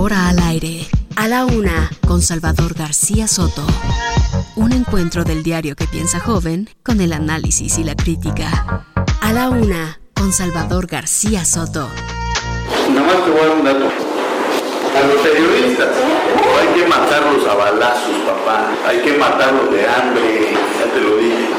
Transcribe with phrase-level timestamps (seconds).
[0.00, 0.88] Ahora al aire.
[1.14, 3.62] A la una, con Salvador García Soto.
[4.56, 8.86] Un encuentro del diario que piensa joven con el análisis y la crítica.
[9.20, 11.86] A la una, con Salvador García Soto.
[12.94, 13.90] Nada más te voy a dar un dato.
[14.96, 15.90] A los periodistas
[16.58, 18.72] hay que matarlos a balazos, papá.
[18.86, 21.50] Hay que matarlos de hambre, ya te lo dije.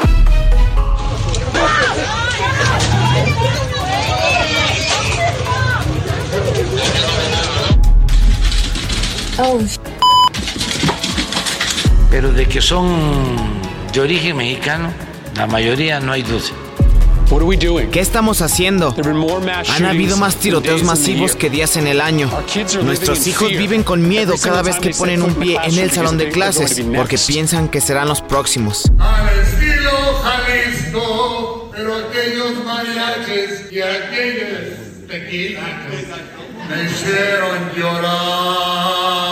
[12.10, 13.36] Pero de que son
[13.92, 14.92] de origen mexicano,
[15.36, 16.50] la mayoría no hay duda.
[17.90, 18.94] ¿Qué estamos haciendo?
[19.74, 22.30] Han habido más tiroteos masivos que días en el año.
[22.82, 26.28] Nuestros hijos viven con miedo cada vez que ponen un pie en el salón de
[26.28, 28.90] clases porque piensan que serán los próximos.
[28.98, 29.90] Al estilo
[30.22, 35.91] Jalisco, pero aquellos mariachis y aquellos tequilas
[36.72, 39.31] me hicieron llorar.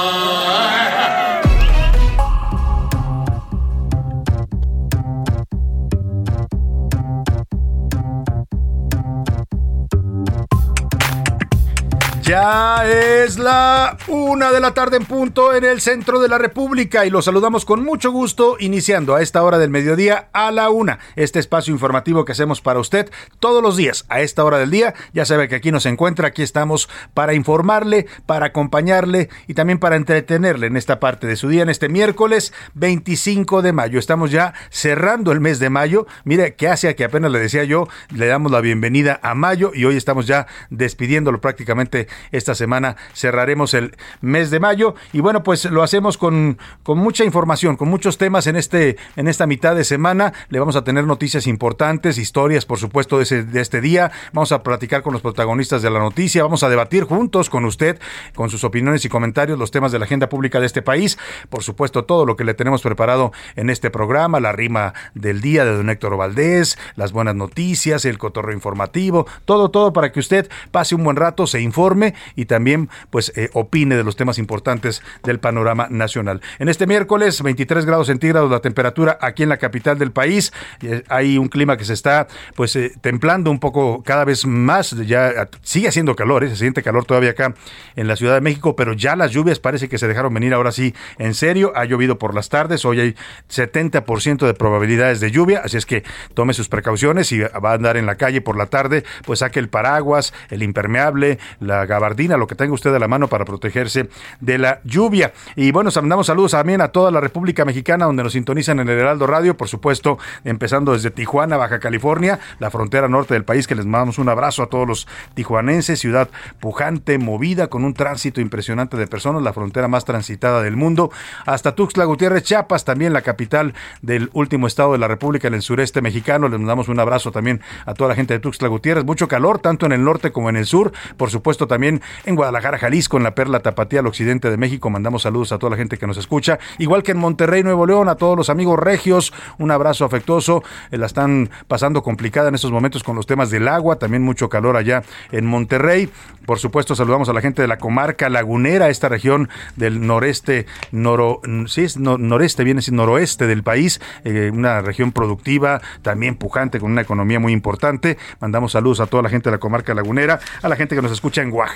[12.31, 17.05] Ya es la una de la tarde en punto en el centro de la República
[17.05, 21.01] y los saludamos con mucho gusto iniciando a esta hora del mediodía a la una.
[21.17, 24.95] Este espacio informativo que hacemos para usted todos los días a esta hora del día.
[25.13, 29.97] Ya sabe que aquí nos encuentra, aquí estamos para informarle, para acompañarle y también para
[29.97, 33.99] entretenerle en esta parte de su día en este miércoles 25 de mayo.
[33.99, 36.07] Estamos ya cerrando el mes de mayo.
[36.23, 39.85] Mire, que hace que apenas le decía yo, le damos la bienvenida a mayo y
[39.85, 45.65] hoy estamos ya despidiéndolo prácticamente esta semana cerraremos el mes de mayo y bueno, pues
[45.65, 49.85] lo hacemos con, con mucha información, con muchos temas en, este, en esta mitad de
[49.85, 50.33] semana.
[50.49, 54.11] Le vamos a tener noticias importantes, historias, por supuesto, de, ese, de este día.
[54.33, 56.43] Vamos a platicar con los protagonistas de la noticia.
[56.43, 57.99] Vamos a debatir juntos con usted,
[58.35, 61.19] con sus opiniones y comentarios, los temas de la agenda pública de este país.
[61.49, 65.65] Por supuesto, todo lo que le tenemos preparado en este programa, la rima del día
[65.65, 70.49] de don Héctor Valdés, las buenas noticias, el cotorreo informativo, todo, todo para que usted
[70.71, 75.03] pase un buen rato, se informe y también pues eh, opine de los temas importantes
[75.23, 76.41] del panorama nacional.
[76.59, 80.53] En este miércoles 23 grados centígrados la temperatura aquí en la capital del país.
[80.83, 84.91] Eh, hay un clima que se está pues eh, templando un poco cada vez más.
[85.07, 87.55] Ya sigue haciendo calor, se siente calor todavía acá
[87.97, 90.73] en la Ciudad de México, pero ya las lluvias parece que se dejaron venir ahora
[90.73, 91.73] sí en serio.
[91.75, 93.17] Ha llovido por las tardes, hoy hay
[93.51, 96.05] 70% de probabilidades de lluvia, así es que
[96.35, 99.59] tome sus precauciones y va a andar en la calle por la tarde, pues saque
[99.59, 104.09] el paraguas, el impermeable, la gabardina, lo que tenga usted a la mano para protegerse
[104.41, 105.33] de la lluvia.
[105.57, 108.99] Y bueno, mandamos saludos también a toda la República Mexicana donde nos sintonizan en el
[108.99, 113.75] Heraldo Radio, por supuesto, empezando desde Tijuana, Baja California, la frontera norte del país, que
[113.75, 116.29] les mandamos un abrazo a todos los tijuanenses, ciudad
[116.61, 121.11] pujante, movida, con un tránsito impresionante de personas, la frontera más transitada del mundo,
[121.45, 125.63] hasta Tuxtla Gutiérrez, Chiapas, también la capital del último estado de la República en el
[125.63, 126.49] sureste mexicano.
[126.49, 129.87] Les mandamos un abrazo también a toda la gente de Tuxtla Gutiérrez, mucho calor, tanto
[129.87, 133.35] en el norte como en el sur, por supuesto también en Guadalajara, Jalisco, en la
[133.35, 134.91] Perla Tapatía, al occidente de México.
[134.91, 136.59] Mandamos saludos a toda la gente que nos escucha.
[136.79, 140.63] Igual que en Monterrey, Nuevo León, a todos los amigos regios, un abrazo afectuoso.
[140.91, 144.49] Eh, la están pasando complicada en estos momentos con los temas del agua, también mucho
[144.49, 145.03] calor allá
[145.33, 146.11] en Monterrey.
[146.47, 151.41] Por supuesto, saludamos a la gente de la comarca lagunera, esta región del noreste, noro,
[151.67, 156.81] sí, es no, noreste, viene siendo noroeste del país, eh, una región productiva, también pujante,
[156.81, 158.19] con una economía muy importante.
[158.41, 161.13] Mandamos saludos a toda la gente de la comarca lagunera, a la gente que nos
[161.13, 161.70] escucha en Oaxaca,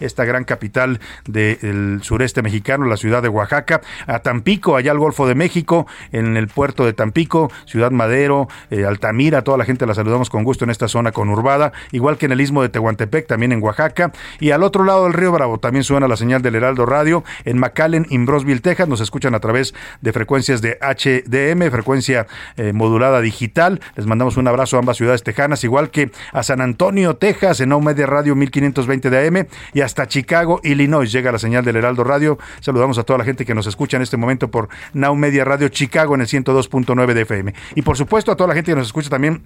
[0.00, 5.26] esta gran capital del sureste mexicano, la ciudad de Oaxaca, a Tampico, allá al Golfo
[5.26, 9.94] de México, en el puerto de Tampico, Ciudad Madero, eh, Altamira, toda la gente la
[9.94, 13.52] saludamos con gusto en esta zona conurbada, igual que en el istmo de Tehuantepec, también
[13.52, 16.86] en Oaxaca, y al otro lado del río Bravo también suena la señal del Heraldo
[16.86, 22.26] Radio, en McAllen, en Brosville, Texas, nos escuchan a través de frecuencias de HDM, frecuencia
[22.56, 26.60] eh, modulada digital, les mandamos un abrazo a ambas ciudades tejanas, igual que a San
[26.60, 31.38] Antonio, Texas, en Now Media Radio 1520 de AM, y hasta Chicago, Illinois, llega la
[31.38, 34.50] señal del Heraldo Radio, saludamos a toda la gente que nos escucha en este momento
[34.50, 38.48] por Now Media Radio Chicago en el 102.9 de FM, y por supuesto a toda
[38.48, 39.42] la gente que nos escucha también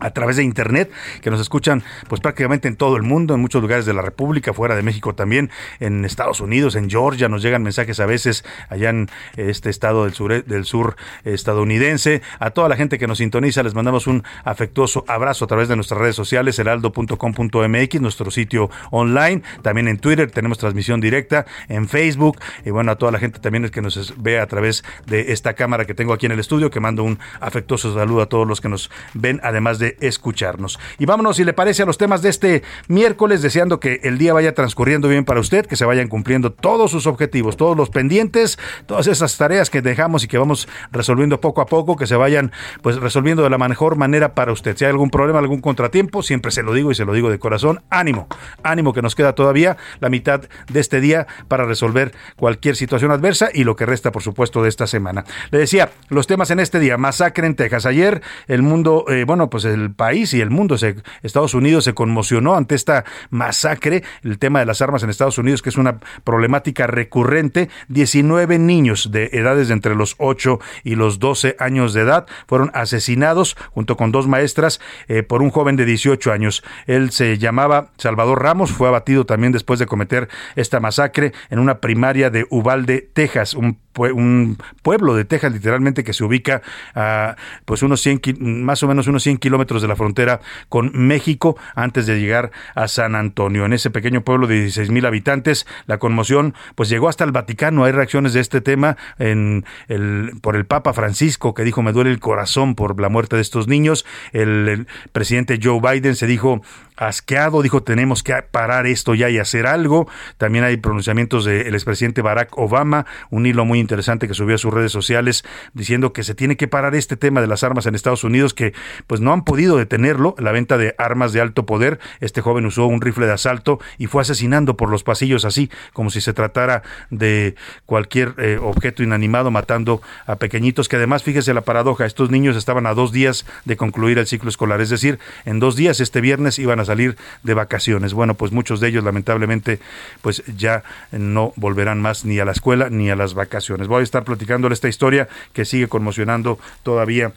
[0.00, 0.90] a través de internet,
[1.22, 4.52] que nos escuchan pues prácticamente en todo el mundo, en muchos lugares de la República,
[4.52, 5.50] fuera de México también,
[5.80, 10.14] en Estados Unidos, en Georgia, nos llegan mensajes a veces allá en este estado del
[10.14, 12.22] sur, del sur estadounidense.
[12.38, 15.76] A toda la gente que nos sintoniza les mandamos un afectuoso abrazo a través de
[15.76, 22.38] nuestras redes sociales, heraldo.com.mx, nuestro sitio online, también en Twitter tenemos transmisión directa, en Facebook,
[22.64, 25.84] y bueno, a toda la gente también que nos ve a través de esta cámara
[25.84, 28.68] que tengo aquí en el estudio, que mando un afectuoso saludo a todos los que
[28.68, 30.78] nos ven, además de escucharnos.
[30.98, 34.32] Y vámonos, si le parece, a los temas de este miércoles, deseando que el día
[34.32, 38.58] vaya transcurriendo bien para usted, que se vayan cumpliendo todos sus objetivos, todos los pendientes,
[38.86, 42.52] todas esas tareas que dejamos y que vamos resolviendo poco a poco, que se vayan
[42.82, 44.76] pues resolviendo de la mejor manera para usted.
[44.76, 47.38] Si hay algún problema, algún contratiempo, siempre se lo digo y se lo digo de
[47.38, 48.28] corazón, ánimo,
[48.62, 53.48] ánimo que nos queda todavía la mitad de este día para resolver cualquier situación adversa
[53.52, 55.24] y lo que resta, por supuesto, de esta semana.
[55.50, 57.86] Le decía, los temas en este día, masacre en Texas.
[57.86, 61.94] Ayer el mundo, eh, bueno, pues el país y el mundo, se, Estados Unidos se
[61.94, 65.98] conmocionó ante esta masacre, el tema de las armas en Estados Unidos, que es una
[66.24, 67.68] problemática recurrente.
[67.88, 72.70] 19 niños de edades de entre los 8 y los 12 años de edad fueron
[72.74, 76.62] asesinados junto con dos maestras eh, por un joven de 18 años.
[76.86, 81.80] Él se llamaba Salvador Ramos, fue abatido también después de cometer esta masacre en una
[81.80, 86.62] primaria de Uvalde, Texas, un un pueblo de Texas literalmente que se ubica
[86.94, 91.56] a pues unos 100 más o menos unos 100 kilómetros de la frontera con México
[91.74, 93.64] antes de llegar a San Antonio.
[93.64, 97.84] En ese pequeño pueblo de 16 mil habitantes la conmoción pues llegó hasta el Vaticano.
[97.84, 102.10] Hay reacciones de este tema en el por el Papa Francisco que dijo me duele
[102.10, 106.62] el corazón por la muerte de estos niños el, presidente Joe Biden se dijo
[106.96, 110.08] asqueado, dijo tenemos que parar esto ya y hacer algo.
[110.38, 114.72] También hay pronunciamientos del expresidente Barack Obama, un hilo muy interesante que subió a sus
[114.72, 118.24] redes sociales diciendo que se tiene que parar este tema de las armas en Estados
[118.24, 118.74] Unidos, que
[119.06, 122.00] pues no han podido detenerlo, la venta de armas de alto poder.
[122.20, 126.10] Este joven usó un rifle de asalto y fue asesinando por los pasillos así, como
[126.10, 127.54] si se tratara de
[127.86, 132.86] cualquier eh, objeto inanimado, matando a pequeñitos, que además, fíjese la paradoja, estos niños estaban
[132.86, 136.58] a dos días de concluir el ciclo escolar, es decir, en dos días, este viernes,
[136.58, 138.14] iban a salir de vacaciones.
[138.14, 139.78] Bueno, pues muchos de ellos lamentablemente
[140.22, 140.82] pues ya
[141.12, 143.73] no volverán más ni a la escuela ni a las vacaciones.
[143.88, 147.32] Voy a estar platicándole esta historia que sigue conmocionando todavía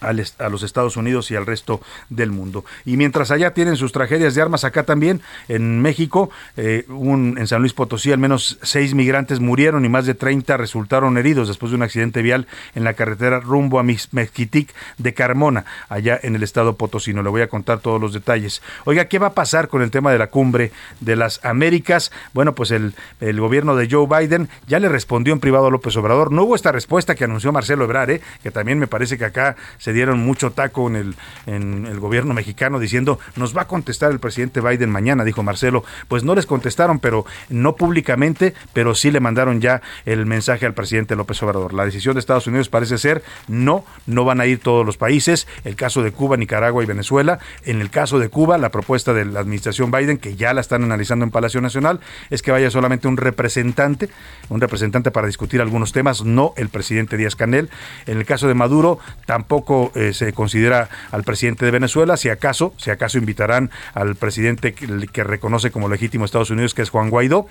[0.00, 2.64] a los Estados Unidos y al resto del mundo.
[2.84, 7.46] Y mientras allá tienen sus tragedias de armas, acá también en México, eh, un, en
[7.46, 11.70] San Luis Potosí, al menos seis migrantes murieron y más de 30 resultaron heridos después
[11.70, 16.42] de un accidente vial en la carretera rumbo a Mezquitic de Carmona, allá en el
[16.42, 17.22] estado potosino.
[17.22, 18.62] Le voy a contar todos los detalles.
[18.84, 22.12] Oiga, ¿qué va a pasar con el tema de la cumbre de las Américas?
[22.32, 25.96] Bueno, pues el, el gobierno de Joe Biden ya le respondió en privado a López
[25.96, 26.32] Obrador.
[26.32, 28.20] No hubo esta respuesta que anunció Marcelo Ebrard, ¿eh?
[28.42, 29.56] que también me parece que acá
[29.86, 31.14] se dieron mucho taco en el,
[31.46, 35.84] en el gobierno mexicano diciendo, nos va a contestar el presidente Biden mañana, dijo Marcelo.
[36.08, 40.74] Pues no les contestaron, pero no públicamente, pero sí le mandaron ya el mensaje al
[40.74, 41.72] presidente López Obrador.
[41.72, 45.46] La decisión de Estados Unidos parece ser, no, no van a ir todos los países.
[45.62, 47.38] El caso de Cuba, Nicaragua y Venezuela.
[47.64, 50.82] En el caso de Cuba, la propuesta de la administración Biden, que ya la están
[50.82, 52.00] analizando en Palacio Nacional,
[52.30, 54.08] es que vaya solamente un representante,
[54.48, 57.70] un representante para discutir algunos temas, no el presidente Díaz Canel.
[58.06, 62.74] En el caso de Maduro, tampoco eh, se considera al presidente de Venezuela, si acaso,
[62.76, 67.46] si acaso invitarán al presidente que, reconoce como legítimo Estados Unidos, que es Juan Guaidó.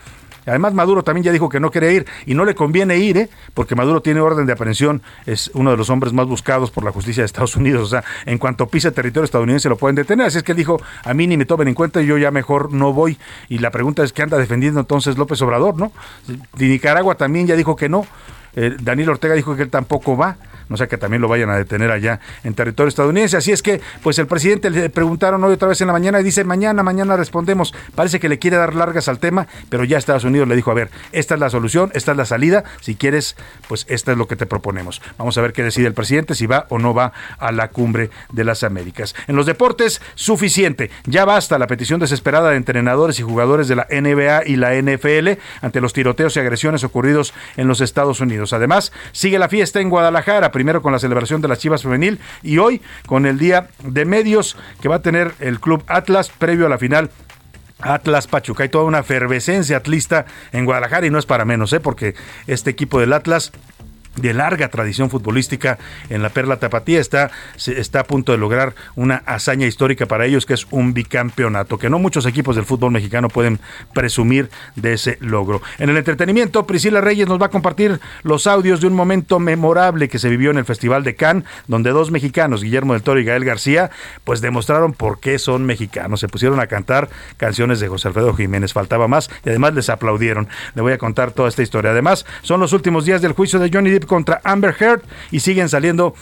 [0.45, 3.29] Además, Maduro también ya dijo que no quiere ir y no le conviene ir, ¿eh?
[3.53, 6.91] porque Maduro tiene orden de aprehensión, es uno de los hombres más buscados por la
[6.91, 7.83] justicia de Estados Unidos.
[7.83, 10.27] O sea, en cuanto pisa territorio estadounidense lo pueden detener.
[10.27, 12.71] Así es que él dijo, a mí ni me tomen en cuenta yo ya mejor
[12.73, 13.17] no voy.
[13.49, 15.75] Y la pregunta es, ¿qué anda defendiendo entonces López Obrador?
[15.77, 15.91] ¿no?
[16.59, 18.05] Y Nicaragua también ya dijo que no.
[18.55, 20.37] Eh, Daniel Ortega dijo que él tampoco va
[20.69, 23.37] no sea que también lo vayan a detener allá en territorio estadounidense.
[23.37, 26.23] Así es que, pues el presidente le preguntaron hoy otra vez en la mañana y
[26.23, 27.73] dice, mañana, mañana respondemos.
[27.95, 30.73] Parece que le quiere dar largas al tema, pero ya Estados Unidos le dijo, a
[30.73, 33.35] ver, esta es la solución, esta es la salida, si quieres,
[33.67, 35.01] pues esta es lo que te proponemos.
[35.17, 38.09] Vamos a ver qué decide el presidente, si va o no va a la cumbre
[38.31, 39.15] de las Américas.
[39.27, 40.89] En los deportes, suficiente.
[41.05, 45.39] Ya basta la petición desesperada de entrenadores y jugadores de la NBA y la NFL
[45.61, 48.53] ante los tiroteos y agresiones ocurridos en los Estados Unidos.
[48.53, 52.59] Además, sigue la fiesta en Guadalajara primero con la celebración de las Chivas Femenil y
[52.59, 56.69] hoy con el Día de Medios que va a tener el Club Atlas previo a
[56.69, 57.11] la final
[57.81, 58.63] Atlas Pachuca.
[58.63, 61.81] Hay toda una efervescencia atlista en Guadalajara y no es para menos, ¿eh?
[61.81, 62.15] porque
[62.47, 63.51] este equipo del Atlas
[64.15, 65.77] de larga tradición futbolística
[66.09, 67.31] en la Perla Tapatía está,
[67.67, 71.89] está a punto de lograr una hazaña histórica para ellos que es un bicampeonato, que
[71.89, 73.59] no muchos equipos del fútbol mexicano pueden
[73.93, 75.61] presumir de ese logro.
[75.79, 80.09] En el entretenimiento, Priscila Reyes nos va a compartir los audios de un momento memorable
[80.09, 83.25] que se vivió en el Festival de Cannes, donde dos mexicanos, Guillermo del Toro y
[83.25, 83.91] Gael García,
[84.23, 86.19] pues demostraron por qué son mexicanos.
[86.19, 90.47] Se pusieron a cantar canciones de José Alfredo Jiménez, faltaba más, y además les aplaudieron.
[90.73, 91.91] Le voy a contar toda esta historia.
[91.91, 95.69] Además, son los últimos días del juicio de Johnny Depp contra Amber Heard y siguen
[95.69, 96.15] saliendo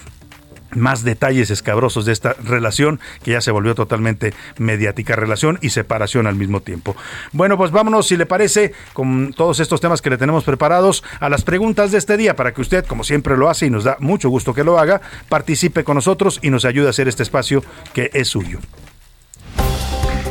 [0.75, 6.27] más detalles escabrosos de esta relación que ya se volvió totalmente mediática, relación y separación
[6.27, 6.95] al mismo tiempo.
[7.31, 11.29] Bueno, pues vámonos, si le parece, con todos estos temas que le tenemos preparados, a
[11.29, 13.97] las preguntas de este día para que usted, como siempre lo hace y nos da
[13.99, 17.63] mucho gusto que lo haga, participe con nosotros y nos ayude a hacer este espacio
[17.93, 18.59] que es suyo.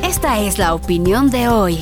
[0.03, 1.79] Esta es la opinión de hoy.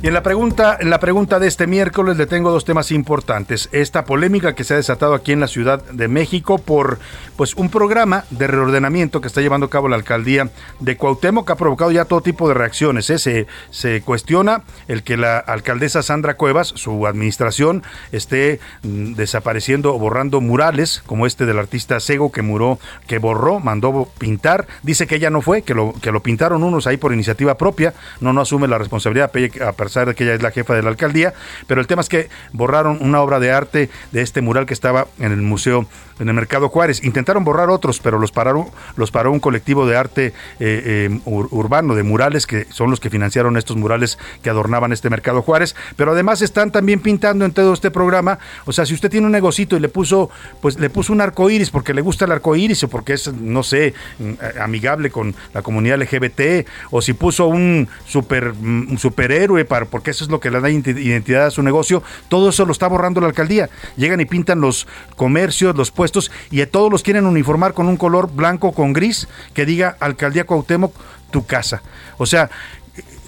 [0.00, 3.68] Y en la pregunta, en la pregunta de este miércoles le tengo dos temas importantes.
[3.72, 7.00] Esta polémica que se ha desatado aquí en la Ciudad de México por
[7.34, 11.52] pues un programa de reordenamiento que está llevando a cabo la alcaldía de Cuauhtémoc que
[11.52, 13.10] ha provocado ya todo tipo de reacciones.
[13.10, 13.46] ¿eh?
[13.70, 20.40] Se, cuestiona el que la alcaldesa Sandra Cuevas, su administración, esté mm, desapareciendo o borrando
[20.40, 22.78] murales como este del artista Sego que muró,
[23.08, 24.68] que borró, mandó pintar.
[24.84, 27.94] Dice que ella no fue, que lo, que lo pintaron unos ahí por iniciativa propia.
[28.20, 29.32] No, no asume la responsabilidad
[29.66, 31.34] a pesar de que ella es la jefa de la alcaldía,
[31.66, 35.06] pero el tema es que borraron una obra de arte de este mural que estaba
[35.18, 35.86] en el museo
[36.20, 37.04] en el Mercado Juárez.
[37.04, 38.66] Intentaron borrar otros, pero los pararon,
[38.96, 43.10] los paró un colectivo de arte eh, eh, urbano, de murales, que son los que
[43.10, 45.76] financiaron estos murales que adornaban este Mercado Juárez.
[45.96, 48.38] Pero además están también pintando en todo este programa.
[48.64, 50.30] O sea, si usted tiene un negocito y le puso,
[50.60, 53.32] pues le puso un arco iris porque le gusta el arco iris o porque es,
[53.32, 58.98] no sé, mm, amigable con la comunidad LGBT, o si puso un super mm, un
[58.98, 62.64] superhéroe para, porque eso es lo que le da identidad a su negocio, todo eso
[62.64, 63.70] lo está borrando la alcaldía.
[63.96, 67.96] Llegan y pintan los comercios, los puestos y a todos los quieren uniformar con un
[67.96, 70.92] color blanco con gris que diga Alcaldía Cuauhtémoc
[71.30, 71.82] tu casa.
[72.16, 72.50] O sea,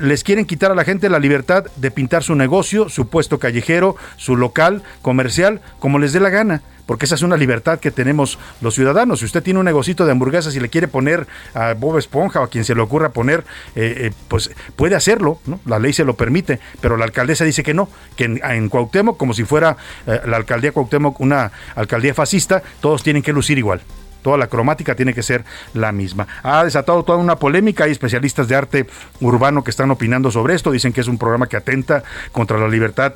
[0.01, 3.97] les quieren quitar a la gente la libertad de pintar su negocio, su puesto callejero,
[4.17, 8.37] su local comercial, como les dé la gana porque esa es una libertad que tenemos
[8.61, 9.21] los ciudadanos.
[9.21, 12.43] Si usted tiene un negocito de hamburguesas y le quiere poner a Bob Esponja o
[12.43, 13.45] a quien se le ocurra poner,
[13.77, 15.39] eh, eh, pues puede hacerlo.
[15.67, 19.35] La ley se lo permite, pero la alcaldesa dice que no, que en, Cuauhtémoc, como
[19.35, 19.77] si fuera
[20.09, 23.83] eh, la alcaldía Cuauhtémoc una alcaldía fascista, todos tienen que lucir igual
[24.23, 26.27] toda la cromática tiene que ser la misma.
[26.43, 28.87] Ha desatado toda una polémica, hay especialistas de arte
[29.21, 32.69] urbano que están opinando sobre esto, dicen que es un programa que atenta contra la
[32.69, 33.15] libertad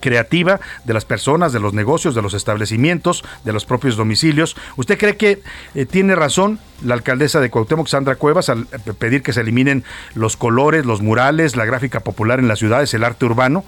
[0.00, 4.56] creativa de las personas, de los negocios, de los establecimientos, de los propios domicilios.
[4.76, 5.42] ¿Usted cree que
[5.74, 8.66] eh, tiene razón la alcaldesa de Cuauhtémoc, Sandra Cuevas, al
[8.98, 13.04] pedir que se eliminen los colores, los murales, la gráfica popular en las ciudades, el
[13.04, 13.64] arte urbano?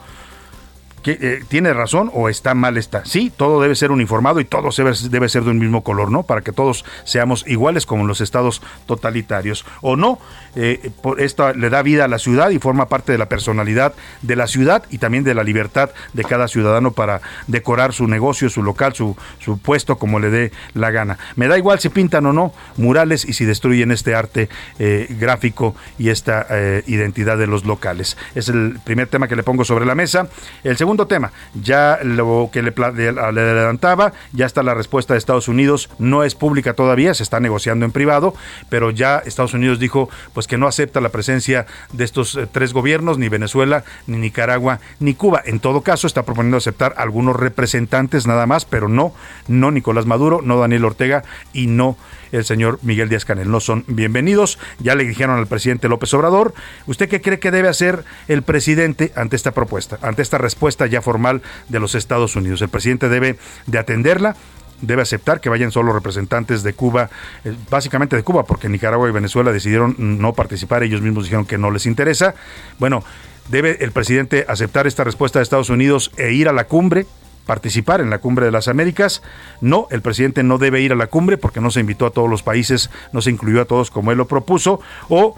[1.04, 3.04] Eh, tiene razón o está mal está.
[3.04, 4.68] Sí, todo debe ser uniformado y todo
[5.08, 6.24] debe, ser de un mismo color, ¿no?
[6.24, 9.64] Para que todos seamos iguales como en los estados totalitarios.
[9.80, 10.18] O no,
[10.56, 13.94] eh, por esto le da vida a la ciudad y forma parte de la personalidad
[14.20, 18.50] de la ciudad y también de la libertad de cada ciudadano para decorar su negocio,
[18.50, 21.18] su local, su, su puesto como le dé la gana.
[21.36, 25.74] Me da igual si pintan o no murales y si destruyen este arte eh, gráfico
[25.98, 26.46] y esta
[26.86, 28.16] identidad de los locales.
[28.34, 30.28] Es el primer tema que le pongo sobre la mesa.
[30.64, 35.46] El segundo Segundo tema, ya lo que le, adelantaba, ya está la respuesta de Estados
[35.46, 38.34] Unidos, no es pública todavía, se está negociando en privado,
[38.70, 42.72] pero ya Estados Unidos dijo pues que no acepta la presencia de estos eh, tres
[42.72, 45.40] gobiernos, ni Venezuela, ni Nicaragua, ni Cuba.
[45.44, 49.14] En todo caso, está proponiendo aceptar algunos representantes nada más, pero no,
[49.46, 51.96] no Nicolás Maduro, no Daniel Ortega y no
[52.32, 53.50] el señor Miguel Díaz Canel.
[53.50, 54.58] No son bienvenidos.
[54.78, 56.54] Ya le dijeron al presidente López Obrador.
[56.86, 61.02] ¿Usted qué cree que debe hacer el presidente ante esta propuesta, ante esta respuesta ya
[61.02, 62.62] formal de los Estados Unidos?
[62.62, 64.36] El presidente debe de atenderla
[64.80, 67.10] debe aceptar que vayan solo representantes de Cuba,
[67.44, 71.58] eh, básicamente de Cuba, porque Nicaragua y Venezuela decidieron no participar, ellos mismos dijeron que
[71.58, 72.34] no les interesa.
[72.78, 73.04] Bueno,
[73.48, 77.06] debe el presidente aceptar esta respuesta de Estados Unidos e ir a la cumbre
[77.46, 79.22] participar en la cumbre de las Américas.
[79.60, 82.30] No, el presidente no debe ir a la cumbre porque no se invitó a todos
[82.30, 84.80] los países, no se incluyó a todos como él lo propuso.
[85.08, 85.34] O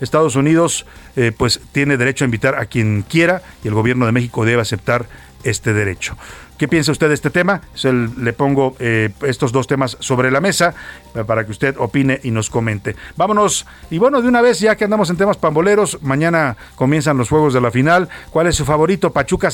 [0.00, 0.86] Estados Unidos
[1.16, 4.62] eh, pues tiene derecho a invitar a quien quiera y el gobierno de México debe
[4.62, 5.06] aceptar
[5.44, 6.16] este derecho.
[6.58, 7.60] ¿Qué piensa usted de este tema?
[7.82, 10.74] le pongo eh, estos dos temas sobre la mesa
[11.24, 12.96] para que usted opine y nos comente.
[13.16, 17.28] Vámonos, y bueno, de una vez, ya que andamos en temas pamboleros, mañana comienzan los
[17.28, 18.08] juegos de la final.
[18.30, 19.12] ¿Cuál es su favorito?
[19.12, 19.50] ¿Pachuca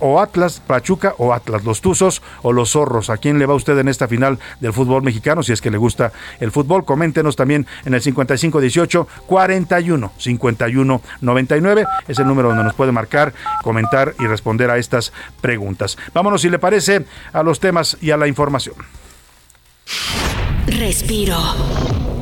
[0.00, 0.60] o Atlas?
[0.66, 1.64] ¿Pachuca o Atlas?
[1.64, 3.10] ¿Los Tuzos o los Zorros?
[3.10, 5.42] ¿A quién le va usted en esta final del fútbol mexicano?
[5.42, 11.86] Si es que le gusta el fútbol, coméntenos también en el 5518 41 51 99.
[12.08, 15.96] Es el número donde nos puede marcar, comentar y responder a estas preguntas.
[16.14, 18.74] Vámonos, si le parece, a los temas y a la información.
[20.66, 21.36] Respiro.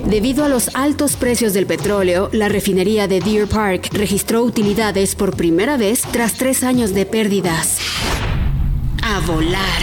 [0.04, 5.37] Debido a los altos precios del petróleo, la refinería de Deer Park registró utilidades por
[5.37, 7.78] primera vez tras tres años de pérdidas.
[9.02, 9.83] A volar.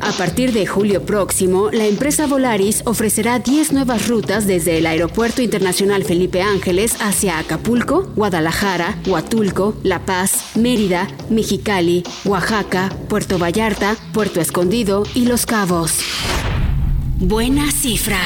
[0.00, 5.42] A partir de julio próximo, la empresa Volaris ofrecerá 10 nuevas rutas desde el Aeropuerto
[5.42, 14.40] Internacional Felipe Ángeles hacia Acapulco, Guadalajara, Huatulco, La Paz, Mérida, Mexicali, Oaxaca, Puerto Vallarta, Puerto
[14.40, 16.00] Escondido y Los Cabos.
[17.22, 18.18] Buena cifra.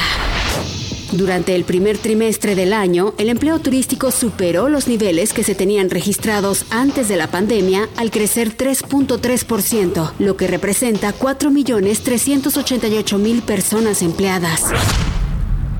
[1.11, 5.89] Durante el primer trimestre del año, el empleo turístico superó los niveles que se tenían
[5.89, 14.61] registrados antes de la pandemia al crecer 3.3%, lo que representa 4.388.000 personas empleadas.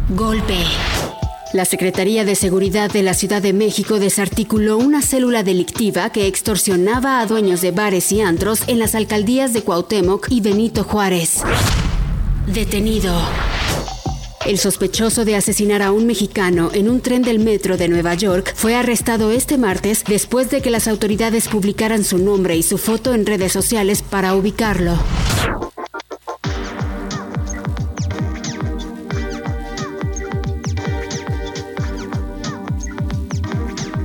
[0.09, 0.57] Golpe.
[1.53, 7.21] La Secretaría de Seguridad de la Ciudad de México desarticuló una célula delictiva que extorsionaba
[7.21, 11.39] a dueños de bares y antros en las alcaldías de Cuauhtémoc y Benito Juárez.
[12.47, 13.19] Detenido.
[14.45, 18.53] El sospechoso de asesinar a un mexicano en un tren del metro de Nueva York
[18.55, 23.15] fue arrestado este martes después de que las autoridades publicaran su nombre y su foto
[23.15, 24.99] en redes sociales para ubicarlo.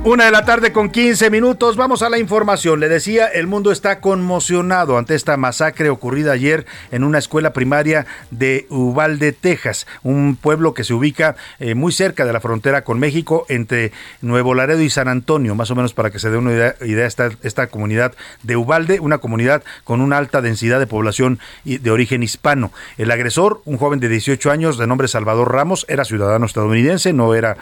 [0.03, 1.75] Una de la tarde con 15 minutos.
[1.75, 2.79] Vamos a la información.
[2.79, 8.07] Le decía, el mundo está conmocionado ante esta masacre ocurrida ayer en una escuela primaria
[8.31, 12.97] de Uvalde, Texas, un pueblo que se ubica eh, muy cerca de la frontera con
[12.97, 13.91] México, entre
[14.21, 17.05] Nuevo Laredo y San Antonio, más o menos para que se dé una idea, idea
[17.05, 22.71] esta, comunidad de Uvalde, una comunidad con una alta densidad de población de origen hispano.
[22.97, 27.35] El agresor, un joven de 18 años de nombre Salvador Ramos, era ciudadano estadounidense, no
[27.35, 27.57] era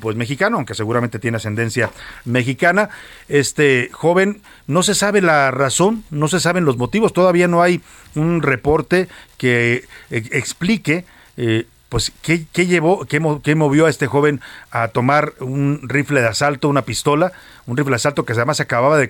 [0.00, 1.83] pues mexicano, aunque seguramente tiene ascendencia
[2.24, 2.90] mexicana.
[3.28, 7.80] Este joven no se sabe la razón, no se saben los motivos, todavía no hay
[8.14, 11.04] un reporte que eh, explique
[11.36, 13.20] eh, pues ¿qué, llevó, qué,
[13.54, 14.40] movió a este joven
[14.72, 17.30] a tomar un rifle de asalto, una pistola,
[17.66, 19.08] un rifle de asalto que además acababa de,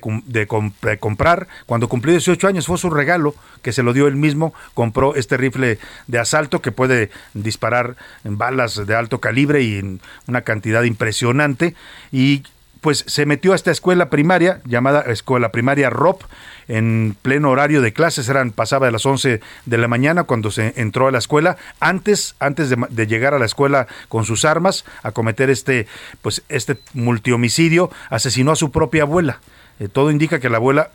[1.01, 5.15] comprar cuando cumplió 18 años, fue su regalo que se lo dio él mismo, compró
[5.15, 5.79] este rifle
[6.09, 11.75] de asalto que puede disparar balas de alto calibre y en una cantidad impresionante
[12.13, 12.43] y
[12.85, 16.21] pues se metió a esta escuela primaria llamada Escuela Primaria ROP
[16.69, 20.75] en pleno horario de clases, eran pasaba de las 11 de la mañana cuando se
[20.77, 25.13] entró a la escuela, antes antes de, llegar a la escuela con sus armas a
[25.13, 25.87] cometer este
[26.21, 29.41] pues este multihomicidio, asesinó a su propia abuela.
[29.81, 30.91] Eh, todo indica que la abuela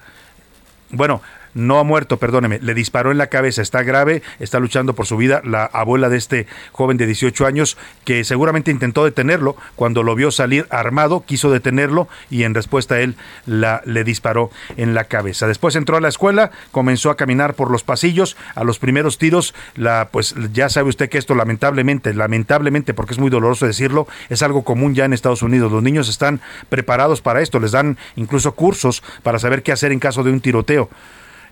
[0.91, 5.05] bueno, no ha muerto, perdóneme, le disparó en la cabeza, está grave, está luchando por
[5.05, 10.03] su vida la abuela de este joven de 18 años que seguramente intentó detenerlo cuando
[10.03, 14.93] lo vio salir armado, quiso detenerlo y en respuesta a él la, le disparó en
[14.93, 15.47] la cabeza.
[15.47, 19.53] Después entró a la escuela, comenzó a caminar por los pasillos, a los primeros tiros,
[19.75, 24.41] la pues ya sabe usted que esto lamentablemente, lamentablemente porque es muy doloroso decirlo, es
[24.41, 25.71] algo común ya en Estados Unidos.
[25.71, 29.99] Los niños están preparados para esto, les dan incluso cursos para saber qué hacer en
[29.99, 30.89] caso de un tiroteo.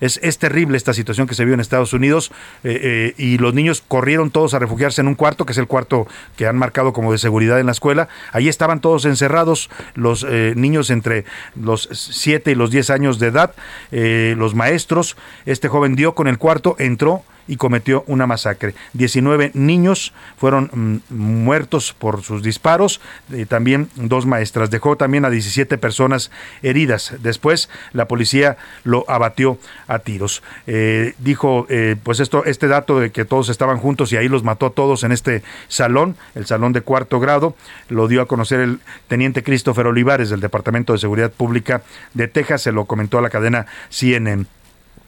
[0.01, 2.31] Es, es terrible esta situación que se vio en Estados Unidos
[2.63, 5.67] eh, eh, y los niños corrieron todos a refugiarse en un cuarto, que es el
[5.67, 8.07] cuarto que han marcado como de seguridad en la escuela.
[8.31, 13.27] Ahí estaban todos encerrados, los eh, niños entre los 7 y los 10 años de
[13.27, 13.53] edad,
[13.91, 15.17] los maestros.
[15.45, 18.75] Este joven dio con el cuarto, entró y cometió una masacre.
[18.93, 20.69] 19 niños fueron
[21.10, 24.69] mm, muertos por sus disparos, y también dos maestras.
[24.69, 26.31] Dejó también a 17 personas
[26.62, 27.13] heridas.
[27.19, 30.43] Después la policía lo abatió a tiros.
[30.65, 34.43] Eh, dijo, eh, pues esto, este dato de que todos estaban juntos y ahí los
[34.43, 37.55] mató a todos en este salón, el salón de cuarto grado,
[37.89, 41.83] lo dio a conocer el teniente Christopher Olivares del Departamento de Seguridad Pública
[42.13, 44.45] de Texas, se lo comentó a la cadena CNN.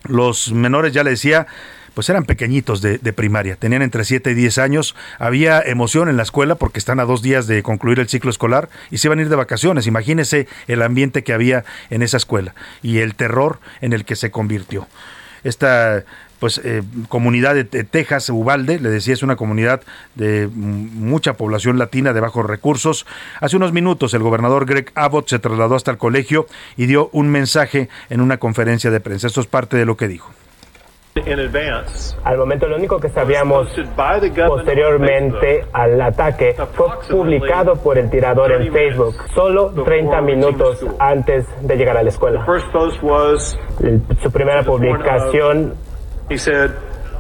[0.04, 1.48] Los menores, ya le decía,
[2.00, 6.24] pues eran pequeñitos de, primaria, tenían entre 7 y 10 años, había emoción en la
[6.24, 9.24] escuela porque están a dos días de concluir el ciclo escolar y se iban a
[9.24, 9.86] ir de vacaciones.
[9.86, 14.32] Imagínese el ambiente que había en esa escuela y el terror en el que se
[14.32, 14.88] convirtió.
[15.44, 16.06] Esta
[16.40, 19.82] pues eh, comunidad de, Texas, Ubalde, le decía, es una comunidad
[20.16, 23.06] de mucha población latina de bajos recursos.
[23.42, 27.28] Hace unos minutos el gobernador Greg Abbott se trasladó hasta el colegio y dio un
[27.28, 29.28] mensaje en una conferencia de prensa.
[29.28, 30.32] Esto es parte de lo que dijo.
[32.24, 33.68] Al momento lo único que sabíamos
[34.48, 41.76] posteriormente al ataque fue publicado por el tirador en Facebook solo 30 minutos antes de
[41.76, 42.46] llegar a la escuela.
[44.22, 45.74] Su primera publicación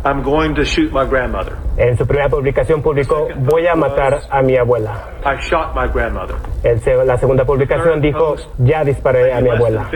[0.04, 1.58] I'm going to shoot my grandmother.
[1.78, 5.10] En su primera publicación publicó, voy a matar a mi abuela.
[5.26, 6.36] I shot my grandmother.
[6.64, 9.90] En la segunda publicación dijo, ya disparé a mi abuela.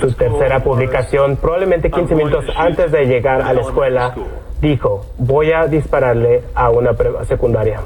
[0.00, 4.14] Su tercera publicación, probablemente 15 minutos antes de llegar a la escuela,
[4.60, 6.90] dijo, voy a dispararle a una
[7.24, 7.80] secundaria.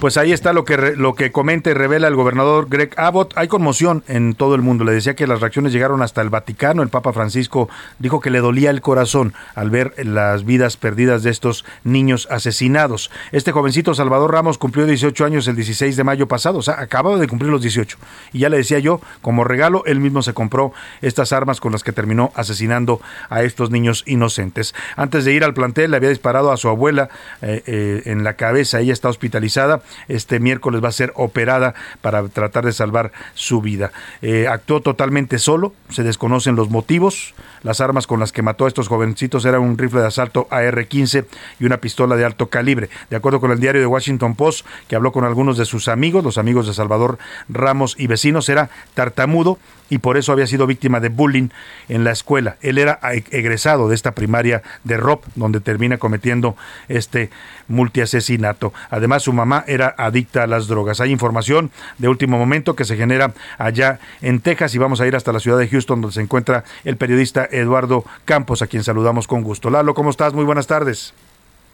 [0.00, 3.34] Pues ahí está lo que, lo que comenta y revela el gobernador Greg Abbott.
[3.36, 4.82] Hay conmoción en todo el mundo.
[4.82, 6.82] Le decía que las reacciones llegaron hasta el Vaticano.
[6.82, 11.28] El Papa Francisco dijo que le dolía el corazón al ver las vidas perdidas de
[11.28, 13.10] estos niños asesinados.
[13.30, 16.56] Este jovencito Salvador Ramos cumplió 18 años el 16 de mayo pasado.
[16.56, 17.98] O sea, acababa de cumplir los 18.
[18.32, 21.84] Y ya le decía yo, como regalo, él mismo se compró estas armas con las
[21.84, 24.74] que terminó asesinando a estos niños inocentes.
[24.96, 27.10] Antes de ir al plantel, le había disparado a su abuela
[27.42, 28.80] eh, eh, en la cabeza.
[28.80, 33.92] Ella está hospitalizada este miércoles va a ser operada para tratar de salvar su vida.
[34.22, 37.34] Eh, actuó totalmente solo, se desconocen los motivos.
[37.62, 41.26] Las armas con las que mató a estos jovencitos eran un rifle de asalto AR-15
[41.58, 42.88] y una pistola de alto calibre.
[43.10, 46.24] De acuerdo con el diario de Washington Post, que habló con algunos de sus amigos,
[46.24, 49.58] los amigos de Salvador Ramos y vecinos, era tartamudo
[49.90, 51.48] y por eso había sido víctima de bullying
[51.88, 52.56] en la escuela.
[52.62, 52.98] Él era
[53.30, 56.56] egresado de esta primaria de Rob, donde termina cometiendo
[56.88, 57.30] este
[57.68, 58.72] multiasesinato.
[58.88, 61.00] Además, su mamá era adicta a las drogas.
[61.00, 65.16] Hay información de último momento que se genera allá en Texas y vamos a ir
[65.16, 69.26] hasta la ciudad de Houston, donde se encuentra el periodista Eduardo Campos, a quien saludamos
[69.26, 69.70] con gusto.
[69.70, 70.32] Lalo, ¿cómo estás?
[70.32, 71.12] Muy buenas tardes.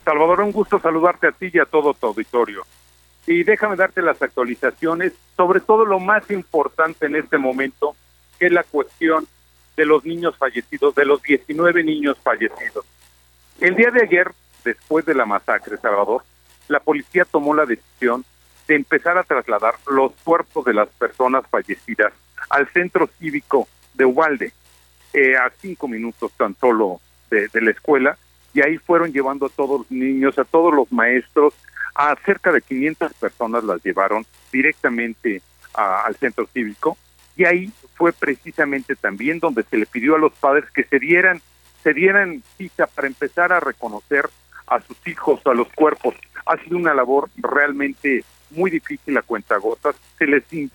[0.05, 2.63] Salvador, un gusto saludarte a ti y a todo tu auditorio.
[3.27, 7.97] Y déjame darte las actualizaciones, sobre todo lo más importante en este momento,
[8.39, 9.27] que la cuestión
[9.77, 12.85] de los niños fallecidos, de los 19 niños fallecidos.
[13.61, 14.33] El día de ayer,
[14.65, 16.23] después de la masacre, Salvador,
[16.69, 18.25] la policía tomó la decisión
[18.67, 22.13] de empezar a trasladar los cuerpos de las personas fallecidas
[22.51, 24.53] al centro cívico de Ubalde,
[25.13, 28.19] eh, a cinco minutos tan solo de, la escuela,
[28.55, 31.55] y ahí fueron llevando a todos los niños, a todos los maestros,
[31.95, 35.43] a cerca de 500 personas las llevaron directamente
[35.75, 36.97] al centro cívico
[37.37, 41.41] y ahí fue precisamente también donde se le pidió a los padres que se dieran,
[41.83, 44.29] se dieran cita para empezar a reconocer
[44.67, 46.15] a sus hijos, a los cuerpos.
[46.47, 49.97] Ha sido una labor realmente muy difícil a cuentagotas.
[50.19, 50.69] Se les, eh,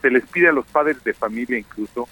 [0.00, 2.08] se les pide a los padres de familia incluso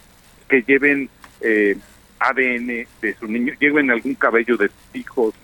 [0.49, 1.09] que lleven
[1.41, 1.77] eh,
[2.19, 5.35] ADN de sus niños, lleven algún cabello de sus hijos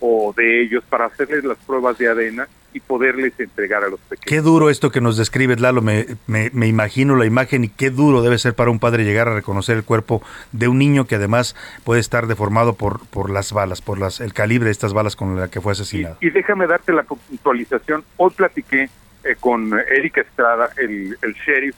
[0.00, 4.24] o de ellos para hacerles las pruebas de ADN y poderles entregar a los pequeños.
[4.26, 8.22] Qué duro esto que nos describes, Lalo, me, me, imagino la imagen y qué duro
[8.22, 11.56] debe ser para un padre llegar a reconocer el cuerpo de un niño que además
[11.84, 15.38] puede estar deformado por, por las balas, por las, el calibre de estas balas con
[15.38, 16.16] la que fue asesinado.
[16.20, 18.88] Y, déjame darte la puntualización, hoy platiqué
[19.24, 21.76] eh, con Erika Estrada, el, el sheriff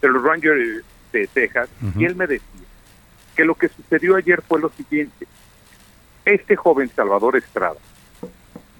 [0.00, 2.46] de los Rangers de Texas, y él me decía
[3.36, 5.26] que lo que sucedió ayer fue lo siguiente.
[6.24, 7.76] Este joven Salvador Estrada,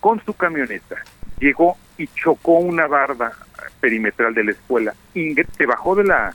[0.01, 0.96] con su camioneta,
[1.38, 3.33] llegó y chocó una barda
[3.81, 6.35] perimetral de la escuela, se bajó de la,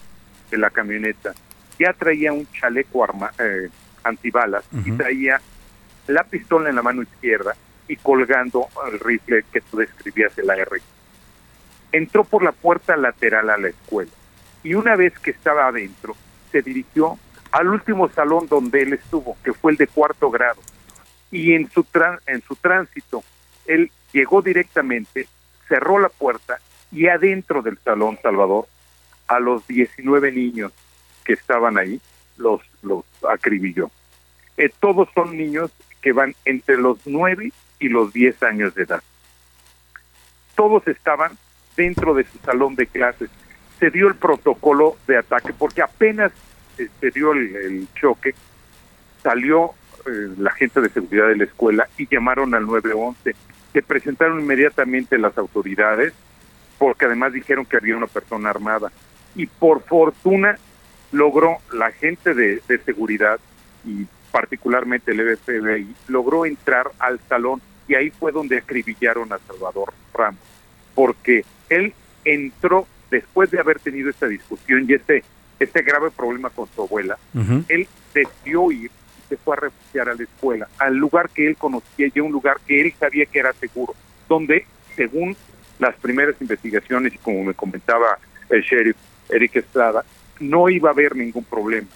[0.50, 1.34] de la camioneta,
[1.80, 3.70] ya traía un chaleco arma, eh,
[4.04, 5.40] antibalas y traía
[6.08, 7.56] la pistola en la mano izquierda
[7.88, 10.68] y colgando el rifle que tú describías, el AR.
[11.92, 14.12] Entró por la puerta lateral a la escuela
[14.64, 16.16] y una vez que estaba adentro,
[16.52, 17.18] se dirigió
[17.52, 20.62] al último salón donde él estuvo, que fue el de cuarto grado.
[21.32, 21.86] Y en su,
[22.28, 23.24] en su tránsito,
[23.66, 25.28] él llegó directamente,
[25.67, 26.60] cerró la puerta
[26.91, 28.67] y adentro del salón Salvador,
[29.28, 30.74] a los 19 niños
[31.24, 32.02] que estaban ahí,
[32.38, 32.62] los,
[33.30, 33.89] acribilló.
[34.58, 35.71] Eh, todos son niños
[36.02, 39.02] que van entre los 9 y los 10 años de edad.
[40.56, 41.38] Todos estaban
[41.78, 43.30] dentro de su salón de clases.
[43.80, 46.32] Se dio el protocolo de ataque porque apenas
[46.76, 48.34] se dio el, choque,
[49.21, 49.71] salió
[50.06, 53.36] eh, la gente de seguridad de la escuela y llamaron al 911.
[53.74, 56.14] Se presentaron inmediatamente las autoridades
[56.78, 58.92] porque además dijeron que había una persona armada.
[59.36, 60.58] Y por fortuna
[61.12, 63.40] logró la gente de, seguridad
[63.86, 69.94] y particularmente el FBI, logró entrar al salón y ahí fue donde acribillaron a Salvador
[70.14, 70.40] Ramos,
[70.96, 75.24] porque él entró después de haber tenido esta discusión y este
[75.60, 77.20] este grave problema con su abuela,
[77.68, 78.90] él decidió ir,
[79.32, 82.34] se fue a refugiar a la escuela, al lugar que él conocía y a un
[82.34, 83.96] lugar que él sabía que era seguro,
[84.28, 84.65] donde,
[84.98, 85.38] según
[85.80, 88.98] las primeras investigaciones y como me comentaba el sheriff
[89.30, 90.04] Eric Estrada,
[90.41, 91.88] no iba a haber ningún problema.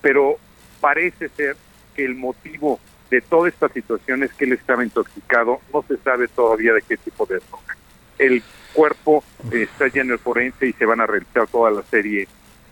[0.00, 0.38] Pero
[0.80, 1.56] parece ser
[1.94, 6.26] que el motivo de toda esta situación es que él estaba intoxicado, no se sabe
[6.26, 7.76] todavía de qué tipo de droga.
[8.18, 8.42] El
[8.72, 12.26] cuerpo está en el forense y se van a realizar toda la serie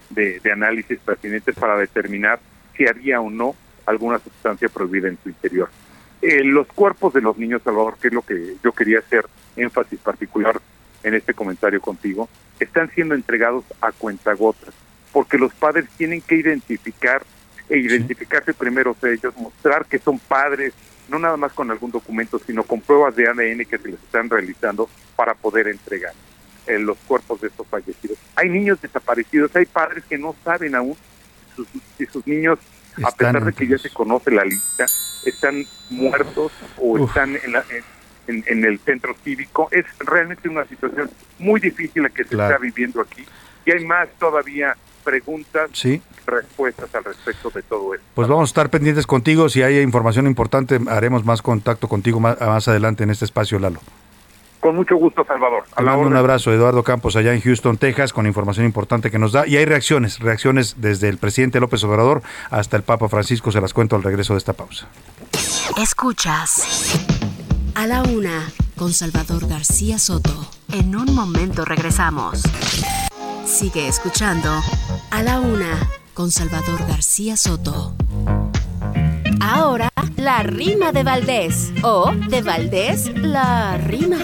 [0.08, 2.40] de, análisis pertinentes para determinar
[2.76, 3.54] si había o no
[3.90, 5.68] alguna sustancia prohibida en su interior.
[6.22, 9.26] Eh, los cuerpos de los niños, Salvador, que es lo que yo quería hacer
[9.56, 10.60] énfasis particular
[11.02, 14.74] en este comentario contigo, están siendo entregados a cuentagotas,
[15.12, 17.22] porque los padres tienen que identificar
[17.68, 20.74] e identificarse primero de ellos, mostrar que son padres,
[21.08, 24.28] no nada más con algún documento, sino con pruebas de ADN que se les están
[24.28, 26.12] realizando para poder entregar
[26.66, 28.18] eh, los cuerpos de estos fallecidos.
[28.34, 30.96] Hay niños desaparecidos, hay padres que no saben aún
[31.96, 32.58] si sus niños,
[33.04, 34.86] a pesar de que ya se conoce la lista,
[35.24, 39.68] están muertos o están en, en, el centro cívico.
[39.70, 43.24] Es realmente una situación muy difícil la que se está viviendo aquí.
[43.66, 46.02] Y hay más todavía preguntas, sí.
[46.26, 48.06] respuestas al respecto de todo esto.
[48.14, 49.48] Pues vamos a estar pendientes contigo.
[49.48, 53.80] Si hay información importante, haremos más contacto contigo más, más adelante en este espacio, Lalo.
[54.60, 55.64] Con mucho gusto, Salvador.
[55.74, 59.32] Te mando un abrazo, Eduardo Campos, allá en Houston, Texas, con información importante que nos
[59.32, 59.46] da.
[59.46, 63.50] Y hay reacciones, reacciones desde el presidente López Obrador hasta el Papa Francisco.
[63.50, 64.86] Se las cuento al regreso de esta pausa.
[65.78, 67.06] Escuchas
[67.74, 70.50] a la una con Salvador García Soto.
[70.72, 72.42] En un momento regresamos.
[73.44, 74.50] Sigue escuchando
[75.10, 75.78] a la una
[76.14, 77.94] con Salvador García Soto.
[79.40, 79.89] Ahora,
[80.20, 81.72] la rima de Valdés.
[81.82, 84.18] O de Valdés, la rima.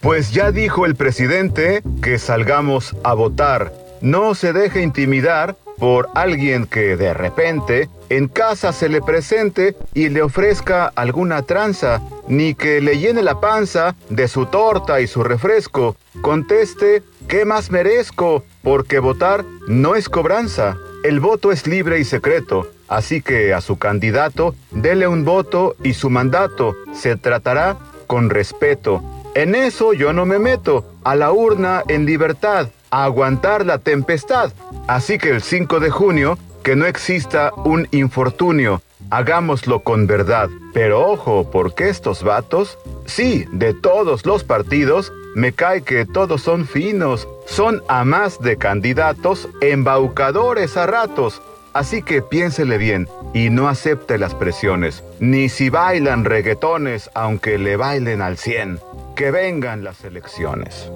[0.00, 3.72] Pues ya dijo el presidente que salgamos a votar.
[4.00, 10.08] No se deje intimidar por alguien que de repente en casa se le presente y
[10.08, 15.22] le ofrezca alguna tranza, ni que le llene la panza de su torta y su
[15.22, 15.96] refresco.
[16.22, 18.44] Conteste, ¿qué más merezco?
[18.62, 20.76] Porque votar no es cobranza.
[21.04, 22.66] El voto es libre y secreto.
[22.90, 27.76] Así que a su candidato dele un voto y su mandato se tratará
[28.08, 29.02] con respeto.
[29.34, 34.52] En eso yo no me meto, a la urna en libertad, a aguantar la tempestad.
[34.88, 40.50] Así que el 5 de junio, que no exista un infortunio, hagámoslo con verdad.
[40.74, 42.76] Pero ojo, porque estos vatos,
[43.06, 48.56] sí, de todos los partidos, me cae que todos son finos, son a más de
[48.56, 51.40] candidatos, embaucadores a ratos,
[51.72, 57.76] Así que piénsele bien y no acepte las presiones, ni si bailan reggaetones, aunque le
[57.76, 58.80] bailen al 100.
[59.14, 60.90] Que vengan las elecciones.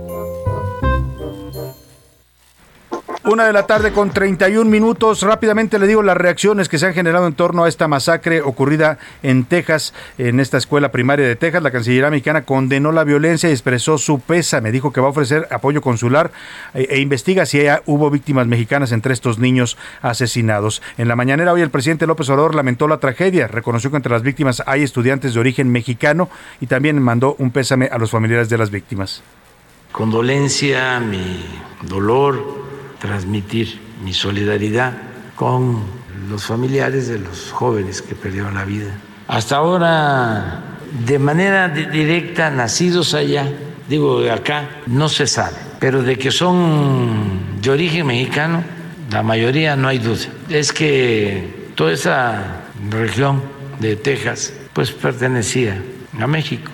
[3.26, 5.22] Una de la tarde con 31 minutos.
[5.22, 8.98] Rápidamente le digo las reacciones que se han generado en torno a esta masacre ocurrida
[9.22, 11.62] en Texas, en esta escuela primaria de Texas.
[11.62, 14.72] La Cancillería mexicana condenó la violencia y expresó su pésame.
[14.72, 16.32] Dijo que va a ofrecer apoyo consular
[16.74, 20.82] e, e investiga si hubo víctimas mexicanas entre estos niños asesinados.
[20.98, 23.48] En la mañanera hoy el presidente López Obrador lamentó la tragedia.
[23.48, 26.28] Reconoció que entre las víctimas hay estudiantes de origen mexicano
[26.60, 29.22] y también mandó un pésame a los familiares de las víctimas.
[29.92, 31.42] Condolencia, mi
[31.88, 32.63] dolor
[33.04, 34.94] transmitir mi solidaridad
[35.36, 35.82] con
[36.30, 38.92] los familiares de los jóvenes que perdieron la vida.
[39.28, 40.62] Hasta ahora,
[41.06, 43.46] de manera directa, nacidos allá,
[43.90, 48.64] digo acá, no se sabe, pero de que son de origen mexicano,
[49.10, 50.24] la mayoría no hay duda.
[50.48, 53.42] Es que toda esa región
[53.80, 55.76] de Texas, pues pertenecía
[56.18, 56.72] a México.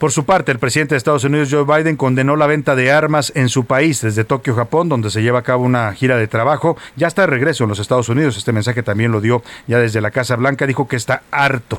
[0.00, 3.32] Por su parte, el presidente de Estados Unidos, Joe Biden, condenó la venta de armas
[3.36, 6.78] en su país, desde Tokio, Japón, donde se lleva a cabo una gira de trabajo.
[6.96, 8.38] Ya está de regreso en los Estados Unidos.
[8.38, 10.66] Este mensaje también lo dio ya desde la Casa Blanca.
[10.66, 11.76] Dijo que está harto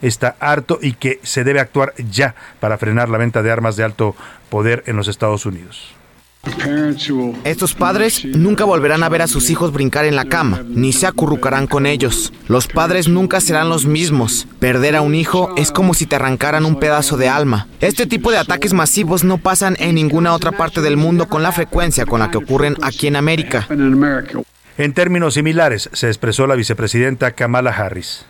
[0.00, 3.82] está harto y que se debe actuar ya para frenar la venta de armas de
[3.82, 4.14] alto
[4.50, 5.95] poder en los Estados Unidos.
[7.44, 11.06] Estos padres nunca volverán a ver a sus hijos brincar en la cama, ni se
[11.06, 12.32] acurrucarán con ellos.
[12.48, 14.46] Los padres nunca serán los mismos.
[14.58, 17.66] Perder a un hijo es como si te arrancaran un pedazo de alma.
[17.80, 21.52] Este tipo de ataques masivos no pasan en ninguna otra parte del mundo con la
[21.52, 23.66] frecuencia con la que ocurren aquí en América.
[24.78, 28.26] En términos similares, se expresó la vicepresidenta Kamala Harris.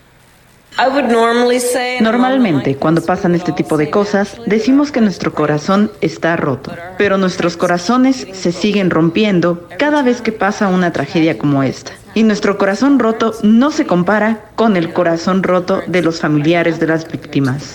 [2.00, 7.56] Normalmente, cuando pasan este tipo de cosas, decimos que nuestro corazón está roto, pero nuestros
[7.56, 11.92] corazones se siguen rompiendo cada vez que pasa una tragedia como esta.
[12.14, 16.86] Y nuestro corazón roto no se compara con el corazón roto de los familiares de
[16.86, 17.74] las víctimas.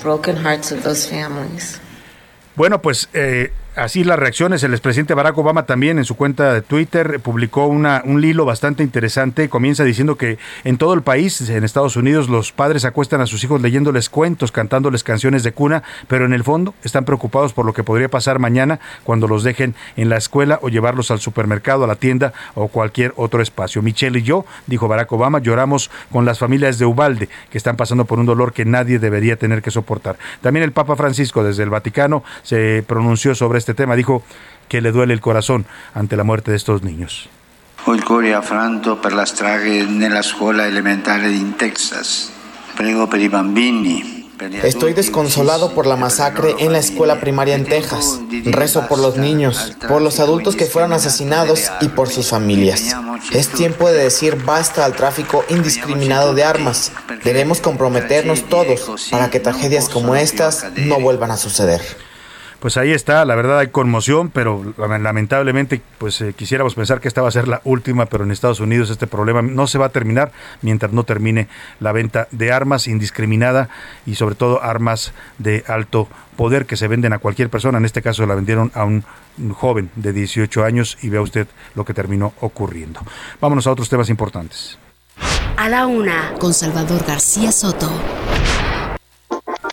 [2.56, 6.62] Bueno, pues eh, Así las reacciones, el expresidente Barack Obama también en su cuenta de
[6.62, 9.48] Twitter publicó una, un hilo bastante interesante.
[9.48, 13.46] Comienza diciendo que en todo el país, en Estados Unidos, los padres acuestan a sus
[13.46, 17.72] hijos leyéndoles cuentos, cantándoles canciones de cuna, pero en el fondo están preocupados por lo
[17.72, 21.88] que podría pasar mañana cuando los dejen en la escuela o llevarlos al supermercado, a
[21.88, 23.82] la tienda o cualquier otro espacio.
[23.82, 28.04] Michelle y yo, dijo Barack Obama, lloramos con las familias de Ubalde que están pasando
[28.04, 30.18] por un dolor que nadie debería tener que soportar.
[30.42, 34.24] También el Papa Francisco desde el Vaticano se pronunció sobre este tema, dijo
[34.68, 37.30] que le duele el corazón ante la muerte de estos niños.
[37.86, 42.30] Ho il cuore affranto per la strage nella scuola elementare in Texas.
[42.76, 44.22] Prego per i bambini,
[44.64, 48.20] Estoy desconsolado por la masacre en la escuela primaria en Texas.
[48.46, 52.96] Rezo por los niños, por los adultos que fueron asesinados y por sus familias.
[53.32, 56.92] Es tiempo de decir basta al tráfico indiscriminado de armas.
[57.24, 61.82] Debemos comprometernos todos para que tragedias como estas no vuelvan a suceder
[62.62, 67.24] pues ahí está, la verdad hay conmoción, pero lamentablemente pues eh, quisiéramos pensar que esta
[67.24, 69.90] va a ser la última, pero en Estados Unidos este problema no se va a
[69.90, 71.48] terminar mientras no termine
[71.80, 73.70] la venta de armas indiscriminada
[74.06, 77.80] y sobre todo armas de alto poder que se venden a cualquier persona.
[77.80, 79.04] En este caso la vendieron a un
[79.54, 83.02] joven de 18 años y vea usted lo que terminó ocurriendo.
[83.42, 84.78] Vámonos a otros temas importantes.
[85.58, 87.90] A la una, con Salvador García Soto.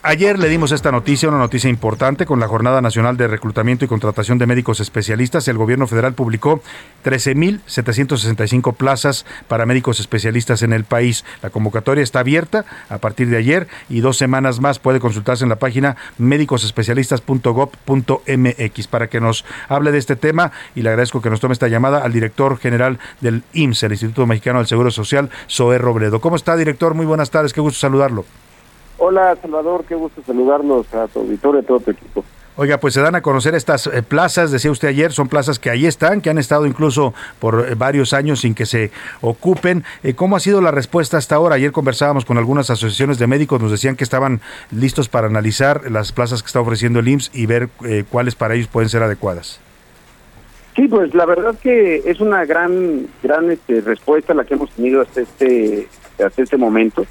[0.09, 3.89] Ayer le dimos esta noticia, una noticia importante, con la Jornada Nacional de Reclutamiento y
[3.89, 5.47] Contratación de Médicos Especialistas.
[5.49, 6.63] El gobierno federal publicó
[7.05, 11.27] 13.765 plazas para médicos especialistas en el país.
[11.43, 15.51] La convocatoria está abierta a partir de ayer y dos semanas más puede consultarse en
[15.51, 21.41] la página médicosespecialistas.gov.mx para que nos hable de este tema y le agradezco que nos
[21.41, 25.77] tome esta llamada al director general del IMSS, el Instituto Mexicano del Seguro Social, Zoé
[25.77, 26.23] Robledo.
[26.23, 26.95] ¿Cómo está, director?
[26.95, 28.25] Muy buenas tardes, qué gusto saludarlo.
[28.99, 32.25] Hola Salvador, qué gusto saludarnos a tu auditorio y a todo tu equipo.
[32.61, 35.71] Oiga, pues se dan a conocer estas eh, plazas, decía usted ayer, son plazas que
[35.71, 39.85] ahí están, que han estado incluso por eh, varios años sin que se ocupen.
[40.03, 41.55] Eh, ¿Cómo ha sido la respuesta hasta ahora?
[41.55, 44.41] Ayer conversábamos con algunas asociaciones de médicos, nos decían que estaban
[44.73, 47.69] listos para analizar las plazas que está ofreciendo el IMSS y ver
[48.11, 49.61] cuáles para ellos pueden ser adecuadas.
[50.75, 55.03] Sí, pues la verdad que es una gran gran este, respuesta la que hemos tenido
[55.03, 55.87] hasta este
[56.25, 57.07] hasta este momento,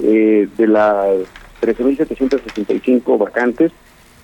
[0.00, 1.18] eh, de las
[1.62, 3.72] 13.765 vacantes.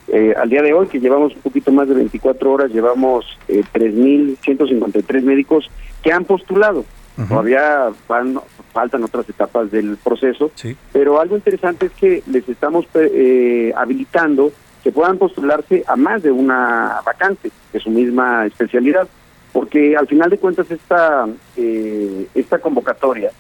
[0.09, 3.63] Eh, al día de hoy, que llevamos un poquito más de 24 horas, llevamos eh,
[3.73, 5.71] 3.153 médicos
[6.03, 6.85] que han postulado.
[7.29, 7.89] Todavía
[8.73, 10.53] faltan otras etapas del proceso,
[10.93, 14.53] pero algo interesante es que les estamos eh, habilitando
[14.85, 19.09] que puedan postularse a más de una vacante de su misma especialidad,
[19.53, 23.33] porque al final de cuentas esta, esta convocatoria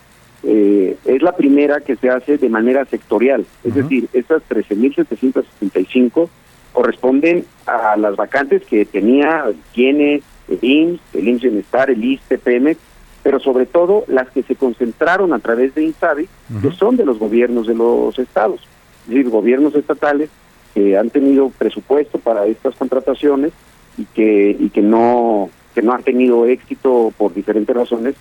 [0.43, 3.45] eh, es la primera que se hace de manera sectorial.
[3.65, 6.29] Es decir, esas 13.765
[6.73, 12.81] corresponden a las vacantes que tenía, tiene el IMSS, el IMSS Bienestar, el ISTE, Pemex,
[13.23, 16.29] pero sobre todo las que se concentraron a través de INSABI,
[16.63, 18.61] que son de los gobiernos de los estados,
[19.03, 20.31] es decir, gobiernos estatales
[20.75, 23.53] que han tenido presupuesto para estas contrataciones
[23.97, 28.15] y que y que no que no han tenido éxito por diferentes razones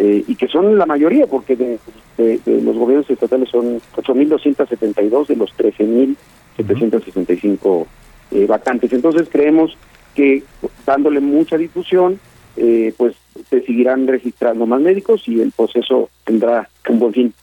[0.00, 1.80] eh, y que son la mayoría, porque de,
[2.46, 7.84] los gobiernos estatales son 8.272 de los 13.765
[8.30, 8.92] eh, vacantes.
[8.92, 9.76] Entonces creemos
[10.14, 10.44] que
[10.86, 12.20] dándole mucha difusión,
[12.56, 13.16] eh, pues
[13.50, 17.34] se seguirán registrando más médicos y el proceso tendrá un buen fin.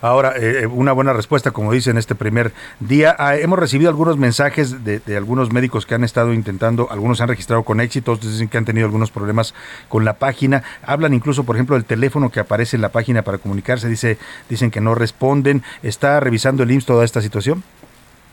[0.00, 3.14] Ahora, eh, eh, una buena respuesta, como dice en este primer día.
[3.18, 7.62] Ah, hemos recibido algunos mensajes de, algunos médicos que han estado intentando, algunos han registrado
[7.62, 9.54] con éxito, dicen que han tenido algunos problemas
[9.88, 10.62] con la página.
[10.82, 14.70] Hablan incluso, por ejemplo, del teléfono que aparece en la página para comunicarse, dice, dicen
[14.70, 15.62] que no responden.
[15.82, 17.62] ¿Está revisando el IMSS toda esta situación?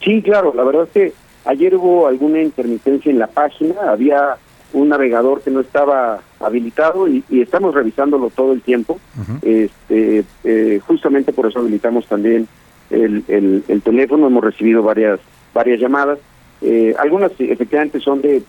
[0.03, 1.13] Sí, claro, la verdad es que
[1.45, 4.37] ayer hubo alguna intermitencia en la página, había
[4.75, 8.99] un navegador que no estaba habilitado y, estamos revisándolo todo el tiempo.
[9.41, 12.47] este, eh, justamente por eso habilitamos también
[12.89, 15.19] el, el, teléfono, hemos recibido varias,
[15.53, 16.19] varias llamadas.
[16.61, 18.43] Eh, algunas efectivamente son de,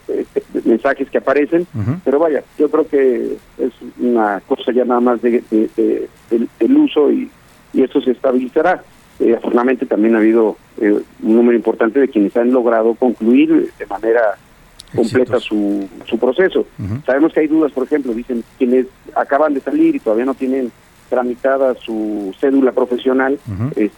[0.64, 1.66] mensajes que aparecen,
[2.04, 7.30] pero vaya, yo creo que es una cosa ya nada más de, del, uso y,
[7.72, 8.82] y esto se estabilizará.
[9.18, 14.36] Eh, afortunadamente también ha habido un número importante de quienes han logrado concluir de manera
[14.94, 16.66] completa su, su proceso.
[17.04, 20.70] Sabemos que hay dudas, por ejemplo, dicen quienes acaban de salir y todavía no tienen
[21.08, 23.38] tramitada su cédula profesional,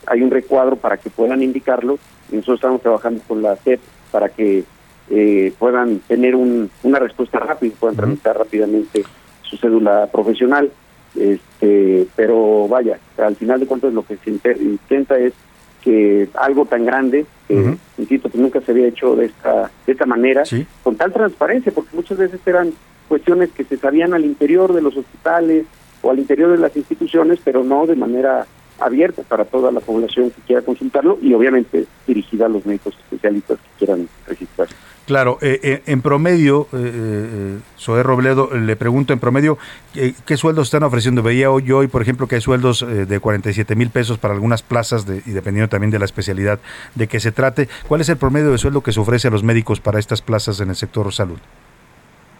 [0.06, 1.98] hay un recuadro para que puedan indicarlo.
[2.30, 4.64] Y nosotros estamos trabajando con la CEP para que
[5.10, 9.04] eh, puedan tener un, una respuesta rápida puedan tramitar rápidamente
[9.42, 10.70] su cédula profesional.
[11.16, 15.32] Este, pero vaya, al final de cuentas lo que se intenta es
[15.82, 20.06] que algo tan grande, que, insisto, que nunca se había hecho de esta, de esta
[20.06, 20.42] manera,
[20.82, 22.72] con tal transparencia, porque muchas veces eran
[23.08, 25.66] cuestiones que se sabían al interior de los hospitales
[26.02, 28.46] o al interior de las instituciones, pero no de manera
[28.78, 33.58] abierta para toda la población que quiera consultarlo y obviamente dirigida a los médicos especialistas
[33.58, 34.74] que quieran registrarse.
[35.08, 37.56] Claro, eh, eh, en promedio, eh,
[37.88, 39.56] eh Robledo, le pregunto en promedio,
[39.94, 41.22] ¿qué sueldos están ofreciendo?
[41.22, 45.06] Veía hoy, hoy, por ejemplo, que hay sueldos de 47 mil pesos para algunas plazas
[45.06, 46.60] de, y dependiendo también de la especialidad
[46.94, 47.68] de que se trate.
[47.88, 50.60] ¿Cuál es el promedio de sueldo que se ofrece a los médicos para estas plazas
[50.60, 51.38] en el sector salud?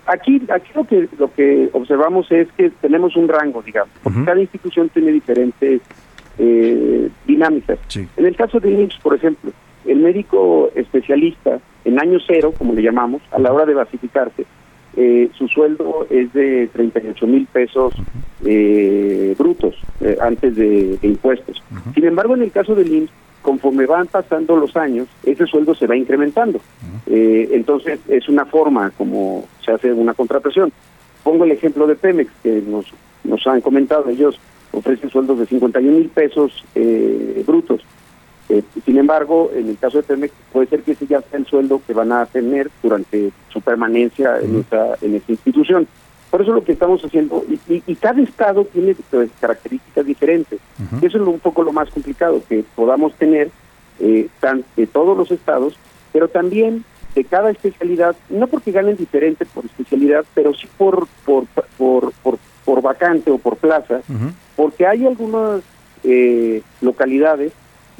[0.05, 4.41] Aquí, aquí lo que lo que observamos es que tenemos un rango, digamos, porque cada
[4.41, 5.81] institución tiene diferentes
[7.27, 7.79] dinámicas.
[7.97, 9.53] En el caso de IMSS, por ejemplo,
[9.89, 14.45] el médico especialista en año cero, como le llamamos, a la hora de basificarse,
[14.97, 17.95] eh, su sueldo es de 38 mil pesos
[18.45, 21.63] eh, brutos eh, antes de, impuestos.
[21.95, 23.13] Sin embargo, en el caso del IMSS,
[23.43, 26.61] conforme van pasando los años, ese sueldo se va incrementando.
[27.07, 30.73] entonces, es una forma como se hace una contratación.
[31.23, 32.87] Pongo el ejemplo de Pemex, que nos,
[33.25, 34.39] nos han comentado, ellos
[34.73, 36.65] ofrecen sueldos de 51 mil pesos
[37.47, 37.85] brutos
[38.49, 41.47] eh, sin embargo, en el caso de Pemex, puede ser que ese ya sea el
[41.47, 45.87] sueldo que van a tener durante su permanencia en, esa, en esa institución.
[46.31, 50.61] Por eso lo que estamos haciendo, y, cada estado tiene pues, características diferentes.
[51.03, 53.51] Eso es un poco lo más complicado, que podamos tener
[53.99, 54.29] eh,
[54.77, 55.79] de todos los estados,
[56.13, 56.85] pero también
[57.15, 61.47] de cada especialidad, no porque ganen diferente por especialidad, pero sí por, por,
[61.77, 62.13] por,
[62.65, 64.03] por, vacante o por plaza,
[64.55, 65.63] porque hay algunas
[66.05, 67.53] eh, localidades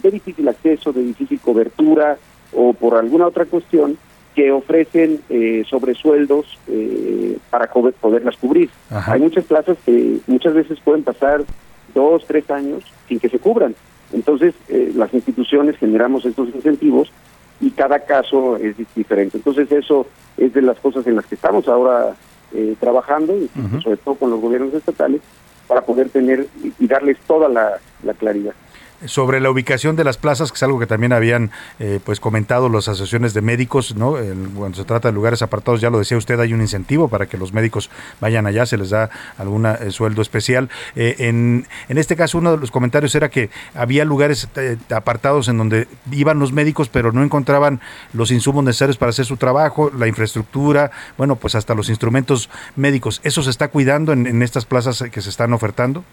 [0.03, 2.19] de difícil acceso, de difícil cobertura
[2.53, 3.99] o por alguna otra cuestión
[4.35, 8.71] que ofrecen eh, sobresueldos eh, para poderlas cubrir.
[8.89, 11.43] Hay muchas plazas que muchas veces pueden pasar
[11.95, 13.75] dos, tres años sin que se cubran.
[14.13, 17.11] Entonces, eh, las instituciones generamos estos incentivos
[17.61, 19.39] y cada caso es diferente.
[19.39, 22.15] Entonces, eso es de las cosas en las que estamos ahora
[22.55, 23.35] eh, trabajando,
[23.83, 25.21] sobre todo con los gobiernos estatales,
[25.67, 26.47] para poder tener
[26.79, 28.55] y, darles toda la claridad
[29.07, 32.69] sobre la ubicación de las plazas, que es algo que también habían eh, pues comentado
[32.69, 34.17] las asociaciones de médicos, ¿no?
[34.57, 37.39] cuando se trata de lugares apartados, ya lo decía usted, hay un incentivo para que
[37.39, 37.91] los médicos
[38.21, 40.69] vayan allá, se les da algún eh, sueldo especial.
[40.97, 44.49] Eh, en, en este caso, uno de los comentarios era que había lugares
[44.91, 47.81] apartados en donde iban los médicos, pero no encontraban
[48.13, 53.21] los insumos necesarios para hacer su trabajo, la infraestructura, bueno, pues hasta los instrumentos médicos.
[53.25, 56.05] ¿Eso se está cuidando en, en estas plazas que se están ofertando?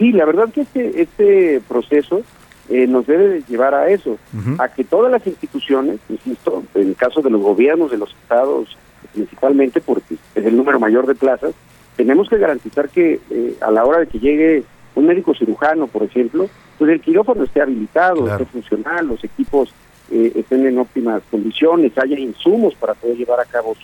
[0.00, 2.22] Sí, la verdad que este, este proceso
[2.70, 4.16] eh, nos debe llevar a eso,
[4.58, 8.78] a que todas las instituciones, insisto, en el caso de los gobiernos de los estados,
[9.12, 11.52] principalmente porque es el número mayor de plazas,
[11.96, 16.02] tenemos que garantizar que eh, a la hora de que llegue un médico cirujano, por
[16.02, 16.48] ejemplo,
[16.78, 19.74] pues el quirófano esté habilitado, esté funcional, los equipos
[20.10, 23.76] eh, estén en óptimas condiciones, haya insumos para poder llevar a cabo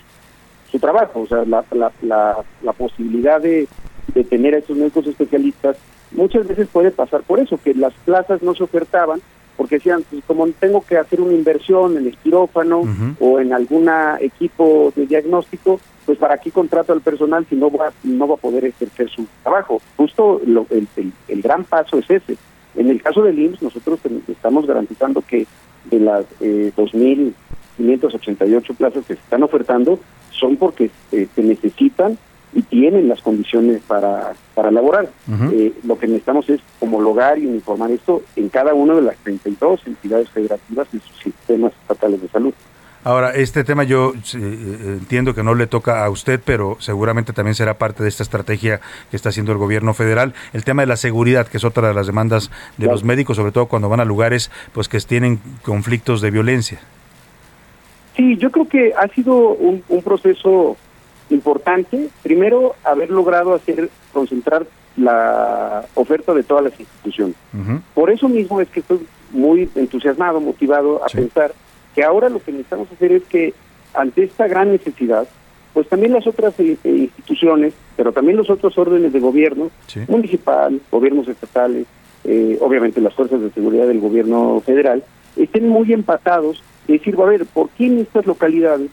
[0.71, 1.21] su, trabajo.
[1.21, 3.67] O sea, la, la, la, la posibilidad de,
[4.15, 5.77] de tener a estos médicos especialistas
[6.11, 9.21] muchas veces puede pasar por eso, que las plazas no se ofertaban
[9.57, 12.83] porque decían, pues como tengo que hacer una inversión en el quirófano
[13.19, 13.89] o en algún
[14.19, 18.37] equipo de diagnóstico, pues para qué contrato al personal si no va, no va a
[18.37, 19.81] poder ejercer su trabajo.
[19.97, 20.87] Justo lo, el,
[21.27, 22.37] el, gran paso es ese.
[22.75, 25.47] En el caso del IMSS, nosotros estamos garantizando que
[25.85, 29.99] de las eh, 2.588 plazas que se están ofertando
[30.29, 32.17] son porque eh, se necesitan
[32.57, 35.07] y tienen las condiciones para, para laborar.
[35.53, 39.85] Eh, lo que necesitamos es homologar y uniformar esto en cada una de las 32
[39.85, 42.53] entidades federativas y sus sistemas estatales de salud.
[43.03, 47.53] Ahora, este tema yo eh, entiendo que no le toca a usted, pero seguramente también
[47.53, 48.81] será parte de esta estrategia
[49.11, 50.33] que está haciendo el gobierno federal.
[50.51, 53.51] El tema de la seguridad, que es otra de las demandas de los médicos, sobre
[53.51, 56.79] todo cuando van a lugares pues que tienen conflictos de violencia.
[58.15, 60.75] Sí, yo creo que ha sido un, un proceso
[61.29, 64.65] importante, primero, haber logrado hacer concentrar
[64.97, 67.35] la oferta de todas las instituciones.
[67.93, 71.53] Por eso mismo es que estoy muy entusiasmado, motivado a pensar
[71.93, 73.53] que ahora lo que necesitamos hacer es que
[73.93, 75.27] ante esta gran necesidad,
[75.73, 79.69] pues también las otras eh, eh, instituciones, pero también los otros órdenes de gobierno,
[80.07, 81.85] municipal, gobiernos estatales,
[82.23, 85.03] eh, obviamente las fuerzas de seguridad del gobierno federal,
[85.35, 88.89] estén muy empatados y decir, a ver, ¿por qué en estas localidades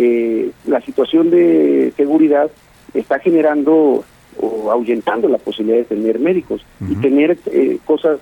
[0.00, 2.48] eh, la situación de seguridad
[2.94, 4.04] está generando
[4.40, 8.20] o ahuyentando la posibilidad de tener médicos y tener eh, cosas,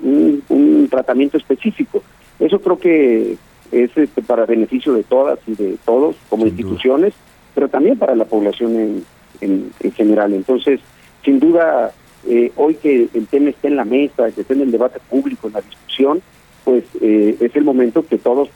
[0.00, 2.02] un, tratamiento específico.
[2.40, 3.36] Eso creo que
[3.70, 7.14] es este, para beneficio de todas y de todos como instituciones,
[7.54, 9.04] pero también para la población
[9.40, 10.32] en, en, general.
[10.32, 10.80] Entonces,
[11.24, 11.92] sin duda,
[12.26, 15.46] eh, hoy que el tema esté en la mesa, que esté en el debate público,
[15.46, 16.22] en la discusión,
[16.64, 18.48] pues eh, es el momento que todos,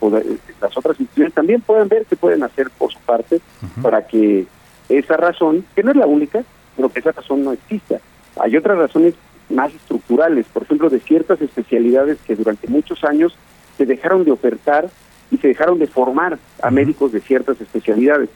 [0.59, 3.39] las otras instituciones también puedan ver qué pueden hacer por su parte
[3.81, 4.45] para que
[4.89, 6.43] esa razón, que no es la única,
[6.75, 7.99] pero que esa razón no exista.
[8.39, 9.13] Hay otras razones
[9.49, 13.35] más estructurales, por ejemplo, de ciertas especialidades que durante muchos años
[13.77, 14.89] se dejaron de ofertar
[15.31, 18.29] y se dejaron de formar a médicos de ciertas especialidades.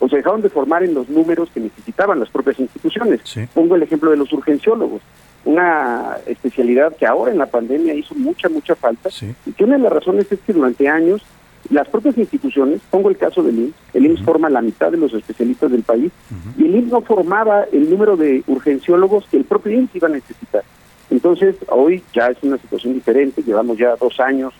[0.00, 3.20] O se dejaron de formar en los números que necesitaban las propias instituciones.
[3.54, 5.02] Pongo el ejemplo de los urgenciólogos,
[5.44, 9.08] una especialidad que ahora en la pandemia hizo mucha, mucha falta,
[9.46, 11.22] y que una de las razones es que durante años
[11.70, 15.12] las propias instituciones, pongo el caso del IMSS, el IMSS forma la mitad de los
[15.12, 16.10] especialistas del país,
[16.58, 20.12] y el IMSS no formaba el número de urgenciólogos que el propio IMSS iba a
[20.12, 20.64] necesitar.
[21.10, 24.54] Entonces, hoy ya es una situación diferente, llevamos ya dos años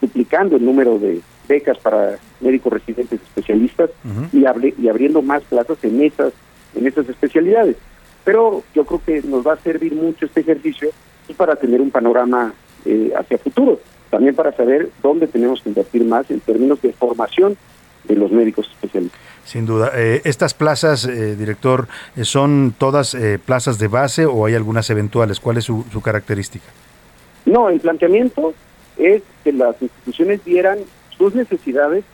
[0.00, 3.90] duplicando el número de becas para médicos residentes especialistas
[4.32, 4.44] y,
[4.82, 6.32] y abriendo más plazas en esas,
[6.74, 7.76] en esas especialidades.
[8.24, 10.90] Pero yo creo que nos va a servir mucho este ejercicio
[11.26, 12.54] pues, para tener un panorama
[12.84, 17.56] eh, hacia futuro, también para saber dónde tenemos que invertir más en términos de formación
[18.04, 19.20] de los médicos especialistas.
[19.44, 19.92] Sin duda.
[19.94, 21.86] Eh, ¿Estas plazas, eh, director,
[22.22, 25.40] son todas plazas de base o hay algunas eventuales?
[25.40, 26.66] ¿Cuál es su, su característica?
[27.44, 28.54] No, el planteamiento
[28.96, 30.78] es que las instituciones dieran
[31.16, 32.04] sus necesidades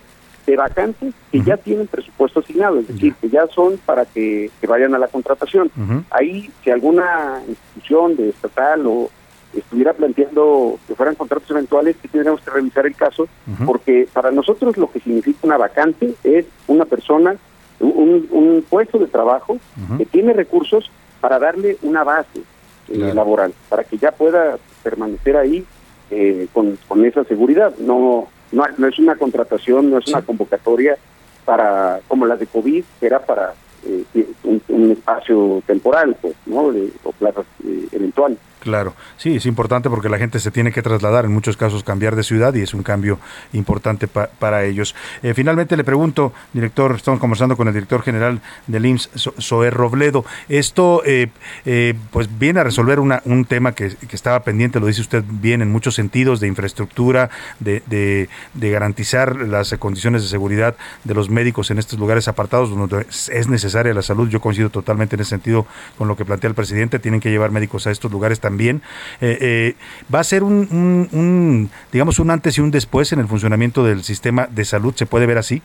[0.51, 4.95] de vacantes que ya tienen presupuesto asignado, es decir, que ya son para que, vayan
[4.95, 5.71] a la contratación.
[6.11, 9.11] Ahí, si alguna institución de estatal o
[9.55, 13.29] estuviera planteando que fueran contratos eventuales, que tendríamos que revisar el caso,
[13.65, 17.37] porque para nosotros lo que significa una vacante es una persona,
[17.79, 19.59] un, puesto de trabajo
[19.99, 20.91] que tiene recursos
[21.21, 22.41] para darle una base
[22.89, 25.65] eh, laboral, para que ya pueda permanecer ahí
[26.11, 30.97] eh, con, con esa seguridad, no no, no es una contratación, no es una convocatoria
[31.45, 34.05] para como las de COVID, que era para eh,
[34.45, 36.73] un, espacio temporal, pues, ¿no?
[36.73, 38.39] De, o plazas eh, eventuales.
[38.61, 42.15] Claro, sí, es importante porque la gente se tiene que trasladar, en muchos casos cambiar
[42.15, 43.19] de ciudad y es un cambio
[43.55, 44.95] importante para ellos.
[45.23, 50.27] Eh, finalmente le pregunto, director, estamos conversando con el director general del IMSS, Zoé Robledo,
[50.51, 51.29] esto eh,
[51.65, 55.63] eh, pues viene a resolver una, un tema que, estaba pendiente, lo dice usted bien,
[55.63, 57.31] en muchos sentidos, de infraestructura,
[57.61, 62.69] de, de, de garantizar las condiciones de seguridad de los médicos en estos lugares apartados
[62.69, 64.29] donde es necesaria la salud.
[64.29, 67.51] Yo coincido totalmente en ese sentido con lo que plantea el presidente, tienen que llevar
[67.51, 68.83] médicos a estos lugares también también,
[69.21, 69.75] eh, eh,
[70.13, 74.49] va a ser un, digamos, un antes y un después en el funcionamiento del sistema
[74.51, 75.63] de salud, ¿se puede ver así?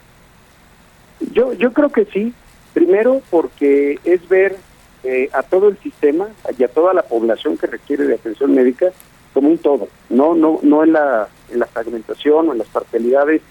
[1.34, 2.32] Yo, yo creo que sí.
[2.76, 4.58] Primero porque es ver
[5.04, 6.28] eh, a todo el sistema
[6.60, 8.88] y a toda la población que requiere de atención médica
[9.34, 13.42] como un todo, no no no en la, en la fragmentación o en las parcialidades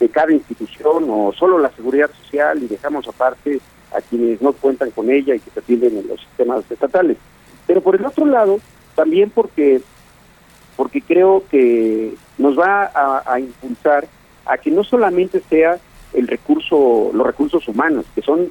[0.00, 3.60] de cada institución o solo la seguridad social y dejamos aparte
[3.94, 7.16] a quienes no cuentan con ella y que se atienden en los sistemas estatales.
[7.66, 8.58] Pero por el otro lado,
[8.94, 9.80] también porque
[10.76, 14.06] porque creo que nos va a, impulsar
[14.46, 15.78] a que no solamente sea
[16.12, 18.48] el recurso, los recursos humanos, que son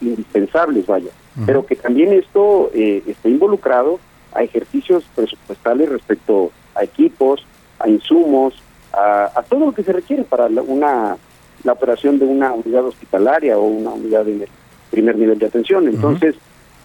[0.00, 1.10] indispensables, vaya,
[1.46, 4.00] pero que también esto eh, esté involucrado
[4.32, 7.46] a ejercicios presupuestales respecto a equipos,
[7.78, 8.54] a insumos,
[8.92, 11.16] a, todo lo que se requiere para una
[11.64, 14.48] la operación de una unidad hospitalaria o una unidad de
[14.90, 15.88] primer nivel de atención.
[15.88, 16.36] Entonces,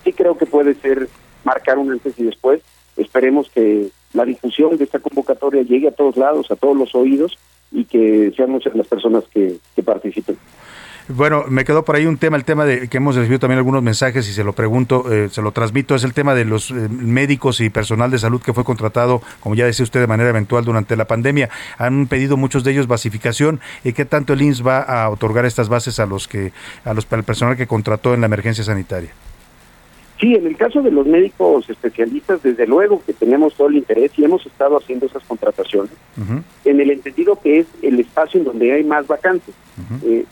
[0.03, 1.09] sí creo que puede ser
[1.43, 2.61] marcar un antes y después
[2.97, 7.37] Esperemos que la difusión de esta convocatoria llegue a todos lados, a todos los oídos
[7.71, 10.37] y que sean muchas las personas que, participen.
[11.09, 13.83] Bueno, me quedó por ahí un tema, el tema de que hemos recibido también algunos
[13.83, 16.75] mensajes y se lo pregunto, eh, se lo transmito, es el tema de los eh,
[16.89, 20.63] médicos y personal de salud que fue contratado, como ya decía usted, de manera eventual
[20.63, 21.49] durante la pandemia.
[21.77, 23.59] Han pedido muchos de ellos basificación.
[23.83, 26.53] ¿Y qué tanto el INS va a otorgar estas bases a los que,
[26.85, 29.09] a los, al personal que contrató en la emergencia sanitaria?
[30.23, 34.09] Sí, en el caso de los médicos especialistas, desde luego que tenemos todo el interés
[34.15, 35.91] y hemos estado haciendo esas contrataciones,
[36.63, 39.53] en el entendido que es el espacio en donde hay más vacantes,
[40.05, 40.23] eh,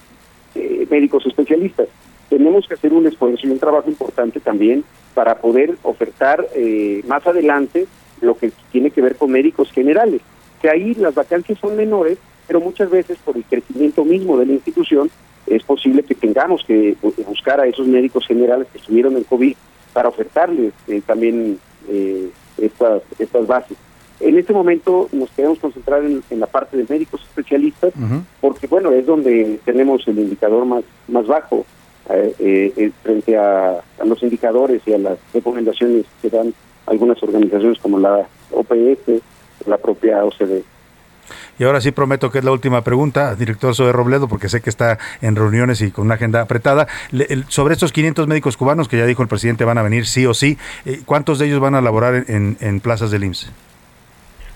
[0.55, 1.89] eh, médicos especialistas.
[2.29, 7.27] Tenemos que hacer un esfuerzo y un trabajo importante también para poder ofertar eh, más
[7.27, 7.85] adelante
[8.21, 10.21] lo que tiene que ver con médicos generales,
[10.61, 12.17] que ahí las vacantes son menores,
[12.47, 15.11] pero muchas veces por el crecimiento mismo de la institución
[15.47, 16.95] es posible que tengamos que
[17.27, 19.53] buscar a esos médicos generales que estuvieron en COVID
[19.93, 23.77] para ofertarles eh, también eh, estas, estas bases.
[24.19, 27.91] En este momento nos queremos concentrar en, la parte de médicos especialistas,
[28.39, 31.65] porque bueno, es donde tenemos el indicador más, más bajo
[32.07, 36.53] eh, frente a, los indicadores y a las recomendaciones que dan
[36.85, 39.23] algunas organizaciones como la OPS,
[39.65, 40.63] la propia OCDE.
[41.59, 44.69] Y ahora sí prometo que es la última pregunta, director Zoe Robledo, porque sé que
[44.69, 46.87] está en reuniones y con una agenda apretada.
[47.47, 50.33] sobre estos 500 médicos cubanos que ya dijo el presidente van a venir sí o
[50.33, 53.51] sí, eh, ¿cuántos de ellos van a laborar en, plazas del IMSS?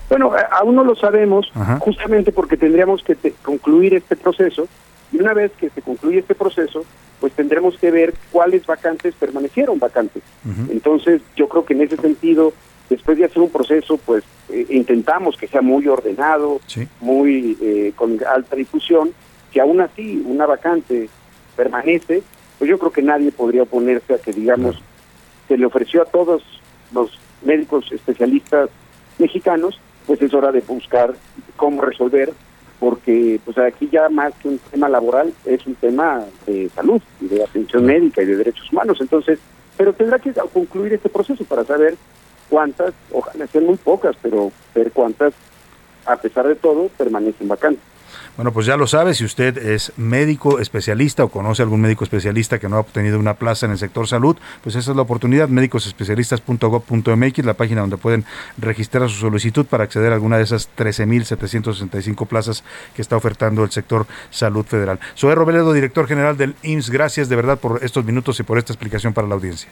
[0.08, 1.50] Bueno, aún no lo sabemos,
[1.80, 4.68] justamente porque tendríamos que concluir este proceso
[5.12, 6.84] y una vez que se concluye este proceso,
[7.20, 10.22] pues tendremos que ver cuáles vacantes permanecieron vacantes.
[10.68, 12.52] Entonces, yo creo que en ese sentido
[12.88, 16.60] después de hacer un proceso, pues eh, intentamos que sea muy ordenado,
[17.00, 19.12] muy eh, con alta difusión,
[19.52, 21.08] que aún así una vacante
[21.56, 22.22] permanece,
[22.58, 24.76] pues yo creo que nadie podría oponerse a que, digamos,
[25.48, 26.42] se le ofreció a todos
[26.92, 28.70] los médicos especialistas
[29.18, 31.14] mexicanos, pues es hora de buscar
[31.56, 32.32] cómo resolver,
[32.78, 37.26] porque pues aquí ya más que un tema laboral es un tema de salud y
[37.26, 39.38] de atención médica y de derechos humanos, entonces,
[39.76, 41.96] pero tendrá que concluir este proceso para saber
[42.48, 45.34] cuántas, ojalá sean muy pocas, pero ver cuántas,
[46.04, 47.82] a pesar de todo, permanecen vacantes.
[48.36, 52.58] Bueno, pues ya lo sabe, si usted es médico especialista o conoce algún médico especialista
[52.58, 55.48] que no ha obtenido una plaza en el sector salud, pues esa es la oportunidad,
[55.48, 58.26] médicosespecialistas.gov.mx, la página donde pueden
[58.58, 62.62] registrar su solicitud para acceder a alguna de esas 13.765 plazas
[62.94, 65.00] que está ofertando el sector salud federal.
[65.14, 68.74] Soy Robledo, director general del IMSS, gracias de verdad por estos minutos y por esta
[68.74, 69.70] explicación para la audiencia.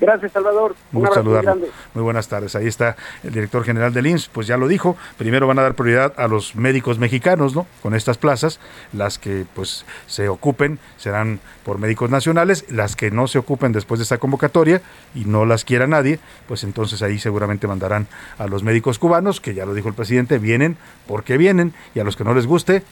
[0.00, 0.76] Gracias, Salvador.
[0.92, 1.70] Un abrazo muy grande.
[1.94, 2.54] Muy buenas tardes.
[2.54, 4.96] Ahí está el director general del IMSS, pues ya lo dijo.
[5.16, 7.66] Primero van a dar prioridad a los médicos mexicanos, ¿no?
[7.82, 8.60] Con estas plazas,
[8.92, 13.98] las que pues se ocupen serán por médicos nacionales, las que no se ocupen después
[13.98, 14.82] de esta convocatoria
[15.14, 18.06] y no las quiera nadie, pues entonces ahí seguramente mandarán
[18.38, 20.76] a los médicos cubanos, que ya lo dijo el presidente, vienen
[21.06, 22.84] porque vienen y a los que no les guste,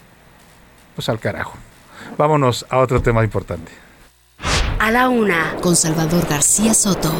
[0.96, 1.56] pues al carajo.
[2.18, 3.85] Vámonos a otro tema importante.
[4.78, 7.10] A la una, con Salvador García Soto.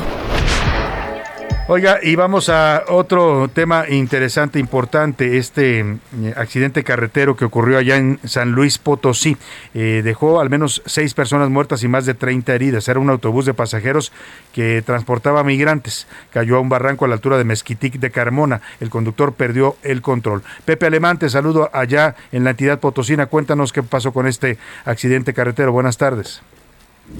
[1.69, 7.97] Oiga, y vamos a otro tema interesante, importante, este eh, accidente carretero que ocurrió allá
[7.97, 9.37] en San Luis Potosí.
[9.75, 12.87] Eh, dejó al menos seis personas muertas y más de 30 heridas.
[12.89, 14.13] Era un autobús de pasajeros
[14.53, 16.07] que transportaba migrantes.
[16.31, 18.61] Cayó a un barranco a la altura de Mezquitic de Carmona.
[18.79, 20.43] El conductor perdió el control.
[20.67, 23.27] Pepe Alemán, te saludo allá en la entidad potosina.
[23.27, 25.73] Cuéntanos qué pasó con este accidente carretero.
[25.73, 26.43] Buenas tardes.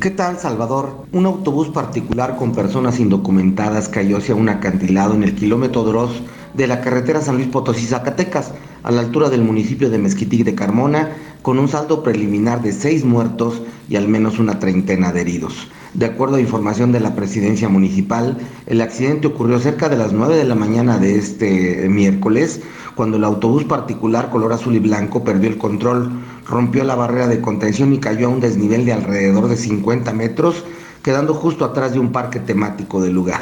[0.01, 1.07] ¿Qué tal, Salvador?
[1.12, 6.22] Un autobús particular con personas indocumentadas cayó hacia un acantilado en el kilómetro 2
[6.55, 11.16] de la carretera San Luis Potosí-Zacatecas, a la altura del municipio de Mezquitic de Carmona,
[11.41, 15.68] con un saldo preliminar de seis muertos y al menos una treintena de heridos.
[15.95, 20.37] De acuerdo a información de la presidencia municipal, el accidente ocurrió cerca de las 9
[20.37, 22.61] de la mañana de este miércoles,
[22.97, 26.11] cuando el autobús particular color azul y blanco perdió el control,
[26.49, 30.64] rompió la barrera de contención y cayó a un desnivel de alrededor de 50 metros,
[31.03, 33.40] quedando justo atrás de un parque temático del lugar.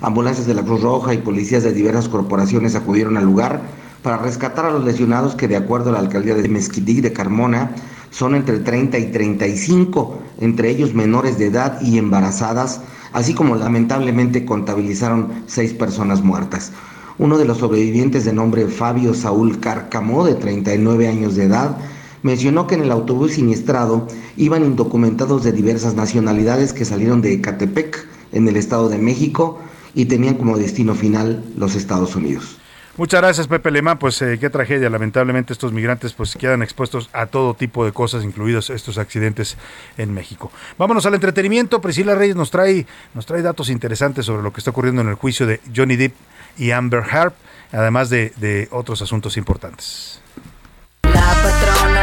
[0.00, 3.60] Ambulancias de la Cruz Roja y policías de diversas corporaciones acudieron al lugar
[4.02, 7.72] para rescatar a los lesionados que de acuerdo a la alcaldía de Mezquitic de Carmona
[8.10, 12.80] son entre 30 y 35, entre ellos menores de edad y embarazadas,
[13.12, 16.72] así como lamentablemente contabilizaron seis personas muertas.
[17.18, 21.76] Uno de los sobrevivientes de nombre Fabio Saúl Cárcamo, de 39 años de edad,
[22.22, 24.06] mencionó que en el autobús siniestrado
[24.36, 29.58] iban indocumentados de diversas nacionalidades que salieron de Ecatepec, en el Estado de México,
[29.94, 32.58] y tenían como destino final los Estados Unidos.
[32.98, 33.96] Muchas gracias, Pepe Lemán.
[33.98, 34.90] Pues eh, qué tragedia.
[34.90, 39.56] Lamentablemente estos migrantes pues quedan expuestos a todo tipo de cosas, incluidos estos accidentes
[39.98, 40.50] en México.
[40.78, 41.80] Vámonos al entretenimiento.
[41.80, 45.14] Priscila Reyes nos trae, nos trae datos interesantes sobre lo que está ocurriendo en el
[45.14, 46.12] juicio de Johnny Depp
[46.58, 47.34] y Amber Harp,
[47.70, 50.20] además de, de otros asuntos importantes.
[51.04, 51.97] La patrona,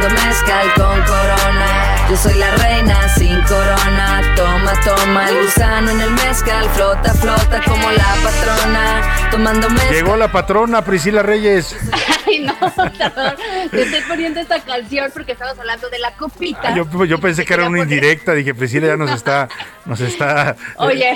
[0.00, 2.06] tomando mezcal con corona.
[2.08, 4.22] Yo soy la reina sin corona.
[4.36, 6.68] Toma, toma el gusano en el mezcal.
[6.74, 9.30] Flota, flota como la patrona.
[9.30, 9.92] Tomando mezcal.
[9.92, 11.76] Llegó la patrona, Priscila Reyes.
[12.26, 12.54] Ay, no,
[13.70, 16.74] te estoy poniendo esta canción porque estamos hablando de la copita.
[16.74, 18.32] yo, yo, pensé que era una indirecta.
[18.34, 19.48] Dije, Priscila ya nos está.
[19.86, 21.14] Nos está Oye.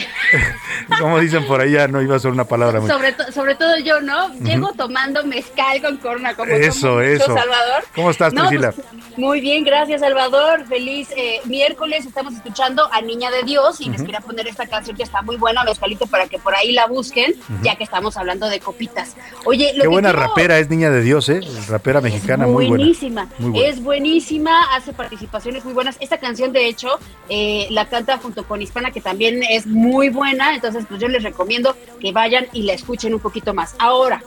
[1.00, 2.80] como dicen por ahí, ya no iba a ser una palabra.
[2.86, 4.32] Sobre, sobre todo yo, ¿no?
[4.40, 6.34] Llego tomando mezcal con corona.
[6.34, 7.26] Como eso, eso.
[7.26, 7.84] Salvador.
[7.94, 8.72] ¿Cómo estás, Priscila?
[8.72, 8.86] Pues,
[9.16, 10.66] muy bien, gracias, Salvador.
[10.66, 12.06] Feliz eh, miércoles.
[12.06, 15.36] Estamos escuchando a Niña de Dios y les quería poner esta canción que está muy
[15.36, 19.14] buena, Mezcalito, para que por ahí la busquen, ya que estamos hablando de copitas.
[19.44, 21.40] Oye, lo Qué buena rapera es Niña de Dios, ¿eh?
[21.68, 23.28] Rapera mexicana, muy buenísima.
[23.54, 25.96] Es buenísima, hace participaciones muy buenas.
[26.00, 30.54] Esta canción, de hecho, eh, la canta junto con Hispana, que también es muy buena.
[30.54, 33.74] Entonces, pues yo les recomiendo que vayan y la escuchen un poquito más.
[33.78, 34.22] Ahora,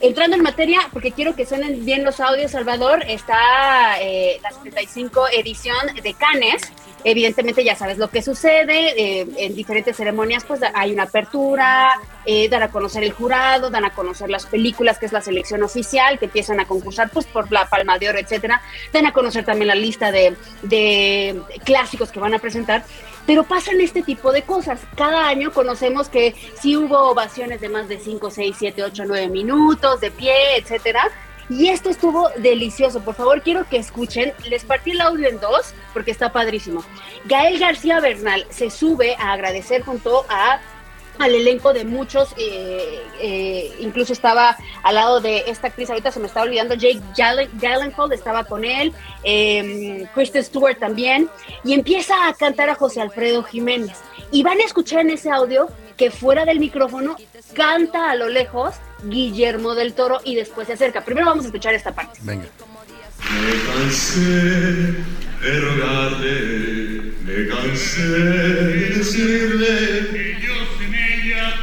[0.00, 5.28] entrando en materia, porque quiero que suenen bien los audios, Salvador, está eh, la 75
[5.32, 6.72] edición de Canes
[7.04, 12.48] evidentemente ya sabes lo que sucede, eh, en diferentes ceremonias pues hay una apertura, eh,
[12.48, 16.18] dan a conocer el jurado, dan a conocer las películas, que es la selección oficial,
[16.18, 19.68] que empiezan a concursar pues por la Palma de Oro, etcétera, dan a conocer también
[19.68, 22.84] la lista de, de clásicos que van a presentar,
[23.26, 24.80] pero pasan este tipo de cosas.
[24.96, 29.28] Cada año conocemos que sí hubo ovaciones de más de 5, 6, 7, 8, 9
[29.28, 31.10] minutos, de pie, etcétera,
[31.48, 33.00] y esto estuvo delicioso.
[33.00, 34.32] Por favor, quiero que escuchen.
[34.48, 36.82] Les partí el audio en dos porque está padrísimo.
[37.26, 40.60] Gael García Bernal se sube a agradecer junto a
[41.18, 46.20] al elenco de muchos, eh, eh, incluso estaba al lado de esta actriz, ahorita se
[46.20, 48.92] me está olvidando, Jake Gyllenhaal estaba con él,
[49.22, 51.28] eh, Kristen Stewart también,
[51.64, 53.98] y empieza a cantar a José Alfredo Jiménez.
[54.30, 57.16] Y van a escuchar en ese audio que fuera del micrófono
[57.54, 61.04] canta a lo lejos Guillermo del Toro y después se acerca.
[61.04, 62.18] Primero vamos a escuchar esta parte.
[62.22, 62.46] Venga.
[63.30, 71.54] Me cansé de rogarle, me cansé de decirle que yo sin ella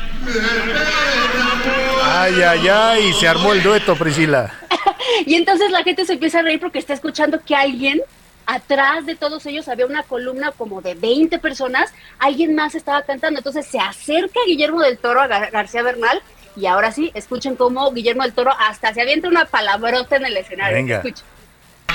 [2.03, 4.53] Ay, ay, ay, se armó el dueto, Priscila.
[5.26, 8.01] y entonces la gente se empieza a reír porque está escuchando que alguien
[8.45, 13.39] atrás de todos ellos había una columna como de 20 personas, alguien más estaba cantando,
[13.39, 16.22] entonces se acerca Guillermo del Toro a García Bernal
[16.55, 20.36] y ahora sí, escuchen cómo Guillermo del Toro hasta se avienta una palabrota en el
[20.36, 20.76] escenario.
[20.76, 20.97] Venga.
[20.97, 21.31] Escuchen.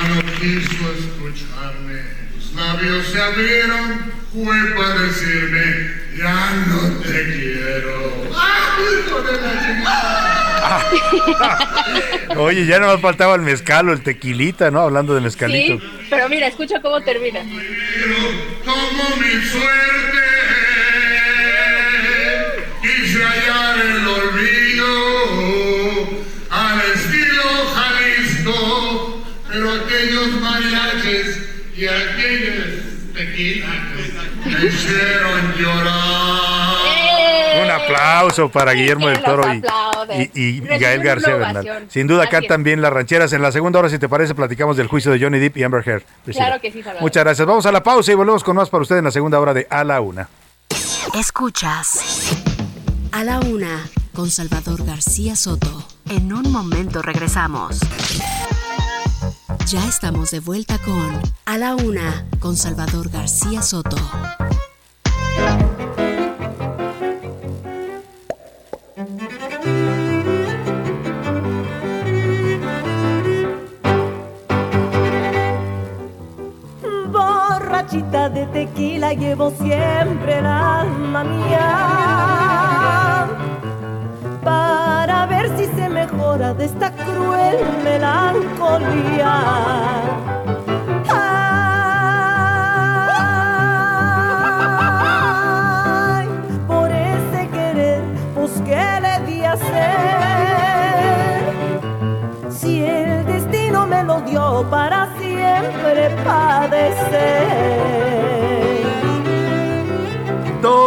[0.03, 2.03] No quiso escucharme,
[2.34, 8.28] tus labios se abrieron, fue para decirme, ya no te quiero.
[8.34, 9.57] ¡Ah, hijo de la
[12.36, 14.80] Oye, ya no me faltaba el mezcal o el tequilita, ¿no?
[14.80, 15.78] Hablando de mezcalito.
[15.78, 17.40] Sí, pero mira, escucha cómo termina.
[18.64, 20.26] Como mi suerte,
[22.82, 24.86] quise hallar el olvido
[26.51, 27.44] al estilo
[27.74, 29.05] Jalisco,
[29.57, 31.38] pero aquellos mariachis
[31.76, 33.70] y aquellos tequilas
[34.44, 36.76] me hicieron llorar.
[37.62, 39.44] Un aplauso para Guillermo del Toro
[40.34, 41.36] y, Gael García.
[41.36, 41.86] Bernal.
[41.88, 42.62] Sin duda es.
[42.62, 43.32] bien las rancheras.
[43.32, 45.82] En la segunda hora, si te parece, platicamos del juicio de Johnny Depp y Amber
[45.88, 46.02] Heard.
[46.26, 47.02] Claro que sí, Salvador.
[47.02, 47.48] Muchas gracias.
[47.48, 49.66] Vamos a la pausa y volvemos con más para usted en la segunda hora de
[49.70, 50.28] A la Una.
[51.18, 52.36] Escuchas
[53.12, 55.86] A la Una con Salvador García Soto.
[56.11, 57.80] En un momento regresamos.
[59.66, 63.96] Ya estamos de vuelta con A la Una con Salvador García Soto.
[77.10, 82.36] Borrachita de tequila llevo siempre el alma mía
[86.37, 89.43] mejora de esta cruel melancolía.
[96.66, 98.03] Por ese querer,
[98.34, 100.16] pues qué le di a hacer.
[102.51, 107.95] Si el destino me lo dio para siempre padecer.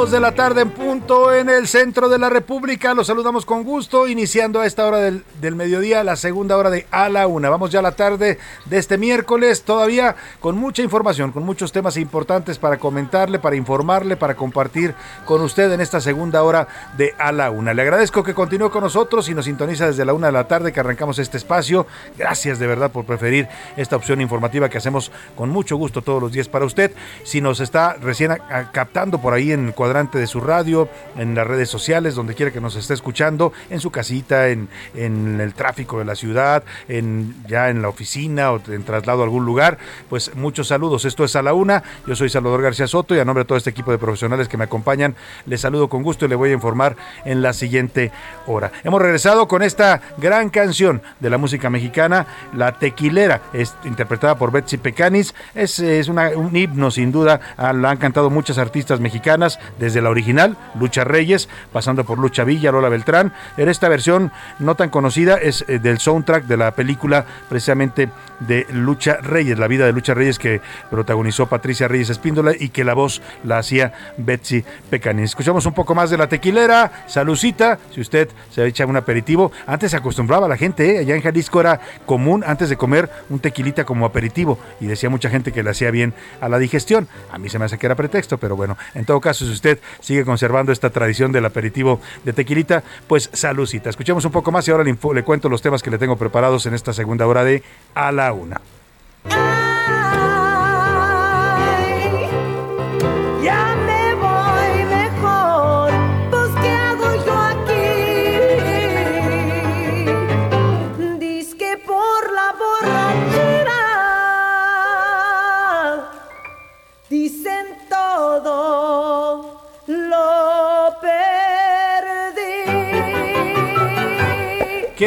[0.09, 2.95] De la tarde en punto en el centro de la República.
[2.95, 6.87] Los saludamos con gusto, iniciando a esta hora del, del mediodía, la segunda hora de
[6.89, 7.51] A la Una.
[7.51, 11.95] Vamos ya a la tarde de este miércoles, todavía con mucha información, con muchos temas
[11.95, 14.95] importantes para comentarle, para informarle, para compartir
[15.25, 17.75] con usted en esta segunda hora de A la Una.
[17.75, 20.73] Le agradezco que continúe con nosotros y nos sintoniza desde la una de la tarde
[20.73, 21.85] que arrancamos este espacio.
[22.17, 23.47] Gracias de verdad por preferir
[23.77, 26.93] esta opción informativa que hacemos con mucho gusto todos los días para usted.
[27.23, 28.35] Si nos está recién
[28.71, 30.87] captando por ahí en el cuadrante de su radio,
[31.17, 35.41] en las redes sociales, donde quiera que nos esté escuchando, en su casita, en, en
[35.41, 39.43] el tráfico de la ciudad, en ya en la oficina o en traslado a algún
[39.43, 39.77] lugar,
[40.07, 41.03] pues muchos saludos.
[41.03, 41.83] Esto es a la una.
[42.07, 44.55] Yo soy Salvador García Soto y a nombre de todo este equipo de profesionales que
[44.55, 46.95] me acompañan, les saludo con gusto y le voy a informar
[47.25, 48.13] en la siguiente
[48.47, 48.71] hora.
[48.85, 54.51] Hemos regresado con esta gran canción de la música mexicana, La Tequilera, es interpretada por
[54.51, 55.35] Betsy Pecanis.
[55.55, 60.57] Es, es un himno sin duda, la han cantado muchas artistas mexicanas, desde la original,
[60.79, 63.33] Lucha Reyes, pasando por Lucha Villa, Lola Beltrán.
[63.57, 68.09] En esta versión no tan conocida es eh, del soundtrack de la película precisamente
[68.39, 72.83] de Lucha Reyes, la vida de Lucha Reyes que protagonizó Patricia Reyes Espíndola y que
[72.83, 75.31] la voz la hacía Betsy Pecanis.
[75.31, 79.51] Escuchamos un poco más de la tequilera, salucita, si usted se echa un aperitivo.
[79.67, 80.99] Antes se acostumbraba la gente, ¿eh?
[80.99, 85.29] allá en Jalisco era común antes de comer un tequilita como aperitivo y decía mucha
[85.29, 87.07] gente que le hacía bien a la digestión.
[87.31, 89.68] A mí se me hace que era pretexto, pero bueno, en todo caso, si usted
[89.99, 93.89] sigue conservando esta tradición del aperitivo de tequilita, pues salucita.
[93.89, 96.65] Escuchemos un poco más y ahora le, le cuento los temas que le tengo preparados
[96.65, 97.63] en esta segunda hora de
[97.93, 98.61] A la Una.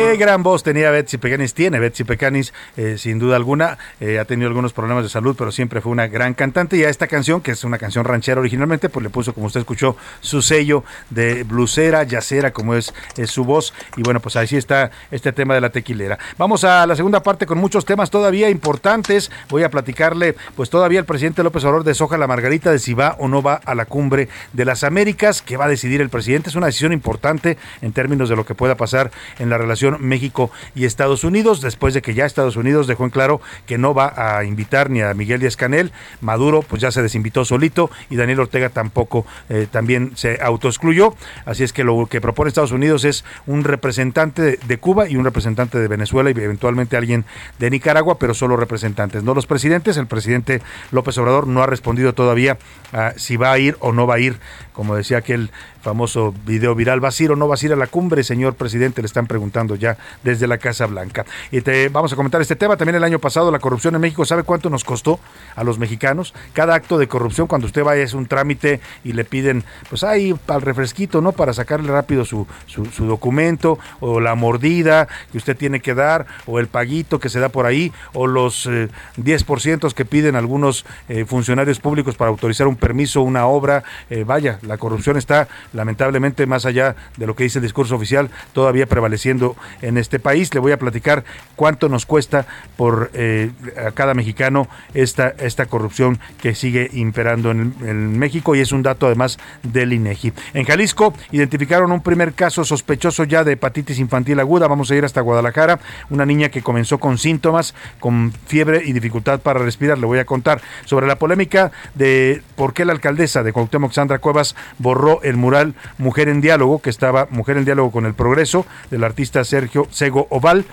[0.02, 3.78] Qué gran voz tenía Betsy Pecanis, tiene Betsy Pecanis, eh, sin duda alguna.
[4.00, 6.76] Eh, ha tenido algunos problemas de salud, pero siempre fue una gran cantante.
[6.76, 9.60] Y a esta canción, que es una canción ranchera originalmente, pues le puso, como usted
[9.60, 12.92] escuchó, su sello de blusera, yacera, como es,
[13.26, 13.72] su voz.
[13.96, 16.18] Y bueno, pues así está este tema de la tequilera.
[16.36, 19.30] Vamos a la segunda parte con muchos temas todavía importantes.
[19.50, 23.14] Voy a platicarle, pues todavía el presidente López Obrador deshoja la margarita de si va
[23.20, 25.42] o no va a la cumbre de las Américas.
[25.42, 26.50] ¿Qué va a decidir el presidente?
[26.50, 30.50] Es una decisión importante en términos de lo que pueda pasar en la relación México
[30.74, 34.12] y Estados Unidos, después de que ya Estados Unidos dejó en claro que no va
[34.16, 35.92] a invitar ni a Miguel Díaz Canel.
[36.20, 41.14] Maduro, pues ya se desinvitó solito y Daniel Ortega tampoco eh, también se autoexcluyó.
[41.44, 45.24] Así es que lo que propone Estados Unidos es un representante de Cuba y un
[45.24, 47.24] representante de Venezuela y eventualmente alguien
[47.58, 49.96] de Nicaragua, pero solo representantes, no los presidentes.
[49.96, 52.58] El presidente López Obrador no ha respondido todavía
[52.92, 54.38] a si va a ir o no va a ir,
[54.72, 55.50] como decía aquel
[55.82, 58.54] famoso video viral, ¿va a ir o no va a ir a la cumbre, señor
[58.54, 59.02] presidente?
[59.02, 61.26] Le están preguntando ya desde la Casa Blanca.
[61.50, 62.78] Y te vamos a comentar este tema.
[62.78, 65.20] También el año pasado la corrupción en México, ¿sabe cuánto nos costó
[65.54, 66.32] a los mexicanos?
[66.54, 70.34] Cada acto de corrupción, cuando usted vaya es un trámite y le piden, pues ahí,
[70.46, 71.32] al refresquito, ¿no?
[71.32, 76.58] Para sacarle rápido su, su, documento, o la mordida que usted tiene que dar, o
[76.58, 81.24] el paguito que se da por ahí, o los eh, 10% que piden algunos eh,
[81.24, 83.82] funcionarios públicos para autorizar un permiso, una obra.
[84.08, 88.30] Eh, vaya, la corrupción está lamentablemente más allá de lo que dice el discurso oficial,
[88.52, 90.52] todavía prevaleciendo en este país.
[90.54, 91.24] Le voy a platicar
[91.56, 92.46] cuánto nos cuesta
[92.76, 98.60] por eh, a cada mexicano esta, esta corrupción que sigue imperando en, en, México y
[98.60, 100.32] es un dato además del INEGI.
[100.54, 104.68] En Jalisco identificaron un primer caso sospechoso ya de hepatitis infantil aguda.
[104.68, 105.80] Vamos a ir hasta Guadalajara.
[106.10, 109.98] Una niña que comenzó con síntomas, con fiebre y dificultad para respirar.
[109.98, 114.18] Le voy a contar sobre la polémica de por qué la alcaldesa de Cuauhtémoc, Sandra
[114.18, 118.66] Cuevas, borró el mural Mujer en Diálogo, que estaba Mujer en Diálogo con el Progreso,
[118.90, 120.64] del artista Sergio Sego Oval,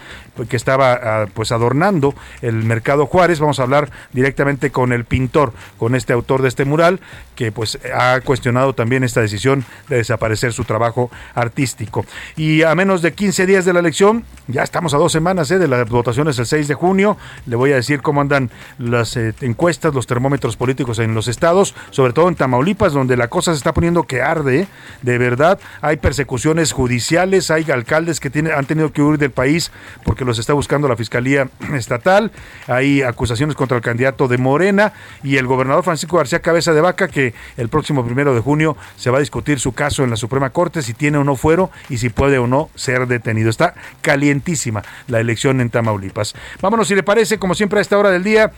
[0.48, 3.40] que estaba ah, pues adornando el Mercado Juárez.
[3.40, 7.00] Vamos a hablar directamente con el pintor, con este autor de este mural,
[7.36, 12.06] que pues ha cuestionado también esta decisión de desaparecer su trabajo artístico.
[12.36, 15.60] Y a menos de 15 días de la elección, ya estamos a dos semanas ¿eh?
[15.60, 19.34] de las votaciones el 6 de junio, le voy a decir cómo andan las eh,
[19.42, 23.58] encuestas, los termómetros políticos en los estados, sobre todo en Tamaulipas, donde la cosa se
[23.58, 24.68] está poniendo que arde, ¿eh?
[25.02, 29.72] de verdad, hay persecuciones judiciales, hay alcaldes que tienen, han tenido que huir del país
[30.06, 32.32] porque los está buscando la Fiscalía Estatal,
[32.68, 37.08] hay acusaciones contra el candidato de Morena y el gobernador Francisco García Cabeza de Vaca,
[37.08, 40.52] que el próximo primero de junio se va a discutir su caso en la Suprema
[40.52, 43.50] Corte, si tiene o no fuero y si puede o no ser detenido.
[43.50, 46.36] Está calientísima la elección en Tamaulipas.
[46.62, 48.52] Vámonos, si le parece, como siempre a esta hora del día,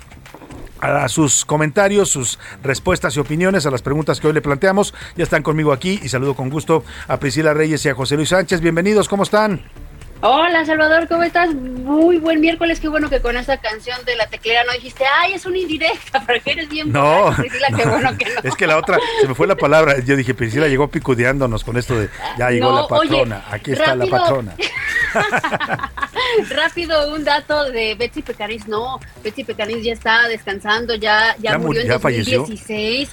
[0.82, 4.94] a sus comentarios, sus respuestas y opiniones a las preguntas que hoy le planteamos.
[5.16, 8.30] Ya están conmigo aquí y saludo con gusto a Priscila Reyes y a José Luis
[8.30, 8.62] Sánchez.
[8.62, 9.62] Bienvenidos, ¿cómo están?
[10.24, 11.52] Hola Salvador, ¿cómo estás?
[11.56, 15.34] Muy buen miércoles, qué bueno que con esta canción de la teclera no dijiste, ay,
[15.34, 18.42] es una indirecta, porque eres bien No, Priscila, qué bueno que no.
[18.44, 21.76] es que la otra, se me fue la palabra, yo dije, Priscila llegó picudeándonos con
[21.76, 24.56] esto de, ya llegó la patrona, aquí está la patrona.
[26.50, 31.82] rápido, un dato de Betsy Pecaris, no, Betsy Pecaris ya está descansando, ya, ya, murió
[31.82, 33.10] en 2016.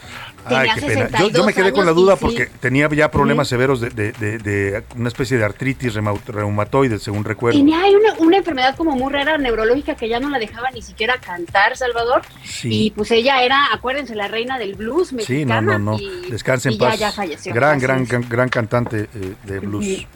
[0.51, 1.09] Ay, qué pena.
[1.33, 5.09] Yo, me quedé con la duda porque tenía ya problemas severos de, de, de, una
[5.09, 5.95] especie de artritis
[6.27, 7.59] reumatoide, según recuerdo.
[7.59, 11.19] Tenía una, una, enfermedad como muy rara neurológica que ya no la dejaba ni siquiera
[11.19, 12.23] cantar, Salvador.
[12.65, 15.61] Y pues ella era, acuérdense, la reina del blues mexicana.
[15.61, 15.99] Sí, no, no, no.
[16.29, 16.99] Descanse en paz.
[16.99, 17.53] Ya, falleció.
[17.55, 20.07] Gran, gran, gran, cantante eh, de blues.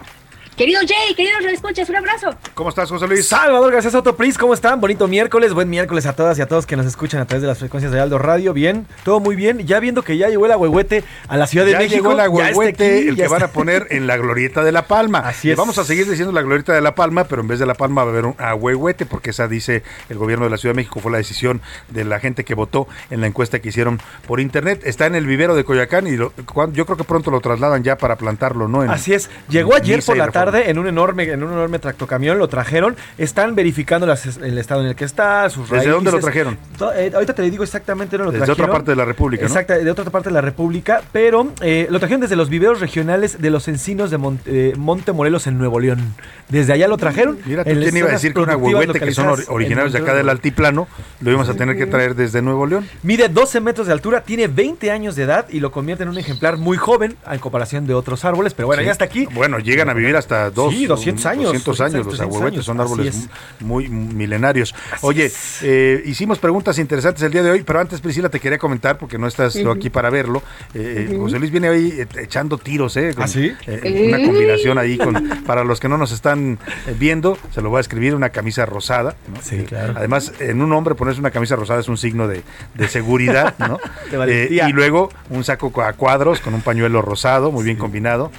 [0.62, 2.36] Querido Jay, querido escuchas, un abrazo.
[2.54, 3.26] ¿Cómo estás, José Luis?
[3.26, 4.80] Salvador gracias Pris, ¿cómo están?
[4.80, 7.48] Bonito miércoles, buen miércoles a todas y a todos que nos escuchan a través de
[7.48, 8.52] las frecuencias de Aldo Radio.
[8.52, 9.66] Bien, todo muy bien.
[9.66, 11.90] Ya viendo que ya llegó el agüehuete a la Ciudad de México.
[11.90, 15.18] Ya llegó el agüehuete, el que van a poner en la glorieta de La Palma.
[15.18, 15.56] Así es.
[15.56, 18.04] Vamos a seguir diciendo la glorieta de La Palma, pero en vez de La Palma
[18.04, 21.00] va a haber un agüehuete, porque esa dice el gobierno de la Ciudad de México,
[21.00, 24.82] fue la decisión de la gente que votó en la encuesta que hicieron por internet.
[24.84, 28.14] Está en el vivero de Coyoacán y yo creo que pronto lo trasladan ya para
[28.14, 28.82] plantarlo, ¿no?
[28.82, 29.28] Así es.
[29.48, 33.55] Llegó ayer por la tarde en un enorme en un enorme tractocamión, lo trajeron, están
[33.55, 36.59] verificando el estado en el que está, sus ¿Desde dónde lo trajeron?
[36.96, 38.57] Eh, ahorita te digo exactamente dónde lo trajeron.
[38.57, 41.86] Desde otra parte de la República, Exacto, de otra parte de la República, pero eh,
[41.90, 45.80] lo trajeron desde los viveros regionales de los encinos de eh, Monte Morelos en Nuevo
[45.80, 46.14] León.
[46.48, 47.38] Desde allá lo trajeron.
[47.46, 50.88] Mira, ¿quién iba a decir que una huehuete que son originarios de acá del altiplano
[51.20, 52.88] lo íbamos a tener que traer desde Nuevo León?
[53.03, 56.18] Mide 12 metros de altura, tiene 20 años de edad y lo convierte en un
[56.18, 59.26] ejemplar muy joven en comparación de otros árboles, pero bueno, ya está aquí.
[59.32, 61.45] Bueno, llegan a vivir hasta hasta dos, sí, 200 años.
[61.45, 63.28] 200 años, los ahuehuetes son árboles
[63.61, 64.74] muy milenarios.
[65.03, 65.30] Oye,
[65.62, 69.18] eh, hicimos preguntas interesantes el día de hoy, pero antes Priscila te quería comentar, porque
[69.18, 70.43] no estás aquí para verlo,
[70.74, 73.14] eh, José Luis viene eh, echando tiros, ¿eh?
[73.16, 73.53] ¿Ah, sí?
[73.66, 76.59] una combinación ahí con, para los que no nos están
[76.99, 79.16] viendo, se lo voy a escribir, una camisa rosada.
[79.43, 79.95] Sí, claro.
[79.97, 82.43] Además, en un hombre ponerse una camisa rosada es un signo de,
[82.89, 83.78] seguridad, ¿no?
[84.26, 88.30] y luego un saco a cuadros con un pañuelo rosado, muy bien combinado.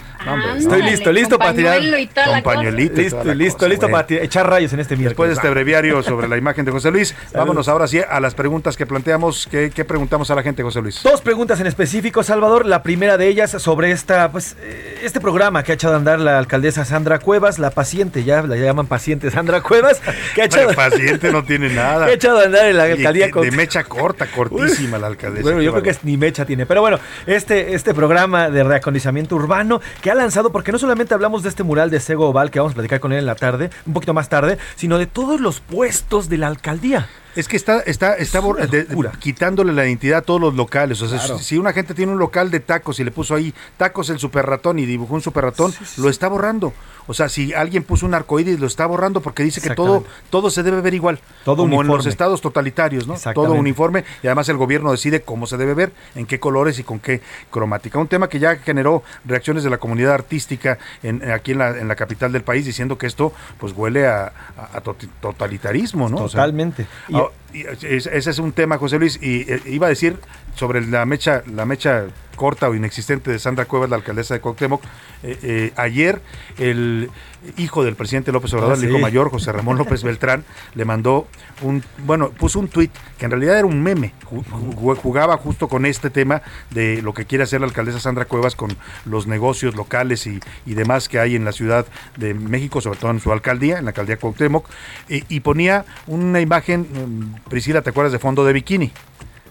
[0.57, 1.81] Estoy listo, listo para tirar.
[2.13, 3.01] Con pañuelito.
[3.01, 5.11] Listo, listo, listo para echar rayos en este miércoles.
[5.11, 8.35] Después de este breviario sobre la imagen de José Luis, vámonos ahora sí a las
[8.35, 9.47] preguntas que planteamos.
[9.49, 11.01] ¿Qué, preguntamos a la gente, José Luis?
[11.03, 12.65] Dos preguntas en específico, Salvador.
[12.65, 16.19] La primera de ellas sobre esta, pues, eh, este programa que ha echado a andar
[16.19, 20.01] la alcaldesa Sandra Cuevas, la paciente, ya la llaman paciente Sandra Cuevas.
[20.35, 22.05] Que ha echado, paciente no tiene nada.
[22.05, 23.27] Que ha echado a andar en la alcaldía.
[23.27, 25.43] De, de mecha corta, cortísima la alcaldesa.
[25.43, 26.65] Bueno, yo creo que es, ni mecha tiene.
[26.65, 31.43] Pero bueno, este, este programa de reacondicionamiento urbano que ha lanzado, porque no solamente hablamos
[31.43, 33.71] de este mural de Sego Oval que vamos a platicar con él en la tarde,
[33.87, 37.09] un poquito más tarde, sino de todos los puestos de la alcaldía.
[37.35, 38.41] Es que está, está, está
[39.19, 41.01] quitándole la identidad a todos los locales.
[41.01, 44.11] O sea, si una gente tiene un local de tacos y le puso ahí tacos
[44.11, 46.73] el super ratón y dibujó un super ratón, lo está borrando.
[47.07, 50.49] O sea, si alguien puso un arcoíris, lo está borrando porque dice que todo, todo
[50.49, 51.19] se debe ver igual.
[51.43, 53.15] Todo como en los estados totalitarios, ¿no?
[53.33, 56.83] Todo uniforme y además el gobierno decide cómo se debe ver, en qué colores y
[56.83, 57.99] con qué cromática.
[57.99, 61.87] Un tema que ya generó reacciones de la comunidad artística en, aquí en la, en
[61.87, 64.31] la capital del país diciendo que esto pues huele a,
[65.21, 66.17] totalitarismo, ¿no?
[66.17, 66.85] Totalmente.
[67.13, 70.17] Ah, ese es un tema, José Luis, y eh, iba a decir
[70.55, 74.83] sobre la mecha, la mecha corta o inexistente de Sandra Cuevas, la alcaldesa de Cuauhtémoc.
[75.23, 76.21] Eh, eh, ayer
[76.57, 77.09] el
[77.57, 80.43] hijo del presidente López Obrador, ah, el hijo mayor, José Ramón López Beltrán,
[80.75, 81.27] le mandó
[81.61, 84.13] un, bueno, puso un tuit que en realidad era un meme,
[85.01, 88.75] jugaba justo con este tema de lo que quiere hacer la alcaldesa Sandra Cuevas con
[89.05, 91.85] los negocios locales y, demás que hay en la Ciudad
[92.17, 94.67] de México, sobre todo en su alcaldía, en la alcaldía Cuauhtémoc,
[95.07, 98.91] y ponía una imagen, mm, Priscila, ¿te acuerdas de fondo de bikini?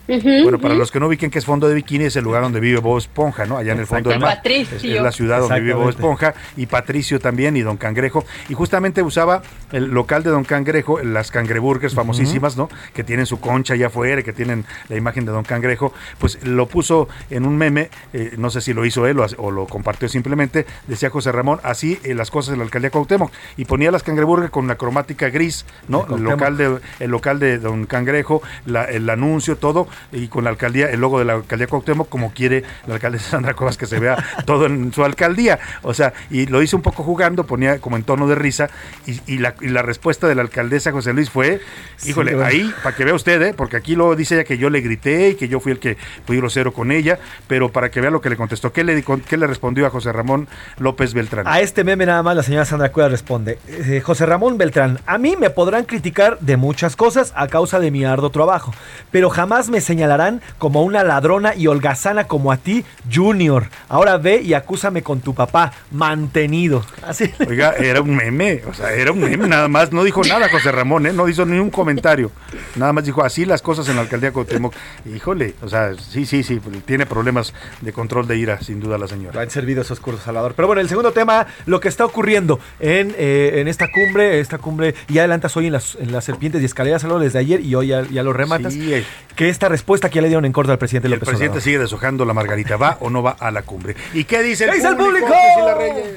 [0.06, 2.58] Bueno, para los que no ubiquen que es fondo de bikini, es el lugar donde
[2.58, 3.56] vive Bob Esponja, ¿no?
[3.56, 4.40] Allá en el fondo del mar.
[4.44, 8.24] Es, la ciudad donde vive Bob Esponja y Patricio también y Don Cangrejo.
[8.48, 12.68] Y justamente usaba el local de Don Cangrejo, las cangreburgers famosísimas, ¿no?
[12.94, 15.92] Que tienen su concha allá afuera, que tienen la imagen de Don Cangrejo.
[16.18, 19.66] Pues lo puso en un meme, eh, no sé si lo hizo él o, lo
[19.66, 23.30] compartió simplemente, decía José Ramón, así eh, las cosas en la alcaldía Cuauhtémoc.
[23.56, 26.06] Y ponía las cangreburgers con la cromática gris, ¿no?
[26.14, 30.90] El local de, el local de Don Cangrejo, el anuncio, todo y con la alcaldía,
[30.90, 34.16] el logo de la alcaldía Cuauhtémoc, como quiere la alcaldesa Sandra Cuevas que se vea
[34.46, 35.58] todo en su alcaldía.
[35.82, 38.70] O sea, y lo hice un poco jugando, ponía como en tono de risa,
[39.06, 41.60] y, la, respuesta de la alcaldesa José Luis fue,
[42.04, 43.54] híjole, ahí, para que vea usted, ¿eh?
[43.54, 45.96] porque aquí luego dice ella que yo le grité y que yo fui el que
[46.26, 47.18] fui grosero con ella,
[47.48, 50.12] pero para que vea lo que le contestó, ¿qué le, qué le respondió a José
[50.12, 51.46] Ramón López Beltrán?
[51.46, 55.18] A este meme nada más la señora Sandra Cuevas responde, eh, José Ramón Beltrán, a
[55.18, 58.72] mí me podrán criticar de muchas cosas a causa de mi arduo trabajo,
[59.10, 63.68] pero jamás me señalarán como una ladrona y holgazana como a ti, Junior.
[63.88, 66.84] Ahora ve y acúsame con tu papá, mantenido.
[67.06, 67.30] Así.
[67.46, 69.92] Oiga, era un meme, o sea, era un meme nada más.
[69.92, 71.12] No dijo nada José Ramón, ¿eh?
[71.12, 72.30] no hizo ni un comentario.
[72.76, 74.74] Nada más dijo así las cosas en la alcaldía Cuauhtémoc.
[75.14, 79.08] Híjole, o sea, sí, sí, sí, tiene problemas de control de ira, sin duda la
[79.08, 79.40] señora.
[79.40, 80.54] Han servido esos cursos, Salvador.
[80.54, 84.58] Pero bueno, el segundo tema, lo que está ocurriendo en, eh, en esta cumbre, esta
[84.58, 87.74] cumbre, y adelantas hoy en las, en las serpientes y escaleras, algo desde ayer y
[87.74, 88.72] hoy ya, lo rematas.
[88.72, 89.04] Sí, eh.
[89.36, 91.78] que esta respuesta que ya le dieron en corto al presidente López El presidente sigue
[91.78, 93.96] deshojando la margarita, ¿va o no va a la cumbre?
[94.14, 96.08] ¿Y qué dice el, público, el público?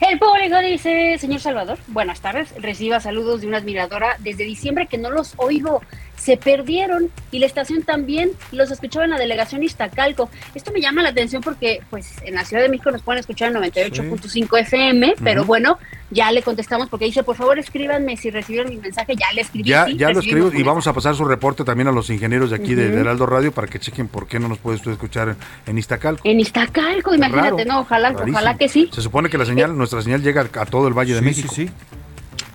[0.00, 4.98] El público dice, señor Salvador, buenas tardes, reciba saludos de una admiradora desde diciembre que
[4.98, 5.80] no los oigo
[6.22, 10.30] se perdieron y la estación también los escuchaba en la delegación Iztacalco.
[10.54, 13.48] Esto me llama la atención porque pues en la Ciudad de México nos pueden escuchar
[13.48, 15.78] en 98.5 FM, pero bueno,
[16.10, 19.68] ya le contestamos porque dice, por favor escríbanme si recibieron mi mensaje, ya le escribí.
[19.68, 22.56] Ya, ya lo escribo y vamos a pasar su reporte también a los ingenieros de
[22.56, 25.34] aquí de Heraldo Radio para que chequen por qué no nos puede usted escuchar
[25.66, 26.22] en Iztacalco.
[26.22, 28.88] En Iztacalco, imagínate, no, ojalá, ojalá que sí.
[28.92, 31.52] Se supone que la señal, nuestra señal llega a todo el Valle de México.
[31.52, 31.72] Sí, sí.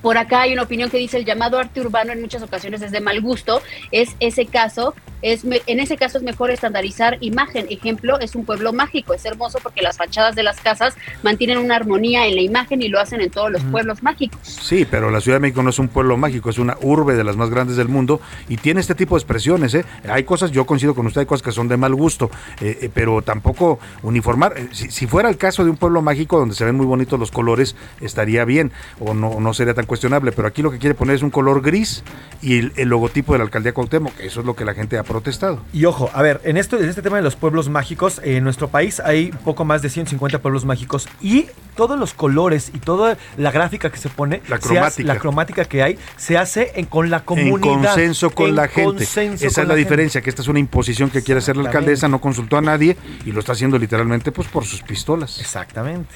[0.08, 2.91] Por acá hay una opinión que dice el llamado arte urbano en muchas ocasiones es
[2.91, 3.62] de mal gusto.
[3.91, 7.68] Es ese caso, es en ese caso es mejor estandarizar imagen.
[7.70, 9.13] Ejemplo, es un pueblo mágico.
[9.13, 12.88] Es hermoso porque las fachadas de las casas mantienen una armonía en la imagen y
[12.88, 14.39] lo hacen en todos los pueblos mágicos.
[14.43, 17.24] Sí, pero la Ciudad de México no es un pueblo mágico, es una urbe de
[17.24, 19.74] las más grandes del mundo y tiene este tipo de expresiones.
[19.74, 19.86] ¿eh?
[20.09, 22.30] Hay cosas, yo coincido con usted, hay cosas que son de mal gusto,
[22.61, 24.55] eh, eh, pero tampoco uniformar.
[24.72, 27.32] Si, si, fuera el caso de un pueblo mágico donde se ven muy bonitos los
[27.32, 31.15] colores, estaría bien o no, no sería tan cuestionable, pero aquí lo que quiere poner
[31.15, 32.03] es un color gris
[32.41, 35.60] y el, logotipo de la alcaldía Cuauhtémoc, eso es lo que la gente protestado.
[35.74, 38.68] Y ojo, a ver, en esto, en este tema de los pueblos mágicos, en nuestro
[38.68, 43.51] país hay poco más de 150 pueblos mágicos y todos los colores y toda la
[43.51, 47.24] gráfica que se pone, la cromática, la cromática que hay, se hace en, con la
[47.24, 47.53] comunidad.
[47.53, 49.03] En consenso con la gente.
[49.03, 52.08] Esa es la, la diferencia, que esta es una imposición que quiere hacer la alcaldesa,
[52.08, 55.39] no consultó a nadie y lo está haciendo literalmente pues por sus pistolas.
[55.39, 56.16] Exactamente.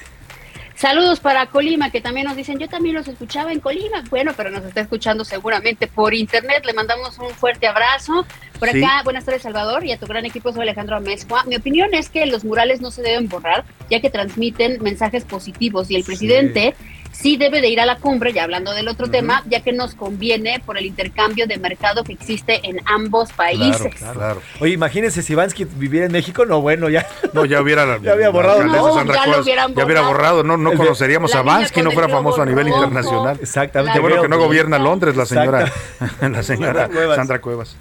[0.82, 4.02] Saludos para Colima, que también nos dicen, yo también los escuchaba en Colima.
[4.10, 6.64] Bueno, pero nos está escuchando seguramente por internet.
[6.66, 8.26] Le mandamos un fuerte abrazo.
[8.58, 11.44] Por acá, buenas tardes, Salvador, y a tu gran equipo, soy Alejandro Amezcua.
[11.44, 15.88] Mi opinión es que los murales no se deben borrar, ya que transmiten mensajes positivos
[15.88, 16.91] y el presidente sí
[17.36, 20.60] debe de ir a la cumbre, ya hablando del otro tema, ya que nos conviene
[20.64, 23.94] por el intercambio de mercado que existe en ambos países.
[23.94, 24.42] Claro, claro.
[24.60, 27.06] Oye, imagínense si Vansky viviera en México, no, bueno, ya.
[27.32, 28.64] No, ya hubiera, ya había borrado.
[28.64, 32.42] No, ya, lo hubieran ya hubiera borrado, no, no conoceríamos a Vansky, no fuera famoso
[32.42, 33.38] a nivel internacional.
[33.40, 33.94] Exactamente.
[33.94, 35.72] Qué bueno que no gobierna Londres la señora,
[36.20, 37.76] la señora Sandra Cuevas.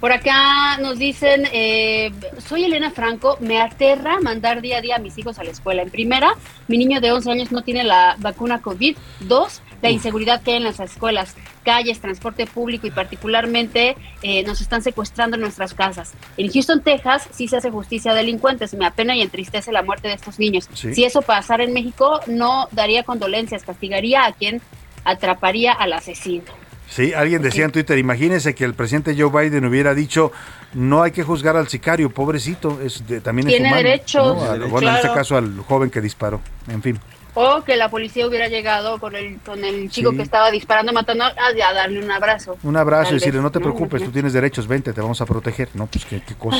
[0.00, 4.98] Por acá nos dicen, eh, soy Elena Franco, me aterra mandar día a día a
[5.00, 5.82] mis hijos a la escuela.
[5.82, 6.34] En primera,
[6.68, 8.96] mi niño de 11 años no tiene la vacuna COVID.
[9.20, 11.34] Dos, la inseguridad que hay en las escuelas,
[11.64, 16.14] calles, transporte público y particularmente eh, nos están secuestrando en nuestras casas.
[16.36, 18.74] En Houston, Texas, sí se hace justicia a delincuentes.
[18.74, 20.68] Me apena y entristece la muerte de estos niños.
[20.74, 24.62] Si eso pasara en México, no daría condolencias, castigaría a quien
[25.04, 26.67] atraparía al asesino.
[26.88, 30.32] Sí, alguien decía en Twitter, imagínese que el presidente Joe Biden hubiera dicho,
[30.74, 33.76] no hay que juzgar al sicario, pobrecito, es también Tiene es humano.
[33.76, 34.70] derechos.
[34.70, 36.98] bueno, en este caso al joven que disparó, en fin.
[37.34, 41.24] O que la policía hubiera llegado con el, con el chico que estaba disparando, matando,
[41.24, 42.56] a, a, darle un abrazo.
[42.64, 45.68] Un abrazo y decirle, no te preocupes, tú tienes derechos, vente, te vamos a proteger.
[45.74, 46.58] No, pues qué, qué cosa.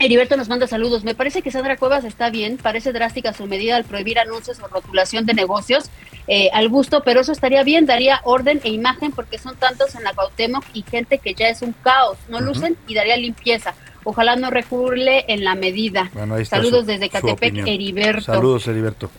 [0.00, 1.04] Heriberto nos manda saludos.
[1.04, 2.56] Me parece que Sandra Cuevas está bien.
[2.56, 5.90] Parece drástica su medida al prohibir anuncios o rotulación de negocios
[6.26, 7.84] eh, al gusto, pero eso estaría bien.
[7.84, 11.60] Daría orden e imagen porque son tantos en la Cuauhtémoc y gente que ya es
[11.60, 12.16] un caos.
[12.28, 13.74] No lucen y daría limpieza.
[14.02, 16.10] Ojalá no recurle en la medida.
[16.14, 17.58] Bueno, Saludos su, desde Catepec.
[17.66, 18.22] Heriberto.
[18.22, 19.10] Saludos, Heriberto.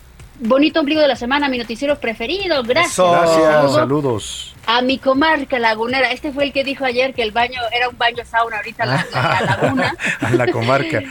[0.44, 2.62] Bonito ombligo de la semana, mi noticiero preferido.
[2.64, 2.96] Gracias.
[2.96, 4.54] Gracias, Saludo saludos.
[4.66, 6.10] A mi comarca lagunera.
[6.10, 9.06] Este fue el que dijo ayer que el baño era un baño sauna, ahorita la,
[9.12, 9.96] la- la laguna.
[10.20, 11.02] A la comarca.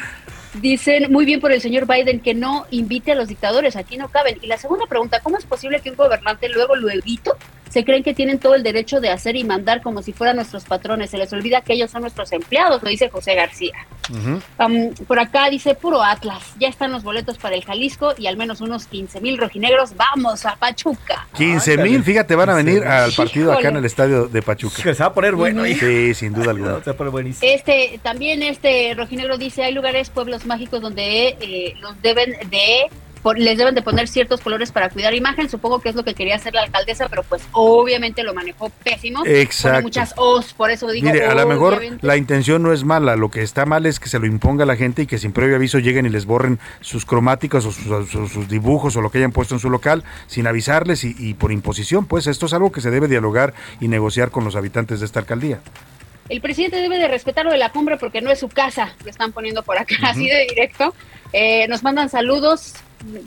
[0.53, 4.09] Dicen muy bien por el señor Biden que no invite a los dictadores, aquí no
[4.09, 4.37] caben.
[4.41, 7.01] Y la segunda pregunta, ¿cómo es posible que un gobernante luego, luego,
[7.69, 10.65] se creen que tienen todo el derecho de hacer y mandar como si fueran nuestros
[10.65, 11.09] patrones?
[11.09, 13.87] Se les olvida que ellos son nuestros empleados, lo dice José García.
[14.59, 18.35] Um, por acá dice puro Atlas, ya están los boletos para el Jalisco y al
[18.35, 21.27] menos unos 15 mil rojinegros, vamos a Pachuca.
[21.37, 24.75] 15 mil, fíjate, van a venir al partido acá en el estadio de Pachuca.
[24.75, 25.85] Se va a poner bueno, hija.
[25.85, 26.79] Sí, sin duda alguna.
[26.83, 27.49] Se va a poner buenísimo.
[27.49, 32.87] Este, también este rojinegro dice, hay lugares, pueblos mágicos donde eh, los deben de,
[33.21, 36.15] por- les deben de poner ciertos colores para cuidar imagen, supongo que es lo que
[36.15, 39.23] quería hacer la alcaldesa, pero pues obviamente lo manejó pésimo.
[39.25, 39.73] Exacto.
[39.75, 43.15] Pone muchas O's, por eso digo, Mire, a lo mejor la intención no es mala,
[43.15, 45.33] lo que está mal es que se lo imponga a la gente y que sin
[45.33, 49.11] previo aviso lleguen y les borren sus cromáticas o sus, sus- sus dibujos o lo
[49.11, 52.05] que hayan puesto en su local sin avisarles y, y por imposición.
[52.05, 55.19] Pues esto es algo que se debe dialogar y negociar con los habitantes de esta
[55.19, 55.59] alcaldía.
[56.29, 59.11] El presidente debe de respetar lo de la cumbre porque no es su casa, le
[59.11, 60.93] están poniendo por acá, así de directo.
[61.33, 62.75] Eh, nos mandan saludos,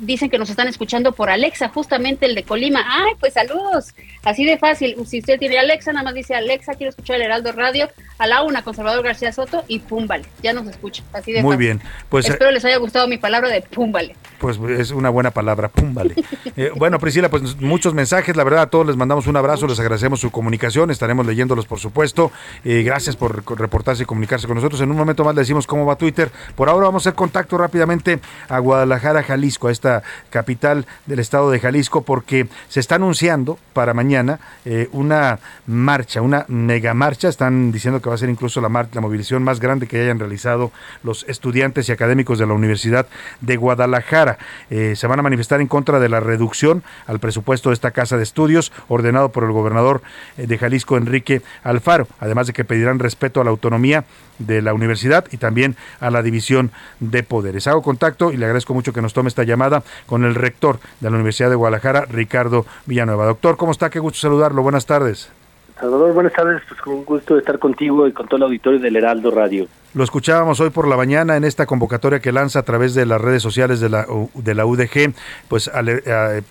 [0.00, 2.84] dicen que nos están escuchando por Alexa, justamente el de Colima.
[2.86, 4.96] Ay, pues saludos, así de fácil.
[5.06, 7.88] Si usted tiene Alexa, nada más dice Alexa, quiero escuchar el Heraldo Radio,
[8.18, 11.54] a la una, con Salvador García Soto y púmbale, ya nos escucha, así de Muy
[11.54, 11.66] fácil.
[11.66, 14.16] bien, pues, Espero les haya gustado mi palabra de púmbale.
[14.44, 16.14] Pues es una buena palabra, pum, vale.
[16.56, 19.80] Eh, bueno, Priscila, pues muchos mensajes, la verdad a todos les mandamos un abrazo, les
[19.80, 22.30] agradecemos su comunicación, estaremos leyéndolos por supuesto.
[22.64, 24.80] Eh, gracias por reportarse y comunicarse con nosotros.
[24.80, 26.30] En un momento más le decimos cómo va Twitter.
[26.54, 31.50] Por ahora vamos a hacer contacto rápidamente a Guadalajara, Jalisco, a esta capital del estado
[31.50, 37.28] de Jalisco, porque se está anunciando para mañana eh, una marcha, una mega marcha.
[37.28, 40.20] Están diciendo que va a ser incluso la, mar- la movilización más grande que hayan
[40.20, 40.70] realizado
[41.02, 43.08] los estudiantes y académicos de la Universidad
[43.40, 44.33] de Guadalajara.
[44.70, 48.16] Eh, se van a manifestar en contra de la reducción al presupuesto de esta casa
[48.16, 50.02] de estudios ordenado por el gobernador
[50.36, 54.04] eh, de Jalisco, Enrique Alfaro, además de que pedirán respeto a la autonomía
[54.38, 57.66] de la universidad y también a la división de poderes.
[57.66, 61.10] Hago contacto y le agradezco mucho que nos tome esta llamada con el rector de
[61.10, 63.26] la Universidad de Guadalajara, Ricardo Villanueva.
[63.26, 63.90] Doctor, ¿cómo está?
[63.90, 64.62] Qué gusto saludarlo.
[64.62, 65.30] Buenas tardes.
[65.78, 66.62] Salvador, buenas tardes.
[66.68, 69.66] Pues con un gusto estar contigo y con todo el auditorio del Heraldo Radio.
[69.92, 73.20] Lo escuchábamos hoy por la mañana en esta convocatoria que lanza a través de las
[73.20, 75.12] redes sociales de la, de la UDG,
[75.48, 75.82] pues a-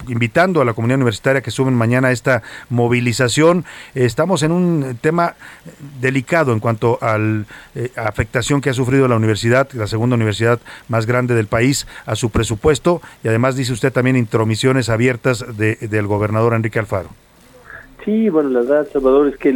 [0.07, 3.65] invitando a la comunidad universitaria que suben mañana a esta movilización.
[3.95, 5.35] Eh, Estamos en un tema
[5.99, 7.43] delicado en cuanto a la
[7.97, 10.59] afectación que ha sufrido la universidad, la segunda universidad
[10.89, 15.75] más grande del país, a su presupuesto y además dice usted también intromisiones abiertas de-
[15.75, 17.09] del gobernador Enrique Alfaro.
[18.03, 19.53] Sí, bueno, la verdad, Salvador, es que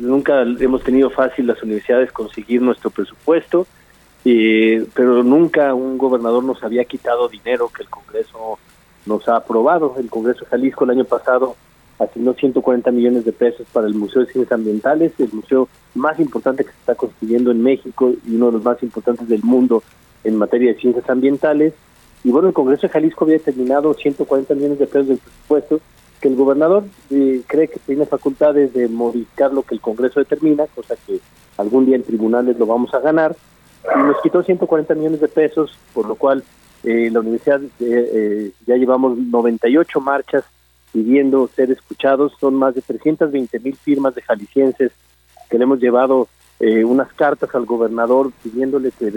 [0.00, 3.66] nunca hemos tenido fácil las universidades conseguir nuestro presupuesto,
[4.26, 8.58] eh, pero nunca un gobernador nos había quitado dinero que el Congreso
[9.06, 9.94] nos ha aprobado.
[9.98, 11.56] El Congreso de Jalisco el año pasado
[11.98, 16.64] asignó 140 millones de pesos para el Museo de Ciencias Ambientales, el museo más importante
[16.64, 19.82] que se está construyendo en México y uno de los más importantes del mundo
[20.24, 21.72] en materia de ciencias ambientales.
[22.24, 25.80] Y bueno, el Congreso de Jalisco había determinado 140 millones de pesos del presupuesto
[26.20, 30.66] que el gobernador eh, cree que tiene facultades de modificar lo que el Congreso determina,
[30.66, 31.20] cosa que
[31.56, 33.34] algún día en tribunales lo vamos a ganar,
[33.84, 36.44] y nos quitó 140 millones de pesos, por lo cual
[36.84, 40.44] eh, la universidad eh, ya llevamos 98 marchas
[40.92, 44.92] pidiendo ser escuchados, son más de 320 mil firmas de jaliscienses
[45.48, 46.28] que le hemos llevado
[46.84, 49.10] unas cartas al gobernador pidiéndole que,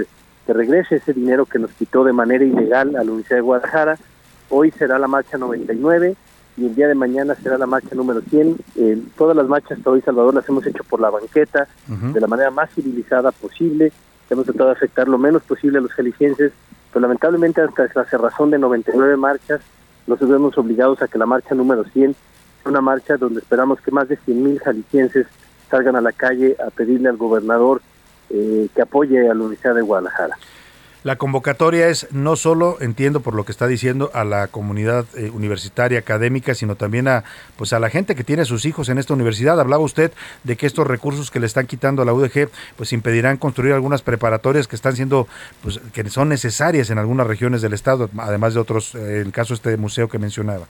[0.45, 3.97] que regrese ese dinero que nos quitó de manera ilegal a la Universidad de Guadalajara.
[4.49, 6.15] Hoy será la marcha 99
[6.57, 8.57] y el día de mañana será la marcha número 100.
[8.75, 12.27] Eh, todas las marchas hasta hoy, Salvador, las hemos hecho por la banqueta, de la
[12.27, 13.91] manera más civilizada posible.
[14.29, 16.51] Hemos tratado de afectar lo menos posible a los jaliscienses,
[16.91, 19.61] pero lamentablemente hasta la cerrazón de 99 marchas,
[20.05, 23.91] nos vemos obligados a que la marcha número 100 sea una marcha donde esperamos que
[23.91, 25.27] más de 100.000 jaliscienses
[25.69, 27.81] salgan a la calle a pedirle al gobernador
[28.29, 30.37] eh, que apoye a la Universidad de Guadalajara.
[31.03, 35.29] La convocatoria es no solo, entiendo por lo que está diciendo, a la comunidad eh,
[35.31, 37.25] universitaria académica, sino también a
[37.57, 39.59] pues a la gente que tiene sus hijos en esta universidad.
[39.59, 40.13] Hablaba usted
[40.45, 44.01] de que estos recursos que le están quitando a la UDG pues impedirán construir algunas
[44.01, 45.27] preparatorias que están siendo
[45.61, 49.53] pues que son necesarias en algunas regiones del estado, además de otros, eh, el caso
[49.53, 50.67] este museo que mencionaba.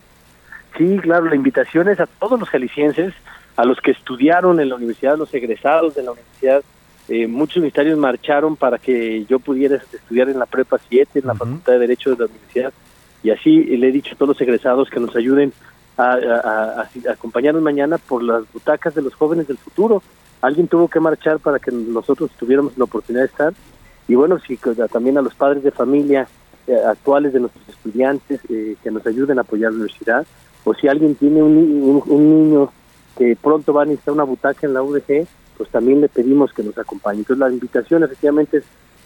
[0.75, 3.13] Sí, claro, la invitación es a todos los jaliscienses,
[3.55, 6.63] a los que estudiaron en la universidad, los egresados de la universidad
[7.09, 11.35] eh, muchos universitarios marcharon para que yo pudiera estudiar en la Prepa 7, en la
[11.35, 12.73] Facultad de Derecho de la Universidad,
[13.23, 15.51] y así le he dicho a todos los egresados que nos ayuden
[15.97, 20.01] a, acompañarnos mañana por las butacas de los jóvenes del futuro.
[20.41, 23.53] Alguien tuvo que marchar para que nosotros tuviéramos la oportunidad de estar,
[24.07, 24.57] y bueno, sí,
[24.91, 26.27] también a los padres de familia
[26.67, 30.25] eh, actuales de nuestros estudiantes eh, que nos ayuden a apoyar la universidad,
[30.63, 32.71] o si alguien tiene un, un niño
[33.17, 35.27] que pronto va a necesitar una butaca en la UDG,
[35.57, 37.19] pues también le pedimos que nos acompañe.
[37.19, 38.63] Entonces la invitación efectivamente es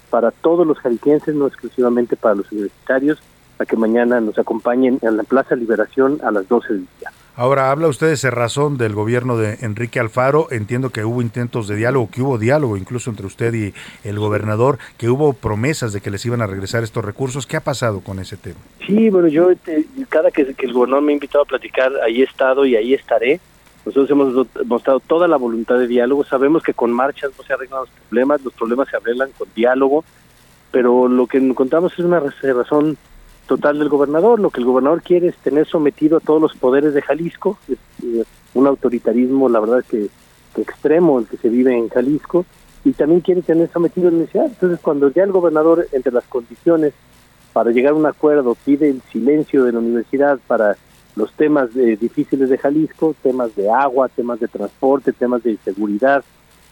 [0.09, 3.21] para todos los jaliscienses, no exclusivamente para los universitarios,
[3.59, 7.11] a que mañana nos acompañen en la Plaza Liberación a las 12 del día.
[7.35, 10.47] Ahora, habla usted de razón del gobierno de Enrique Alfaro.
[10.49, 14.79] Entiendo que hubo intentos de diálogo, que hubo diálogo incluso entre usted y el gobernador,
[14.97, 17.45] que hubo promesas de que les iban a regresar estos recursos.
[17.45, 18.57] ¿Qué ha pasado con ese tema?
[18.87, 22.21] Sí, bueno, yo este, cada que, que el gobernador me ha invitado a platicar, ahí
[22.21, 23.39] he estado y ahí estaré.
[23.88, 26.26] Nosotros hemos mostrado toda la voluntad de diálogo.
[26.26, 30.03] Sabemos que con marchas no se arreglan los problemas, los problemas se arreglan con diálogo,
[30.72, 32.97] pero lo que encontramos es una razón
[33.47, 34.41] total del gobernador.
[34.41, 37.77] Lo que el gobernador quiere es tener sometido a todos los poderes de Jalisco, es,
[38.53, 40.09] un autoritarismo, la verdad, que,
[40.53, 42.45] que, extremo el que se vive en Jalisco,
[42.84, 44.47] y también quiere tener sometido a la universidad.
[44.47, 46.93] Entonces, cuando ya el gobernador, entre las condiciones
[47.53, 50.76] para llegar a un acuerdo, pide el silencio de la universidad para
[51.18, 56.23] los temas eh, difíciles de Jalisco, temas de agua, temas de transporte, temas de seguridad,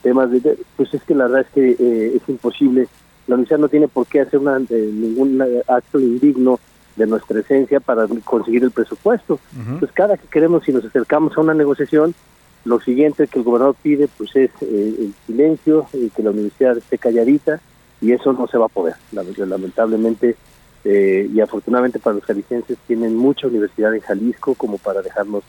[0.04, 0.58] temas de...
[0.78, 2.88] Pues es que la verdad es que eh, es imposible.
[3.26, 6.60] La universidad no tiene por qué hacer una, eh, ningún acto indigno
[6.96, 9.40] de nuestra esencia para conseguir el presupuesto.
[9.58, 12.14] Entonces, cada que queremos, si nos acercamos a una negociación,
[12.66, 17.60] lo siguiente que el gobernador pide pues es el silencio, que la universidad esté calladita,
[18.00, 18.96] y eso no se va a poder.
[19.12, 20.38] Lamentablemente,
[20.86, 25.44] eh, y afortunadamente para los jaliscienses tienen mucha universidad en Jalisco como para dejarnos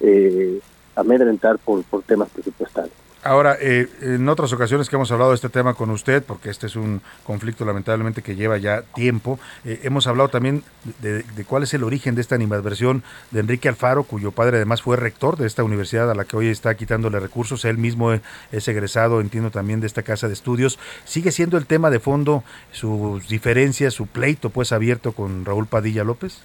[0.00, 0.58] eh,
[0.96, 2.92] amedrentar por, por temas presupuestales.
[3.22, 6.66] Ahora, eh, en otras ocasiones que hemos hablado de este tema con usted, porque este
[6.66, 10.62] es un conflicto lamentablemente que lleva ya tiempo, eh, hemos hablado también
[11.02, 14.96] de, cuál es el origen de esta animadversión de Enrique Alfaro, cuyo padre además fue
[14.96, 17.66] rector de esta universidad a la que hoy está quitándole recursos.
[17.66, 20.78] Él mismo es egresado, entiendo también, de esta casa de estudios.
[21.04, 22.42] ¿Sigue siendo el tema de fondo
[22.72, 26.42] sus diferencias, su pleito pues abierto con Raúl Padilla López?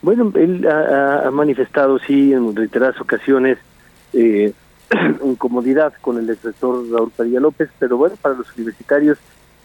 [0.00, 3.58] Bueno, él ha, manifestado, sí, en reiteradas ocasiones,
[4.14, 4.54] eh,
[5.24, 9.18] incomodidad con el rector Raúl Padilla López, pero bueno, para los universitarios,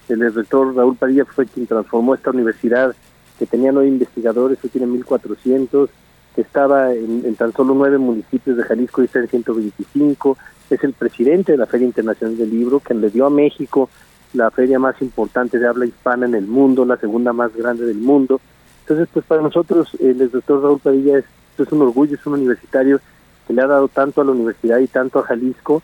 [0.07, 2.95] el rector Raúl Padilla fue quien transformó esta universidad
[3.39, 5.89] que tenía nueve investigadores, hoy tiene 1.400,
[6.35, 10.37] que estaba en, tan solo nueve municipios de Jalisco y está en 125,
[10.69, 13.89] es el presidente de la Feria Internacional del Libro, que le dio a México
[14.33, 17.97] la feria más importante de habla hispana en el mundo, la segunda más grande del
[17.97, 18.41] mundo.
[18.81, 21.25] Entonces, pues para nosotros el doctor Raúl Padilla es,
[21.57, 22.99] es un orgullo, es un universitario
[23.47, 25.81] que le ha dado tanto a la universidad y tanto a Jalisco,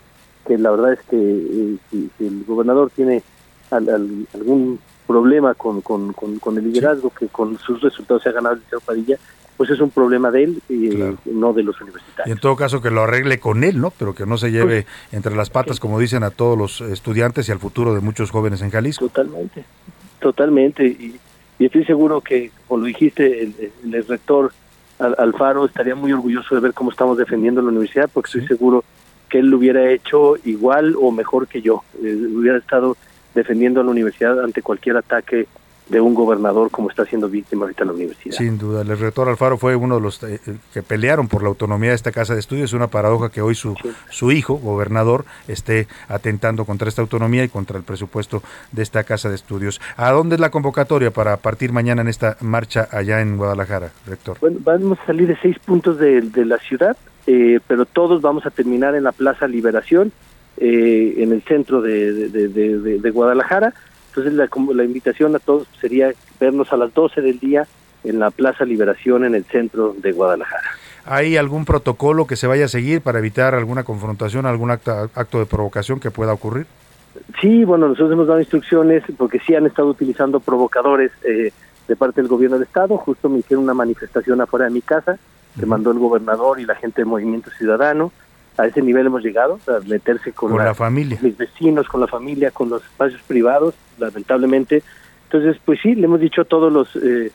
[0.47, 3.23] que la verdad es que eh, si, el gobernador tiene
[3.69, 8.61] algún problema con, con, con, el liderazgo que con sus resultados se ha ganado el
[8.63, 9.17] señor Padilla,
[9.61, 10.89] pues es un problema de él y
[11.29, 12.27] no de los universitarios.
[12.27, 13.91] Y en todo caso que lo arregle con él, ¿no?
[13.91, 17.51] Pero que no se lleve entre las patas, como dicen a todos los estudiantes y
[17.51, 19.07] al futuro de muchos jóvenes en Jalisco.
[19.07, 19.63] Totalmente,
[20.19, 20.85] totalmente.
[20.87, 21.19] Y,
[21.59, 24.51] estoy seguro que, como lo dijiste, el, rector
[25.17, 28.83] Alfaro estaría muy orgulloso de ver cómo estamos defendiendo la universidad, porque estoy seguro
[29.29, 31.83] que él lo hubiera hecho igual o mejor que yo.
[32.03, 32.97] Eh, hubiera estado
[33.33, 35.47] defendiendo a la universidad ante cualquier ataque
[35.91, 38.35] de un gobernador como está siendo víctima ahorita la universidad.
[38.37, 40.39] Sin duda, el rector Alfaro fue uno de los eh,
[40.73, 42.69] que pelearon por la autonomía de esta casa de estudios.
[42.69, 43.75] Es una paradoja que hoy su,
[44.09, 48.41] su hijo, gobernador, esté atentando contra esta autonomía y contra el presupuesto
[48.71, 49.81] de esta casa de estudios.
[49.97, 54.37] ¿A dónde es la convocatoria para partir mañana en esta marcha allá en Guadalajara, rector?
[54.39, 56.95] Bueno, vamos a salir de seis puntos de, la ciudad,
[57.27, 60.13] eh, pero todos vamos a terminar en la Plaza Liberación,
[60.57, 63.73] eh, en el centro de, de Guadalajara
[64.11, 67.65] entonces la, la invitación a todos sería vernos a las 12 del día
[68.03, 70.69] en la Plaza Liberación en el centro de Guadalajara.
[71.05, 75.39] ¿Hay algún protocolo que se vaya a seguir para evitar alguna confrontación, algún acto, acto
[75.39, 76.65] de provocación que pueda ocurrir?
[77.39, 81.51] Sí, bueno, nosotros hemos dado instrucciones porque sí han estado utilizando provocadores eh,
[81.87, 82.97] de parte del gobierno del Estado.
[82.97, 85.17] Justo me hicieron una manifestación afuera de mi casa
[85.59, 88.11] que mandó el gobernador y la gente del Movimiento Ciudadano
[88.57, 92.51] a ese nivel hemos llegado, a meterse con, la, familia, mis vecinos, con la familia,
[92.51, 94.83] con los espacios privados, lamentablemente.
[95.25, 97.31] Entonces, pues sí, le hemos dicho a todos los eh,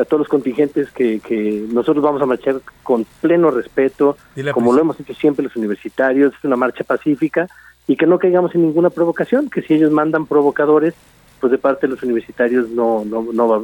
[0.00, 4.16] a todos los contingentes que, que nosotros vamos a marchar con pleno respeto,
[4.52, 7.48] como lo hemos hecho siempre los universitarios, es una marcha pacífica
[7.88, 10.94] y que no caigamos en ninguna provocación, que si ellos mandan provocadores,
[11.40, 13.60] pues de parte de los universitarios no no no,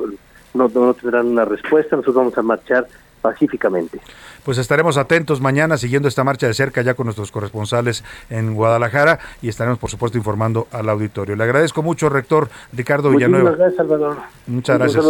[0.55, 2.89] no, no tendrán una respuesta, nosotros vamos a marchar
[3.20, 4.01] pacíficamente.
[4.45, 9.19] Pues estaremos atentos mañana siguiendo esta marcha de cerca ya con nuestros corresponsales en Guadalajara
[9.43, 11.36] y estaremos por supuesto informando al auditorio.
[11.36, 13.51] Le agradezco mucho, rector Ricardo Villanueva.
[13.51, 14.16] Muchas gracias, Salvador.
[14.47, 15.05] Muchas gracias.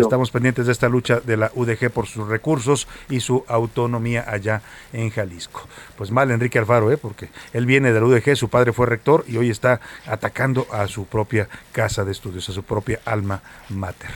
[0.00, 4.62] Estamos pendientes de esta lucha de la UDG por sus recursos y su autonomía allá
[4.92, 5.62] en Jalisco.
[5.96, 6.96] Pues mal Enrique Alfaro, ¿eh?
[6.96, 10.86] porque él viene de la UDG, su padre fue rector y hoy está atacando a
[10.86, 14.10] su propia casa de estudios, a su propia alma mater.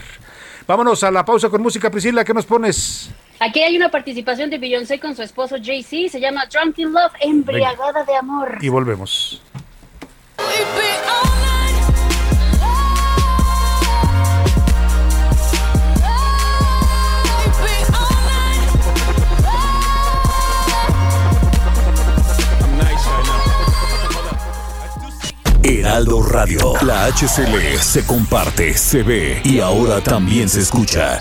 [0.66, 3.10] Vámonos a la pausa con música, Priscila, ¿qué nos pones?
[3.44, 8.02] Aquí hay una participación de Beyoncé con su esposo Jay-Z, se llama Drunken Love, embriagada
[8.02, 8.56] de amor.
[8.62, 9.42] Y volvemos.
[25.62, 31.20] Heraldo Radio, la HCL se comparte, se ve y ahora también se escucha.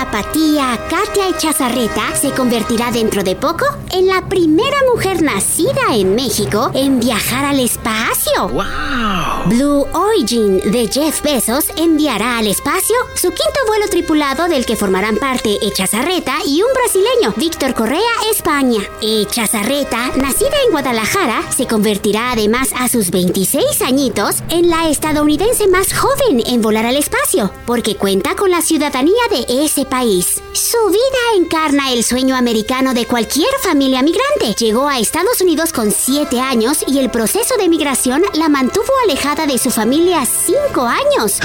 [0.00, 6.70] Tapatía Katia Echazarreta se convertirá dentro de poco en la primera mujer nacida en México
[6.72, 8.48] en viajar al espacio.
[8.48, 9.30] ¡Wow!
[9.46, 15.16] Blue Origin de Jeff Bezos enviará al espacio su quinto vuelo tripulado del que formarán
[15.16, 18.00] parte Echazarreta y un brasileño, Víctor Correa,
[18.30, 18.80] España.
[19.02, 25.92] Echazarreta, nacida en Guadalajara, se convertirá además a sus 26 añitos en la estadounidense más
[25.92, 30.40] joven en volar al espacio, porque cuenta con la ciudadanía de ese país.
[30.54, 34.54] Su vida encarna el sueño americano de cualquier familia migrante.
[34.58, 39.46] Llegó a Estados Unidos con 7 años y el proceso de migración la mantuvo alejada
[39.46, 41.40] de su familia 5 años.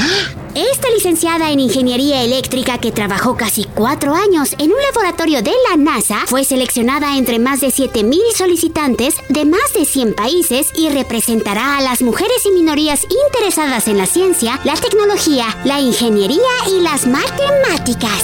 [0.55, 5.75] Esta licenciada en ingeniería eléctrica que trabajó casi 4 años en un laboratorio de la
[5.75, 11.75] NASA fue seleccionada entre más de 7.000 solicitantes de más de 100 países y representará
[11.75, 17.05] a las mujeres y minorías interesadas en la ciencia, la tecnología, la ingeniería y las
[17.05, 18.23] matemáticas.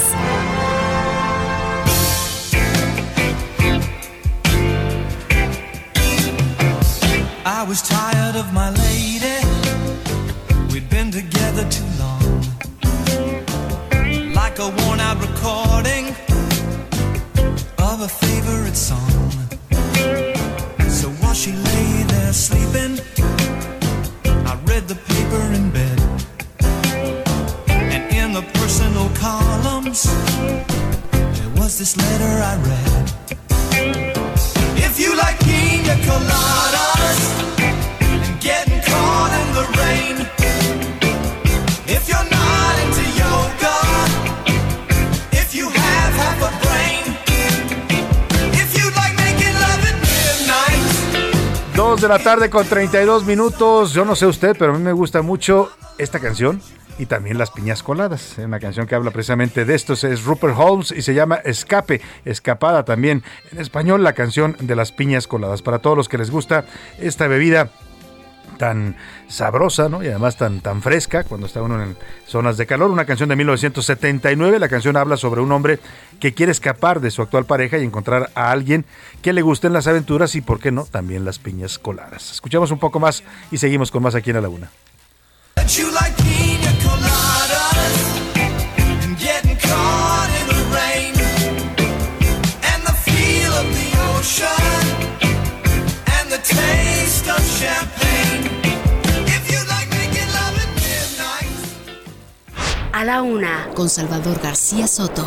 [7.43, 9.45] I was tired of my lady.
[10.71, 11.11] We'd been
[14.61, 16.09] a worn out recording
[17.79, 19.31] of a favorite song.
[20.87, 22.99] So while she lay there sleeping,
[24.51, 25.99] I read the paper in bed.
[27.69, 30.03] And in the personal columns,
[31.37, 33.05] there was this letter I read.
[34.77, 36.90] If you like pina colada.
[51.99, 53.91] de la tarde con 32 minutos.
[53.91, 56.61] Yo no sé usted, pero a mí me gusta mucho esta canción
[56.97, 58.37] y también las piñas coladas.
[58.37, 62.85] Una canción que habla precisamente de esto es Rupert Holmes y se llama Escape, Escapada
[62.85, 63.23] también.
[63.51, 65.61] En español, la canción de las piñas coladas.
[65.61, 66.63] Para todos los que les gusta
[66.97, 67.69] esta bebida
[68.57, 68.95] tan
[69.27, 70.01] sabrosa, ¿no?
[70.01, 72.89] Y además tan, tan fresca cuando está uno en zonas de calor.
[72.89, 75.79] Una canción de 1979, la canción habla sobre un hombre
[76.21, 78.85] que quiere escapar de su actual pareja y encontrar a alguien
[79.21, 82.31] que le gusten las aventuras y, ¿por qué no?, también las piñas coladas.
[82.31, 84.71] Escuchamos un poco más y seguimos con más aquí en la Laguna.
[102.93, 105.25] A la una, con Salvador García Soto.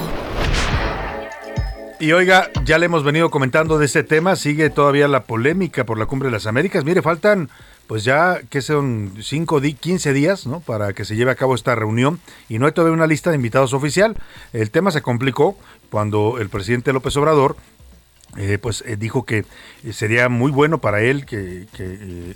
[2.04, 5.98] Y oiga, ya le hemos venido comentando de este tema, sigue todavía la polémica por
[5.98, 6.84] la Cumbre de las Américas.
[6.84, 7.48] Mire, faltan
[7.86, 10.60] pues ya que son 5, 15 días, ¿no?
[10.60, 12.20] Para que se lleve a cabo esta reunión
[12.50, 14.18] y no hay todavía una lista de invitados oficial.
[14.52, 15.56] El tema se complicó
[15.90, 17.56] cuando el presidente López Obrador
[18.36, 19.44] eh, pues eh, dijo que
[19.84, 21.66] eh, sería muy bueno para él que,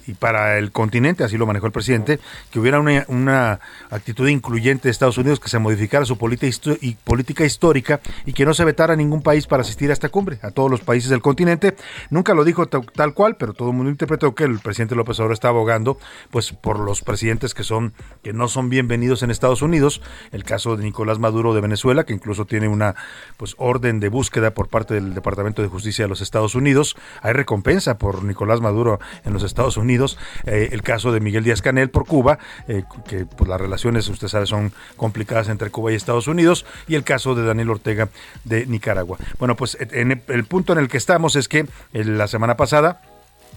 [0.06, 2.20] y para el continente, así lo manejó el presidente,
[2.52, 3.60] que hubiera una,
[3.90, 8.64] actitud incluyente de Estados Unidos, que se modificara su política histórica y que no se
[8.64, 11.74] vetara ningún país para asistir a esta cumbre, a todos los países del continente.
[12.10, 15.32] Nunca lo dijo tal cual, pero todo el mundo interpretó que el presidente López Obrador
[15.32, 15.98] está abogando
[16.30, 17.92] pues por los presidentes que son
[18.22, 20.00] que no son bienvenidos en Estados Unidos,
[20.30, 22.94] el caso de Nicolás Maduro de Venezuela, que incluso tiene una
[23.36, 26.96] pues orden de búsqueda por parte del Departamento de Justicia de los Estados Unidos.
[27.22, 30.18] Hay recompensa por Nicolás Maduro en los Estados Unidos.
[30.46, 34.28] Eh, el caso de Miguel Díaz Canel por Cuba, eh, que pues, las relaciones, usted
[34.28, 36.66] sabe, son complicadas entre Cuba y Estados Unidos.
[36.86, 38.08] Y el caso de Daniel Ortega
[38.44, 39.18] de Nicaragua.
[39.38, 43.00] Bueno, pues en el punto en el que estamos es que eh, la semana pasada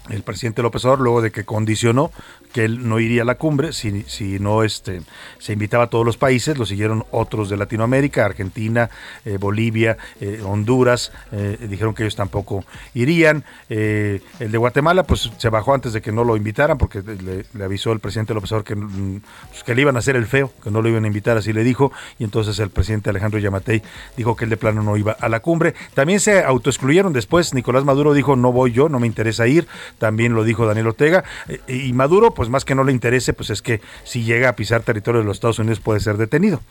[0.09, 2.11] el presidente López Obrador luego de que condicionó
[2.53, 5.01] que él no iría a la cumbre si, si no este
[5.39, 8.89] se invitaba a todos los países lo siguieron otros de Latinoamérica Argentina
[9.25, 13.43] eh, Bolivia eh, Honduras eh, dijeron que ellos tampoco irían.
[13.69, 17.91] El de Guatemala pues se bajó antes de que no lo invitaran porque le, avisó
[17.91, 20.71] el presidente López Obrador que, mm, pues, que le iban a hacer el feo que
[20.71, 21.91] no lo iban a invitar así le dijo.
[22.19, 23.81] Y entonces el presidente Alejandro Yamatei
[24.17, 25.73] dijo que él de plano no iba a la cumbre.
[25.93, 27.53] También se autoexcluyeron después.
[27.53, 29.67] Nicolás Maduro dijo no voy yo no me interesa ir
[29.97, 33.49] también lo dijo Daniel Ortega, eh, y Maduro, pues más que no le interese, pues
[33.49, 36.61] es que si llega a pisar territorio de los Estados Unidos puede ser detenido.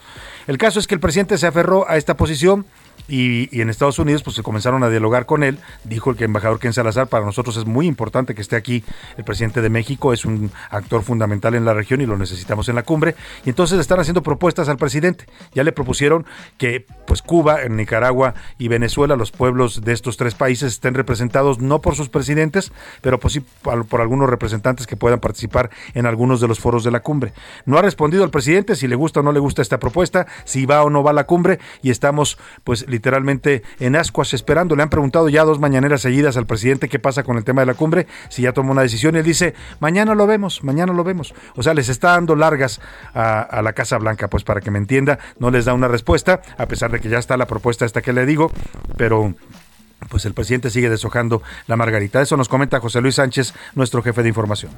[0.47, 2.67] El caso es que el presidente se aferró a esta posición,
[3.11, 5.59] y, en Estados Unidos pues se comenzaron a dialogar con él.
[5.85, 8.85] Dijo el que embajador Ken Salazar, para nosotros es muy importante que esté aquí
[9.17, 12.77] el presidente de México, es un actor fundamental en la región y lo necesitamos en
[12.77, 13.17] la cumbre.
[13.45, 15.27] Y entonces están haciendo propuestas al presidente.
[15.53, 16.25] Ya le propusieron
[16.57, 21.81] que pues Cuba, Nicaragua y Venezuela, los pueblos de estos tres países estén representados no
[21.81, 26.49] por sus presidentes, pero pues sí por algunos representantes que puedan participar en algunos de
[26.49, 27.33] los foros de la cumbre.
[27.67, 30.67] No ha respondido el presidente si le gusta o no le gusta esta propuesta, si
[30.67, 34.77] va o no va a la cumbre y estamos pues literalmente en ascuas esperando.
[34.77, 37.67] Le han preguntado ya dos mañaneras seguidas al presidente qué pasa con el tema de
[37.67, 39.15] la cumbre, si ya tomó una decisión.
[39.15, 41.35] Y él dice, mañana lo vemos, mañana lo vemos.
[41.57, 42.79] O sea, les está dando largas
[43.15, 46.67] a, la Casa Blanca, pues para que me entienda, no les da una respuesta, a
[46.67, 48.53] pesar de que ya está la propuesta esta que le digo,
[48.99, 49.35] pero
[50.11, 52.21] pues el presidente sigue deshojando la margarita.
[52.21, 54.73] Eso nos comenta José Luis Sánchez, nuestro jefe de información.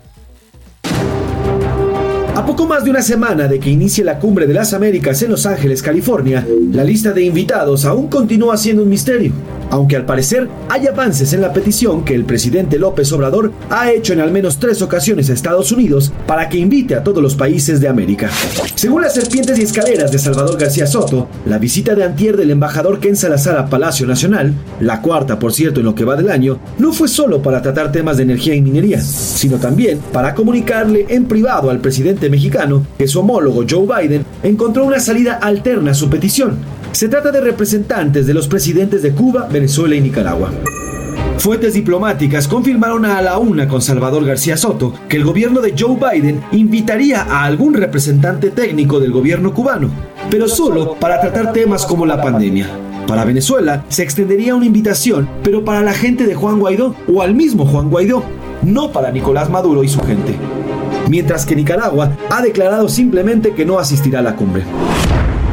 [2.35, 5.31] A poco más de una semana de que inicie la Cumbre de las Américas en
[5.31, 9.33] Los Ángeles, California, la lista de invitados aún continúa siendo un misterio,
[9.69, 14.15] aunque al parecer hay avances en la petición que el presidente López Obrador ha hecho
[14.15, 17.83] en al menos tres ocasiones a Estados Unidos para que invite a todos los países
[17.83, 18.31] de América.
[18.77, 22.99] Según las serpientes y escaleras de Salvador García Soto, la visita de antier del embajador
[22.99, 26.59] Ken Salazar a Palacio Nacional, la cuarta por cierto en lo que va del año,
[26.79, 31.27] no fue solo para tratar temas de energía y minería, sino también para comunicarle en
[31.27, 36.11] privado al presidente mexicano que su homólogo Joe Biden encontró una salida alterna a su
[36.11, 36.57] petición.
[36.91, 40.51] Se trata de representantes de los presidentes de Cuba, Venezuela y Nicaragua.
[41.39, 45.97] Fuentes diplomáticas confirmaron a la una con Salvador García Soto que el gobierno de Joe
[45.97, 49.91] Biden invitaría a algún representante técnico del gobierno cubano,
[50.31, 52.69] pero solo para tratar temas como la pandemia.
[53.07, 57.35] Para Venezuela se extendería una invitación, pero para la gente de Juan Guaidó o al
[57.35, 58.23] mismo Juan Guaidó,
[58.63, 60.37] no para Nicolás Maduro y su gente
[61.09, 64.65] mientras que Nicaragua ha declarado simplemente que no asistirá a la cumbre.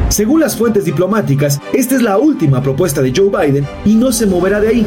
[0.08, 4.26] Según las fuentes diplomáticas, esta es la última propuesta de Joe Biden y no se
[4.26, 4.86] moverá de ahí.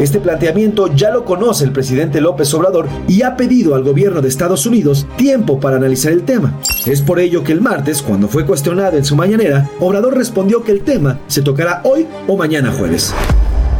[0.00, 4.28] Este planteamiento ya lo conoce el presidente López Obrador y ha pedido al gobierno de
[4.28, 6.58] Estados Unidos tiempo para analizar el tema.
[6.84, 10.72] Es por ello que el martes, cuando fue cuestionado en su mañanera, Obrador respondió que
[10.72, 13.14] el tema se tocará hoy o mañana jueves.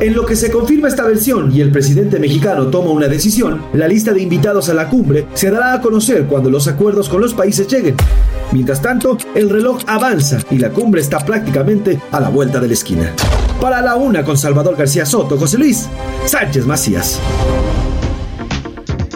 [0.01, 3.87] En lo que se confirma esta versión y el presidente mexicano toma una decisión, la
[3.87, 7.33] lista de invitados a la cumbre se dará a conocer cuando los acuerdos con los
[7.33, 7.95] países lleguen.
[8.53, 12.75] Mientras tanto, el reloj avanza y la cumbre está prácticamente a la vuelta de la
[12.75, 13.13] esquina.
[13.61, 15.89] Para la una con Salvador García Soto, José Luis
[16.27, 17.21] Sánchez Macías.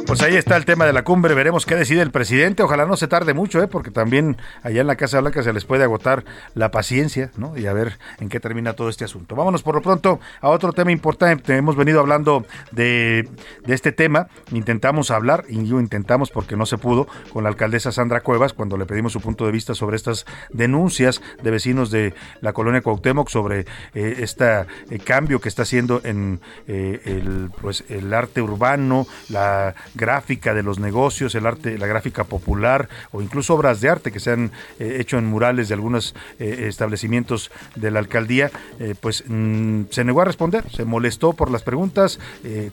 [0.08, 2.96] Pues ahí está el tema de la cumbre, veremos qué decide el presidente, ojalá no
[2.96, 3.68] se tarde mucho, ¿eh?
[3.68, 6.24] porque también allá en la Casa Blanca se les puede agotar
[6.54, 7.58] la paciencia, ¿no?
[7.58, 9.36] Y a ver en qué termina todo este asunto.
[9.36, 13.28] Vámonos por lo pronto a otro tema importante, hemos venido hablando de,
[13.66, 18.22] este tema, intentamos hablar, y yo intentamos porque no se pudo, con la alcaldesa Sandra
[18.22, 22.54] Cuevas, cuando le pedimos su punto de vista sobre estas denuncias de vecinos de la
[22.54, 24.64] colonia Cuauhtémoc sobre este
[25.04, 30.78] cambio que está haciendo en eh, el, pues, el arte urbano, la gráfica de los
[30.78, 34.96] negocios, el arte, la gráfica popular o incluso obras de arte que se han eh,
[35.00, 40.22] hecho en murales de algunos eh, establecimientos de la alcaldía, eh, pues mm, se negó
[40.22, 42.18] a responder, se molestó por las preguntas,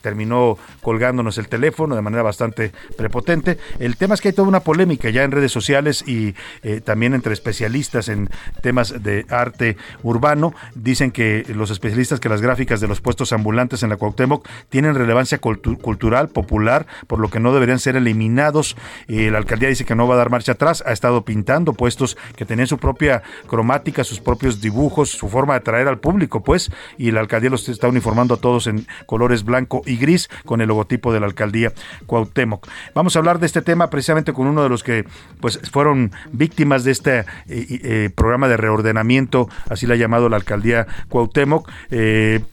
[0.02, 3.58] terminó colgándonos el teléfono de manera bastante prepotente.
[3.80, 6.36] El tema es que hay toda una polémica ya en redes sociales y
[6.84, 8.30] también entre especialistas en
[8.62, 10.54] temas de arte urbano.
[10.76, 14.94] Dicen que los especialistas que las gráficas de los puestos ambulantes en la Cuauhtémoc tienen
[14.96, 16.86] relevancia cultural, popular,
[17.20, 18.76] lo que no deberían ser eliminados.
[19.08, 22.18] Eh, la alcaldía dice que no va a dar marcha atrás, ha estado pintando puestos
[22.36, 26.72] que tenían su propia cromática, sus propios dibujos, su forma de atraer al público, pues,
[26.98, 30.68] y la alcaldía los está uniformando a todos en colores blanco y gris con el
[30.68, 31.74] logotipo de la alcaldía
[32.06, 32.68] Cuauhtémoc.
[32.94, 35.06] Vamos a hablar de este tema precisamente con uno de los que
[35.40, 40.38] pues fueron víctimas de este eh, eh, programa de reordenamiento, así lo ha llamado la
[40.38, 41.70] alcaldía Cuauhtémoc,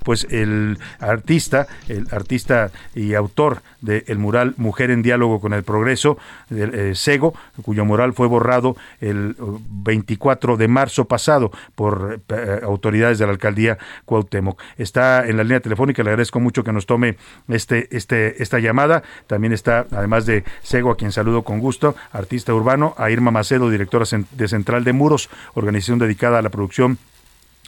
[0.04, 6.16] pues el artista, el artista y autor del mural Mujer en Diálogo con el Progreso,
[6.48, 13.26] del Sego, cuyo mural fue borrado el 24 de marzo pasado por eh, autoridades de
[13.26, 14.60] la alcaldía Cuauhtémoc.
[14.78, 17.16] Está en la línea telefónica, le agradezco mucho que nos tome
[17.48, 19.02] este, este, esta llamada.
[19.26, 23.68] También está, además de Sego, a quien saludo con gusto, artista urbano, a Irma Macedo,
[23.68, 26.98] directora de Central de Muros, organización dedicada a la producción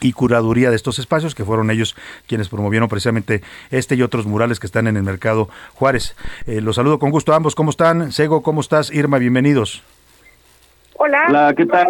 [0.01, 1.95] y curaduría de estos espacios, que fueron ellos
[2.27, 3.41] quienes promovieron precisamente
[3.71, 6.15] este y otros murales que están en el mercado Juárez.
[6.47, 7.55] Eh, los saludo con gusto a ambos.
[7.55, 8.11] ¿Cómo están?
[8.11, 8.91] Sego, ¿cómo estás?
[8.91, 9.83] Irma, bienvenidos.
[10.97, 11.25] Hola.
[11.29, 11.89] Hola, ¿qué tal?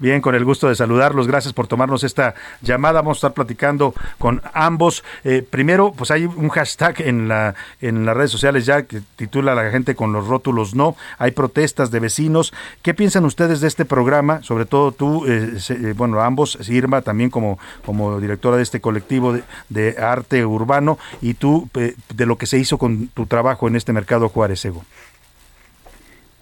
[0.00, 1.26] Bien, con el gusto de saludarlos.
[1.26, 3.00] Gracias por tomarnos esta llamada.
[3.00, 5.02] Vamos a estar platicando con ambos.
[5.24, 9.56] Eh, primero, pues hay un hashtag en la en las redes sociales ya que titula
[9.56, 10.94] la gente con los rótulos no.
[11.18, 12.52] Hay protestas de vecinos.
[12.82, 14.40] ¿Qué piensan ustedes de este programa?
[14.42, 19.36] Sobre todo tú, eh, eh, bueno, ambos, Irma, también como como directora de este colectivo
[19.68, 23.92] de, arte urbano y tú de lo que se hizo con tu trabajo en este
[23.92, 24.84] mercado Juárez Ego.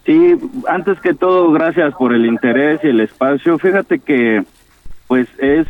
[0.06, 0.36] Sí,
[0.68, 3.58] antes que todo, gracias por el interés y el espacio.
[3.58, 4.44] Fíjate que,
[5.08, 5.66] pues, es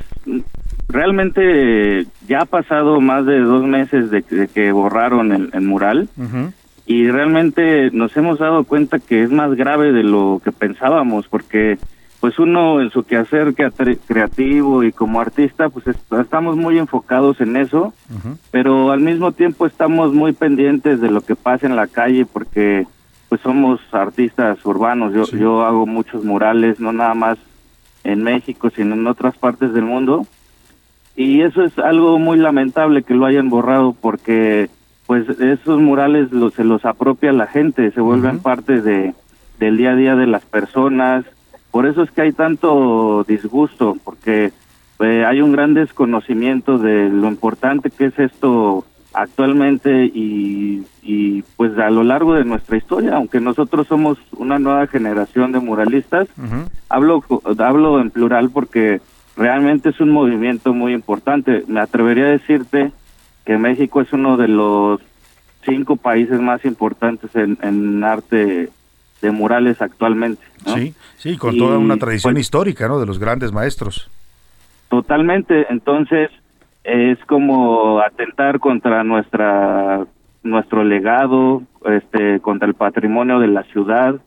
[0.88, 6.08] realmente ya ha pasado más de dos meses de, que borraron el, mural.
[6.86, 11.78] Y realmente nos hemos dado cuenta que es más grave de lo que pensábamos porque
[12.20, 17.92] pues uno en su quehacer creativo y como artista pues estamos muy enfocados en eso.
[18.52, 22.86] Pero al mismo tiempo estamos muy pendientes de lo que pasa en la calle porque
[23.28, 25.12] pues somos artistas urbanos.
[25.12, 27.38] Yo, yo hago muchos murales, no nada más
[28.04, 30.26] en México, sino en otras partes del mundo.
[31.16, 34.68] Y eso es algo muy lamentable que lo hayan borrado porque
[35.06, 39.14] pues esos murales se los apropia la gente, se vuelven parte de
[39.58, 41.24] del día a día de las personas.
[41.70, 44.52] Por eso es que hay tanto disgusto, porque
[45.00, 48.84] eh, hay un gran desconocimiento de lo importante que es esto
[49.16, 54.86] actualmente y, y, pues a lo largo de nuestra historia, aunque nosotros somos una nueva
[54.88, 56.28] generación de muralistas,
[56.90, 57.24] hablo,
[57.58, 59.00] hablo en plural porque
[59.34, 61.64] realmente es un movimiento muy importante.
[61.66, 62.92] Me atrevería a decirte
[63.46, 65.00] que México es uno de los
[65.64, 68.68] cinco países más importantes en, en arte
[69.22, 70.44] de murales actualmente.
[70.74, 73.00] Sí, sí, con toda una tradición pues histórica, ¿no?
[73.00, 74.10] De los grandes maestros.
[74.90, 75.66] Totalmente.
[75.70, 76.30] Entonces,
[76.86, 80.06] es como atentar contra nuestra
[80.44, 84.20] nuestro legado, este, contra el patrimonio de la ciudad.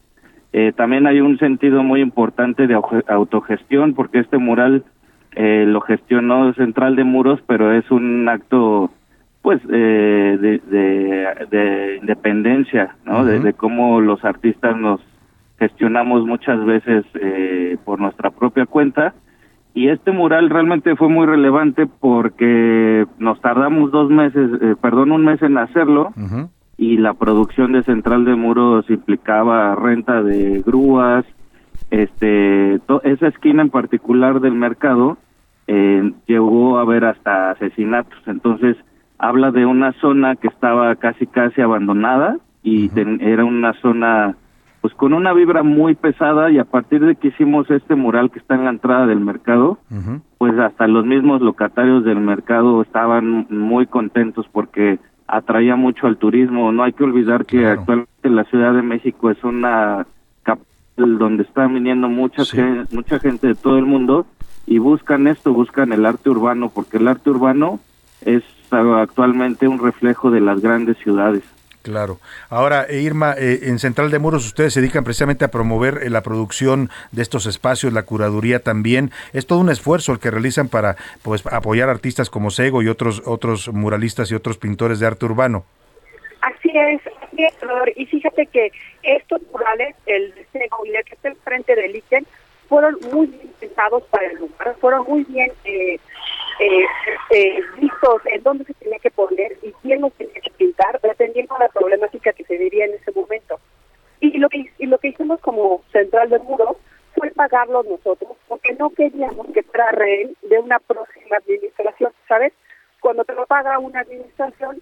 [0.51, 2.77] Eh, también hay un sentido muy importante de
[3.07, 4.83] autogestión, porque este mural
[5.35, 8.91] eh, lo gestionó Central de Muros, pero es un acto,
[9.41, 10.61] pues, eh, de,
[11.49, 13.23] de, independencia, ¿no?
[13.23, 14.99] de, de, cómo los artistas nos
[15.57, 17.05] gestionamos muchas veces
[17.85, 19.13] por nuestra propia cuenta
[19.73, 25.25] y este mural realmente fue muy relevante porque nos tardamos dos meses, eh, perdón, un
[25.25, 26.11] mes en hacerlo
[26.77, 31.25] y la producción de Central de Muros implicaba renta de grúas,
[31.91, 35.17] este, esa esquina en particular del mercado
[35.67, 38.19] eh, llegó a haber hasta asesinatos.
[38.25, 38.75] Entonces,
[39.17, 42.89] habla de una zona que estaba casi casi abandonada y
[43.19, 44.35] era una zona
[44.81, 48.39] pues con una vibra muy pesada y a partir de que hicimos este mural que
[48.39, 49.77] está en la entrada del mercado,
[50.37, 56.71] pues hasta los mismos locatarios del mercado estaban muy contentos porque atraía mucho al turismo.
[56.71, 60.07] No hay que olvidar que actualmente la Ciudad de México es una
[60.43, 64.25] capital donde está viniendo mucha, gente, mucha gente de todo el mundo
[64.65, 67.79] y buscan esto, buscan el arte urbano, porque el arte urbano
[68.21, 71.43] es actualmente un reflejo de las grandes ciudades.
[71.81, 72.19] Claro.
[72.49, 76.09] Ahora, eh, Irma, eh, en Central de Muros ustedes se dedican precisamente a promover eh,
[76.09, 79.11] la producción de estos espacios, la curaduría también.
[79.31, 83.23] Es todo un esfuerzo el que realizan para pues apoyar artistas como Sego y otros
[83.25, 85.63] otros muralistas y otros pintores de arte urbano.
[86.41, 87.53] Así es, así es,
[87.95, 88.71] y fíjate que
[89.03, 92.25] estos murales, el de Sego y el que está enfrente del Iken,
[92.69, 95.99] fueron muy bien pensados para el lugar, fueron muy bien eh,
[96.59, 96.85] eh,
[97.31, 100.38] eh, vistos en dónde se tenía que poner y quién lo tenía
[101.27, 103.59] de la problemática que se vivía en ese momento.
[104.19, 106.77] Y lo que, y lo que hicimos como central del muro
[107.15, 112.53] fue pagarlos nosotros, porque no queríamos que fuera rehén de una próxima administración, ¿sabes?
[113.01, 114.81] Cuando te lo paga una administración,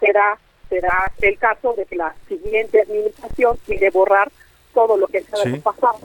[0.00, 0.38] será
[0.68, 4.32] será el caso de que la siguiente administración quiere borrar
[4.72, 5.98] todo lo que se ha pasado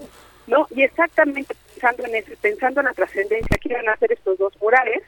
[0.48, 0.68] ¿no?
[0.72, 4.54] Y exactamente pensando en eso, pensando en la trascendencia que iban a hacer estos dos
[4.62, 5.04] murales,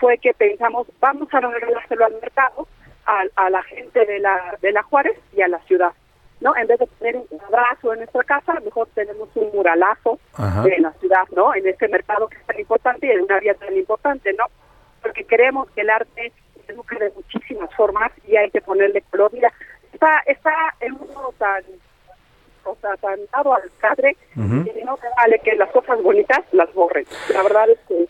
[0.00, 2.66] fue que pensamos, vamos a regalárselo al mercado,
[3.08, 5.92] a, a, la gente de la, de la Juárez y a la ciudad.
[6.40, 6.54] ¿no?
[6.56, 10.20] En vez de tener un abrazo en nuestra casa, mejor tenemos un muralazo
[10.64, 11.52] en la ciudad, ¿no?
[11.54, 14.44] En este mercado que es tan importante y en una vía tan importante, ¿no?
[15.02, 16.32] Porque queremos que el arte
[16.68, 19.32] eduque de muchísimas formas y hay que ponerle color.
[19.32, 19.52] Mira,
[19.92, 21.64] está, está el mundo tan
[22.64, 26.72] o sea, tan dado al cadre, y no se vale que las cosas bonitas las
[26.74, 27.06] borren.
[27.32, 28.06] La verdad es que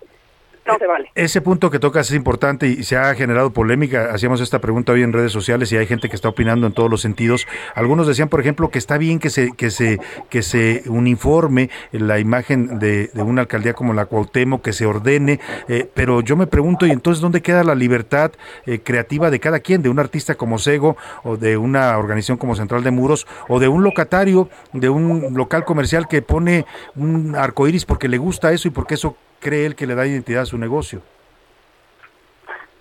[1.14, 4.10] Ese punto que tocas es importante y se ha generado polémica.
[4.12, 6.90] Hacíamos esta pregunta hoy en redes sociales y hay gente que está opinando en todos
[6.90, 7.46] los sentidos.
[7.74, 9.98] Algunos decían, por ejemplo, que está bien que se que se
[10.30, 15.88] que se uniforme la imagen de, una alcaldía como la Cuauhtémoc, que se ordene, eh,
[15.92, 18.32] pero yo me pregunto, ¿y entonces dónde queda la libertad
[18.66, 22.54] eh, creativa de cada quien, de un artista como Sego o de una organización como
[22.54, 26.66] Central de Muros o de un locatario, de un local comercial que pone
[26.96, 30.42] un arcoíris porque le gusta eso y porque eso cree él que le da identidad
[30.42, 31.02] a su negocio.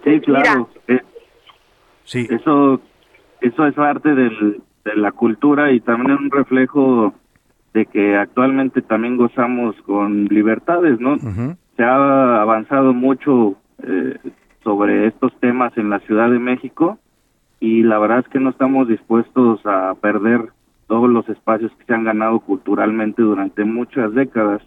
[0.03, 0.69] Sí, claro.
[0.87, 1.01] Eh,
[2.03, 2.27] sí.
[2.29, 2.81] Eso,
[3.41, 7.13] eso es parte del, de la cultura y también es un reflejo
[7.73, 11.17] de que actualmente también gozamos con libertades, ¿no?
[11.75, 14.17] Se ha avanzado mucho eh,
[14.63, 16.97] sobre estos temas en la Ciudad de México
[17.59, 20.49] y la verdad es que no estamos dispuestos a perder
[20.87, 24.61] todos los espacios que se han ganado culturalmente durante muchas décadas.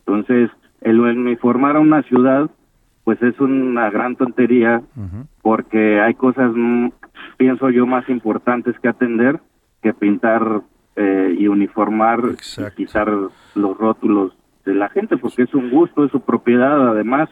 [0.00, 2.50] Entonces, el uniformar a una ciudad,
[3.04, 4.82] pues es una gran tontería,
[5.42, 6.88] porque hay cosas, mm,
[7.36, 9.40] pienso yo, más importantes que atender
[9.82, 10.62] que pintar
[10.96, 13.08] eh, y uniformar y quitar
[13.54, 14.32] los rótulos
[14.64, 17.28] de la gente, porque es un gusto, es su propiedad, además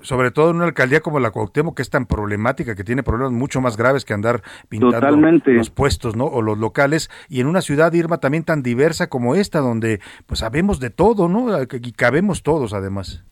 [0.00, 3.32] sobre todo en una alcaldía como la Cuauhtémoc que es tan problemática, que tiene problemas
[3.32, 5.10] mucho más graves que andar pintando
[5.46, 6.24] los puestos, ¿no?
[6.24, 10.40] O los locales y en una ciudad Irma también tan diversa como esta donde pues
[10.40, 11.62] sabemos de todo, ¿no?
[11.62, 13.22] Y cabemos todos además.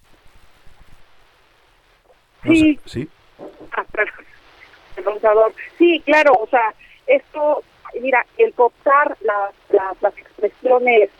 [2.44, 2.78] sí.
[2.84, 3.08] sí.
[3.76, 3.84] Ah,
[5.78, 6.72] sí, claro, o sea,
[7.06, 7.62] esto,
[8.00, 9.52] mira, el cooptar las,
[10.00, 11.10] las expresiones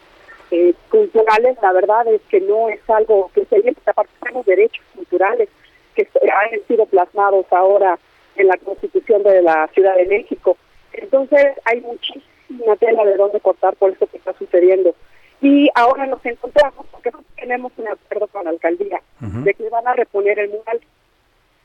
[0.55, 3.57] eh, culturales, la verdad es que no es algo que se
[3.87, 5.49] aparte tenemos derechos culturales
[5.97, 7.99] que han sido plasmados ahora
[8.37, 10.57] en la Constitución de la Ciudad de México.
[10.93, 14.95] Entonces hay muchísima tela de dónde cortar por eso que está sucediendo.
[15.41, 19.89] Y ahora nos encontramos, porque no tenemos un acuerdo con la alcaldía, de que van
[19.89, 20.81] a reponer el mural.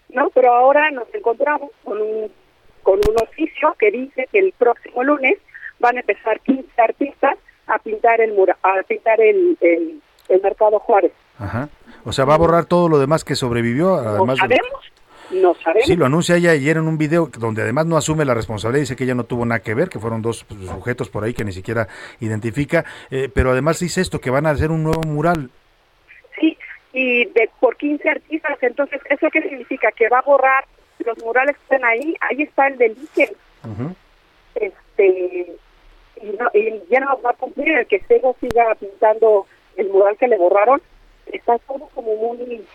[0.10, 0.32] ¿No?
[0.32, 2.32] Pero ahora nos encontramos con un,
[2.82, 5.38] con un oficio que dice que el próximo lunes
[5.80, 7.38] van a empezar 15 artistas
[7.70, 10.02] a pintar el mura, a pintar el, el,
[10.41, 11.12] mercado Juárez.
[11.38, 11.70] Ajá.
[12.06, 13.96] O sea, va a borrar todo lo demás que sobrevivió.
[13.96, 14.91] Además no sabemos.
[15.32, 15.88] No sabemos.
[15.88, 18.96] Sí, lo anuncia ella ayer en un video donde además no asume la responsabilidad, dice
[18.96, 21.44] que ella no tuvo nada que ver, que fueron dos pues, sujetos por ahí que
[21.44, 21.88] ni siquiera
[22.20, 25.52] identifica, eh, pero además dice esto, que van a hacer un nuevo mural.
[26.40, 26.58] Sí,
[26.94, 29.91] y de por 15 artistas, entonces, ¿eso qué significa?
[29.91, 30.66] Que va a borrar
[31.06, 32.98] los murales que están ahí, ahí está el del
[34.56, 35.56] Este,
[36.22, 39.46] y, ya no va a cumplir que Sego siga pintando
[39.78, 40.82] el mural que le borraron
[41.28, 42.66] está todo como muy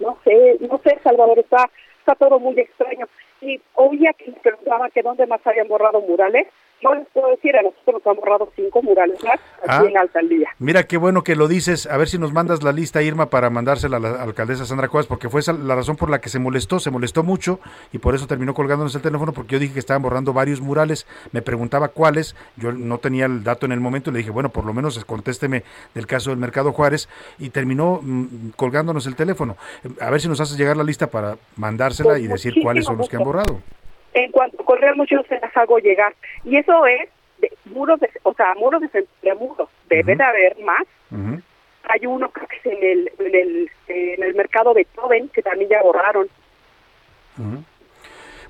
[0.00, 1.70] no sé no sé Salvador está
[2.02, 3.08] está todo muy extraño.
[3.40, 6.46] Y oía que preguntaba que dónde más habían borrado murales
[6.82, 9.84] no les puedo decir, a nosotros nos han borrado cinco murales más aquí Ah.
[9.86, 10.48] en la alcaldía.
[10.58, 11.86] Mira qué bueno que lo dices.
[11.86, 15.06] A ver si nos mandas la lista, Irma, para mandársela a la alcaldesa Sandra Cuevas,
[15.06, 16.80] porque fue esa la razón por la que se molestó.
[16.80, 17.60] Se molestó mucho
[17.92, 21.06] y por eso terminó colgándonos el teléfono, porque yo dije que estaban borrando varios murales.
[21.32, 22.34] Me preguntaba cuáles.
[22.56, 25.02] Yo no tenía el dato en el momento y le dije, bueno, por lo menos
[25.04, 25.62] contésteme
[25.94, 27.08] del caso del Mercado Juárez.
[27.38, 29.56] Y terminó mm, colgándonos el teléfono.
[30.00, 33.08] A ver si nos haces llegar la lista para mandársela y decir cuáles son los
[33.08, 33.60] que han borrado.
[34.14, 36.14] En cuanto colguemos yo se las hago llegar.
[36.44, 37.08] Y eso es
[37.38, 39.68] de muros, de, o sea, muros de, de muros.
[39.88, 40.82] Debe de haber más.
[41.84, 45.70] Hay uno creo que es en el, en el, en el mercado Beethoven, que también
[45.70, 46.28] ya borraron.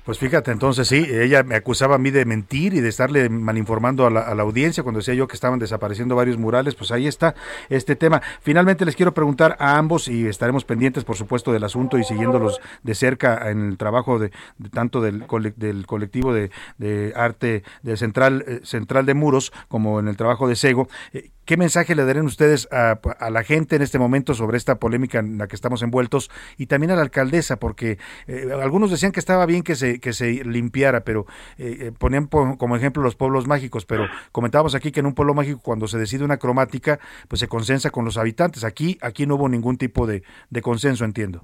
[0.05, 4.05] Pues fíjate, entonces sí, ella me acusaba a mí de mentir y de estarle malinformando
[4.05, 7.07] a la, a la audiencia cuando decía yo que estaban desapareciendo varios murales, pues ahí
[7.07, 7.35] está
[7.69, 8.21] este tema.
[8.41, 12.59] Finalmente les quiero preguntar a ambos y estaremos pendientes, por supuesto, del asunto y siguiéndolos
[12.83, 15.25] de cerca en el trabajo de, de tanto del,
[15.55, 20.49] del colectivo de, de arte de Central, eh, Central de Muros como en el trabajo
[20.49, 20.89] de Sego.
[21.13, 24.79] Eh, ¿Qué mensaje le darían ustedes a, a la gente en este momento sobre esta
[24.79, 27.57] polémica en la que estamos envueltos y también a la alcaldesa?
[27.59, 27.97] Porque
[28.27, 31.25] eh, algunos decían que estaba bien que se, que se limpiara, pero
[31.57, 35.15] eh, eh, ponían po- como ejemplo los pueblos mágicos, pero comentábamos aquí que en un
[35.15, 38.63] pueblo mágico cuando se decide una cromática, pues se consensa con los habitantes.
[38.63, 41.41] Aquí, aquí no hubo ningún tipo de, de consenso, entiendo.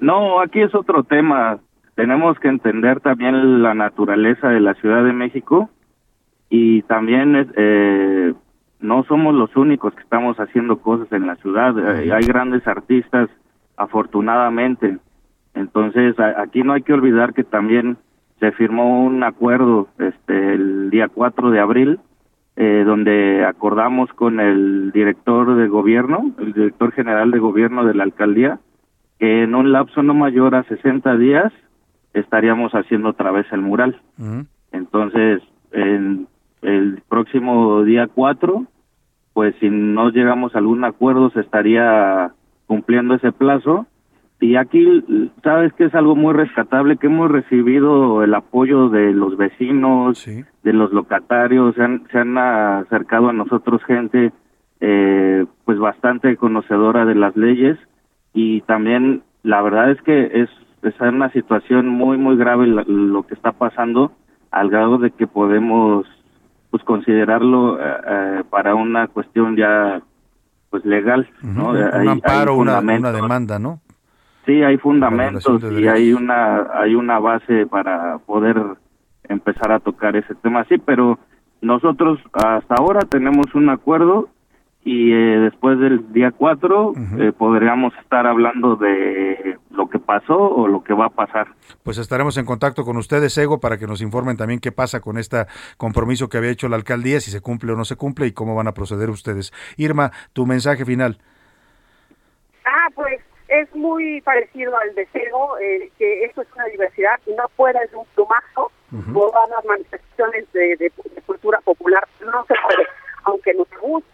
[0.00, 1.60] No, aquí es otro tema.
[1.94, 5.70] Tenemos que entender también la naturaleza de la Ciudad de México
[6.50, 8.34] y también eh,
[8.80, 11.76] no somos los únicos que estamos haciendo cosas en la ciudad.
[11.78, 13.28] Eh, hay grandes artistas,
[13.76, 14.98] afortunadamente.
[15.54, 17.96] Entonces, aquí no hay que olvidar que también
[18.40, 22.00] se firmó un acuerdo este, el día 4 de abril,
[22.56, 28.04] eh, donde acordamos con el director de gobierno, el director general de gobierno de la
[28.04, 28.58] alcaldía,
[29.18, 31.52] que en un lapso no mayor a 60 días
[32.12, 34.00] estaríamos haciendo otra vez el mural.
[34.72, 35.42] Entonces,
[35.72, 36.28] en
[36.64, 38.64] el próximo día 4,
[39.32, 42.32] pues si no llegamos a algún acuerdo, se estaría
[42.66, 43.86] cumpliendo ese plazo.
[44.40, 45.02] Y aquí,
[45.42, 50.18] sabes que es algo muy rescatable, que hemos recibido el apoyo de los vecinos,
[50.62, 54.32] de los locatarios, se han, se han acercado a nosotros gente
[54.80, 57.78] eh, pues bastante conocedora de las leyes.
[58.34, 60.50] Y también la verdad es que es,
[60.82, 64.12] es una situación muy muy grave la- lo que está pasando
[64.50, 66.06] al grado de que podemos
[66.74, 70.02] pues considerarlo eh, eh, para una cuestión ya
[70.70, 73.78] pues legal no un, Eh, un hay- amparo, hay una, demanda, ¿no?
[74.44, 78.56] Sí, hay fundamentos de y hay una hay una base para poder
[79.28, 81.16] empezar a tocar ese tema, sí, pero
[81.60, 84.30] nosotros hasta ahora tenemos un acuerdo
[84.84, 90.68] y eh, después del día 4 eh, podríamos estar hablando de lo que pasó o
[90.68, 91.48] lo que va a pasar.
[91.82, 95.16] Pues estaremos en contacto con ustedes, Ego, para que nos informen también qué pasa con
[95.18, 95.46] este
[95.78, 98.54] compromiso que había hecho la alcaldía, si se cumple o no se cumple y cómo
[98.54, 99.52] van a proceder ustedes.
[99.78, 101.18] Irma, tu mensaje final.
[102.66, 107.44] Ah, pues es muy parecido al deseo, eh, que esto es una diversidad y no
[107.56, 108.70] puede ser un plumazo
[109.12, 112.06] todas las manifestaciones de, de- de cultura popular.
[112.24, 112.86] No se puede,
[113.24, 114.08] aunque nos guste,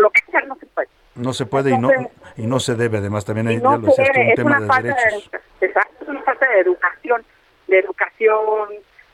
[0.00, 0.88] lo que sea, no se puede.
[1.14, 1.90] No se puede y no,
[2.36, 4.66] y no se debe, además también hay, no se debe, un es tema una de
[4.66, 5.24] falta de, derechos.
[5.32, 7.24] educa- exacto, es una falta de educación,
[7.66, 8.68] de educación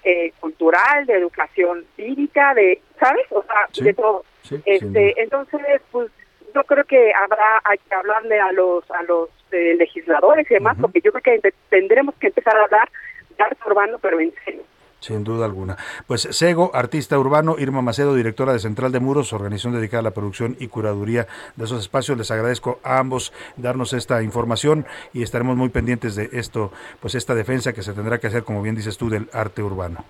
[0.04, 3.26] eh, cultural, de educación cívica, de, ¿sabes?
[3.30, 4.24] O sea, Sí, de todo.
[4.42, 5.60] sí, este, entonces,
[5.90, 6.10] pues
[6.54, 10.76] yo creo que habrá hay que hablarle a los a los eh, legisladores y demás,
[10.80, 12.88] porque yo creo que tendremos que empezar a hablar
[13.36, 14.62] de arte urbano, pero en serio.
[15.00, 15.76] Sin duda alguna.
[16.06, 20.10] Pues Sego, artista urbano, Irma Macedo, directora de Central de Muros, organización dedicada a la
[20.12, 22.18] producción y curaduría de esos espacios.
[22.18, 27.34] Les agradezco a ambos darnos esta información y estaremos muy pendientes de esto, pues esta
[27.34, 30.04] defensa que se tendrá que hacer, como bien dices tú, del arte urbano.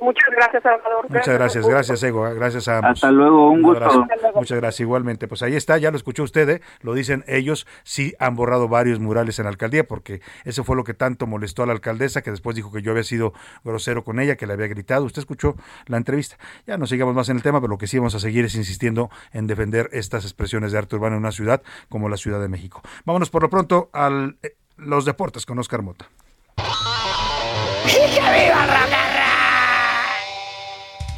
[0.00, 1.06] Muchas gracias, Salvador.
[1.08, 2.92] Muchas gracias, gracias Ego, eh, gracias a ambos.
[2.92, 3.84] Hasta luego, un gusto.
[3.84, 4.02] abrazo.
[4.02, 4.38] Hasta luego.
[4.40, 5.28] Muchas gracias, igualmente.
[5.28, 6.60] Pues ahí está, ya lo escuchó usted, ¿eh?
[6.80, 10.84] lo dicen ellos, sí han borrado varios murales en la alcaldía, porque eso fue lo
[10.84, 13.32] que tanto molestó a la alcaldesa, que después dijo que yo había sido
[13.64, 15.04] grosero con ella, que le había gritado.
[15.04, 15.54] Usted escuchó
[15.86, 16.36] la entrevista.
[16.66, 18.54] Ya no sigamos más en el tema, pero lo que sí vamos a seguir es
[18.54, 22.48] insistiendo en defender estas expresiones de arte urbano en una ciudad como la Ciudad de
[22.48, 22.82] México.
[23.04, 24.10] Vámonos por lo pronto a
[24.76, 26.06] los deportes con Oscar Mota.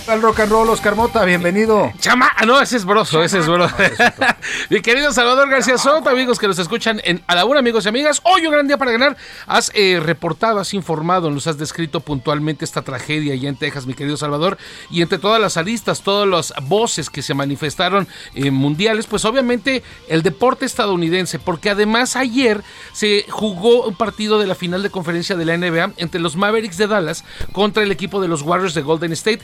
[0.09, 1.93] Al rock and roll, Oscar Mota, bienvenido.
[1.99, 3.75] Chama, ah, no, ese es broso, ese es broso.
[4.71, 7.89] Mi querido Salvador García Soto, amigos que nos escuchan en A la Una, amigos y
[7.89, 8.21] amigas.
[8.23, 9.17] Hoy un gran día para ganar.
[9.49, 13.95] Has eh, reportado, has informado, nos has descrito puntualmente esta tragedia allá en Texas, mi
[13.95, 14.59] querido Salvador.
[14.93, 18.07] Y entre todas las aristas, todas las voces que se manifestaron
[18.37, 22.63] en mundiales, pues obviamente el deporte estadounidense, porque además ayer
[22.93, 26.77] se jugó un partido de la final de conferencia de la NBA entre los Mavericks
[26.77, 29.43] de Dallas contra el equipo de los Warriors de Golden State.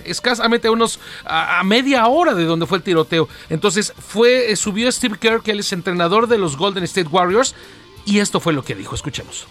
[0.65, 3.29] A unos a, a, media hora de donde fue el tiroteo.
[3.49, 7.55] Entonces fue subió Steve Kerr, que él es entrenador de los Golden State Warriors,
[8.05, 8.95] y esto fue lo que dijo.
[8.95, 9.47] Escuchemos.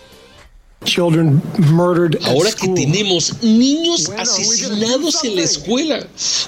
[2.24, 6.08] Ahora que tenemos niños asesinados en la escuela,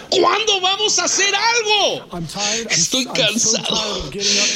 [0.09, 2.19] ¿cuándo vamos a hacer algo?
[2.67, 4.09] Estoy cansado.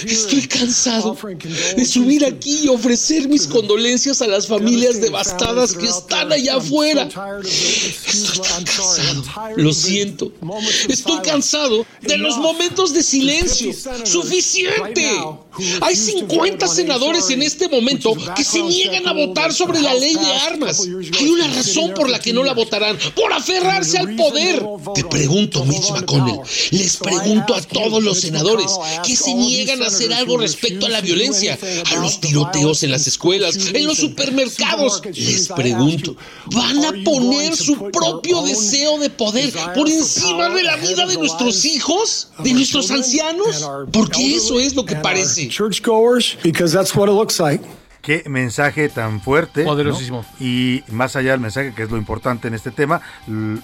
[0.04, 1.16] Estoy cansado
[1.76, 7.08] de subir aquí y ofrecer mis condolencias a las familias devastadas que están allá afuera.
[7.44, 9.24] Estoy tan cansado.
[9.58, 10.34] Lo siento.
[10.90, 13.72] Estoy cansado de los momentos de silencio.
[14.04, 15.08] Suficiente.
[15.82, 20.16] Hay 50 senadores en este momento que se niegan a votar sobre sobre la ley
[20.16, 20.82] de armas.
[21.20, 24.64] Hay una razón por la que no la votarán, por aferrarse al poder.
[24.96, 26.40] Te pregunto, Mitch McConnell,
[26.72, 28.72] les pregunto a todos los senadores
[29.06, 31.58] que se niegan a hacer algo respecto a la violencia,
[31.92, 35.02] a los tiroteos en las escuelas, en los supermercados.
[35.14, 36.16] Les pregunto,
[36.54, 41.66] ¿van a poner su propio deseo de poder por encima de la vida de nuestros
[41.66, 43.68] hijos, de nuestros ancianos?
[43.92, 45.50] Porque eso es lo que parece.
[48.08, 49.66] Qué mensaje tan fuerte.
[49.66, 50.24] Poderosísimo.
[50.40, 50.46] ¿no?
[50.46, 53.02] Y más allá del mensaje, que es lo importante en este tema,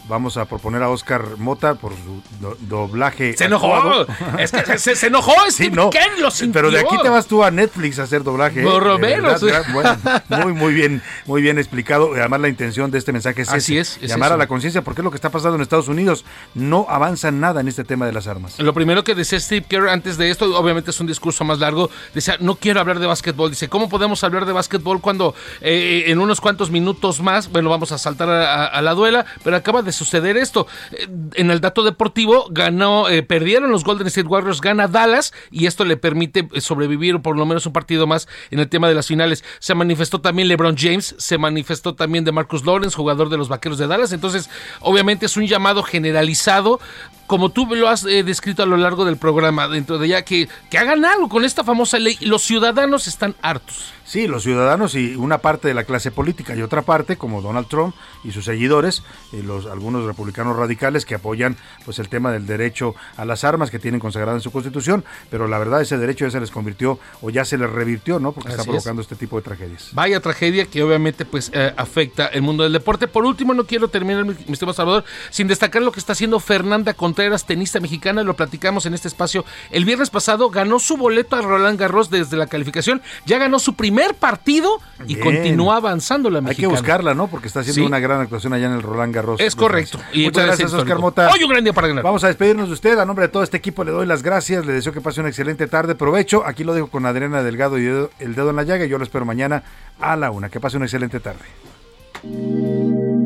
[0.10, 3.38] vamos a proponer a Oscar Mota por su do doblaje.
[3.38, 4.06] ¡Se enojó!
[4.38, 6.60] es que se, se enojó Steve sí, no, Ken, lo sintió.
[6.60, 8.64] Pero de aquí te vas tú a Netflix a hacer doblaje.
[8.64, 9.42] Por lo menos.
[9.72, 9.98] Bueno,
[10.28, 12.12] muy, muy bien, muy bien explicado.
[12.14, 14.34] Además, la intención de este mensaje es, Así ese, es, llamar eso.
[14.34, 16.26] a la conciencia, porque es lo que está pasando en Estados Unidos.
[16.54, 18.60] No avanza nada en este tema de las armas.
[18.60, 21.90] Lo primero que decía Steve Kerr antes de esto, obviamente es un discurso más largo,
[22.14, 23.50] decía, no quiero hablar de básquetbol.
[23.50, 27.92] Dice, ¿cómo podemos hablar de básquetbol cuando eh, en unos cuantos minutos más, bueno, vamos
[27.92, 30.68] a saltar a, la duela, pero acaba de suceder esto.
[30.92, 35.68] Eh, en el dato deportivo ganó, eh, perdieron los Golden State Warriors, gana Dallas y
[35.68, 39.08] esto le permite sobrevivir por lo menos un partido más en el tema de las
[39.08, 39.44] finales.
[39.60, 43.78] Se manifestó también LeBron James, se manifestó también de Marcus Lawrence, jugador de los Vaqueros
[43.78, 44.12] de Dallas.
[44.12, 44.50] Entonces,
[44.82, 46.80] obviamente es un llamado generalizado
[47.28, 50.78] como tú lo has descrito a lo largo del programa, dentro de ya que, que
[50.78, 52.18] hagan algo con esta famosa ley.
[52.22, 53.93] Los ciudadanos están hartos.
[54.06, 57.68] Sí, los ciudadanos y una parte de la clase política y otra parte, como Donald
[57.68, 61.56] Trump y sus seguidores, y los algunos republicanos radicales que apoyan
[61.86, 65.48] pues el tema del derecho a las armas que tienen consagrado en su constitución, pero
[65.48, 68.34] la verdad ese derecho ya se les convirtió o ya se les revirtió, ¿no?
[68.34, 69.06] Porque Así está provocando es.
[69.06, 69.90] este tipo de tragedias.
[69.94, 73.08] Vaya tragedia que obviamente pues eh, afecta el mundo del deporte.
[73.08, 76.40] Por último, no quiero terminar mi, mi estimado Salvador sin destacar lo que está haciendo
[76.40, 79.46] Fernanda Contreras, tenista mexicana, lo platicamos en este espacio.
[79.72, 83.76] El viernes pasado ganó su boleto a Roland Garros desde la calificación, ya ganó su
[83.76, 85.22] primer partido y Bien.
[85.22, 86.68] continúa avanzando la mexicana.
[86.68, 87.28] Hay que buscarla, ¿no?
[87.28, 87.86] Porque está haciendo sí.
[87.86, 89.40] una gran actuación allá en el Roland Garros.
[89.40, 90.00] Es correcto.
[90.12, 91.30] Y Muchas gracias, Oscar Mota.
[91.32, 92.04] Hoy un gran día para ganar.
[92.04, 92.98] Vamos a despedirnos de usted.
[93.00, 94.66] A nombre de todo este equipo le doy las gracias.
[94.66, 95.96] Le deseo que pase una excelente tarde.
[95.96, 96.46] Provecho.
[96.46, 98.86] Aquí lo dejo con Adriana Delgado y el dedo en la llaga.
[98.86, 99.64] Yo lo espero mañana
[100.00, 100.50] a la una.
[100.50, 101.44] Que pase una excelente tarde.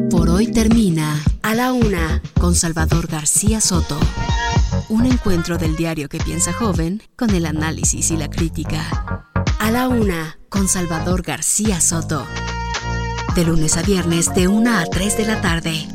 [0.09, 3.99] Por hoy termina A la Una con Salvador García Soto.
[4.89, 9.27] Un encuentro del diario que piensa joven con el análisis y la crítica.
[9.59, 12.25] A la Una con Salvador García Soto.
[13.35, 15.87] De lunes a viernes de una a 3 de la tarde.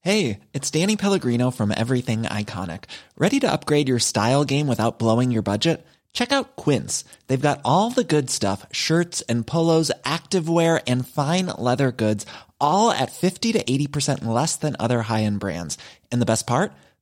[0.00, 2.84] Hey, it's Danny Pellegrino from Everything Iconic.
[3.16, 5.86] ¿Ready to upgrade your style game without blowing your budget?
[6.12, 7.04] Check out Quince.
[7.26, 12.26] They've got all the good stuff shirts and polos, activewear, and fine leather goods,
[12.60, 15.78] all at 50 to 80% less than other high end brands.
[16.12, 16.72] And the best part?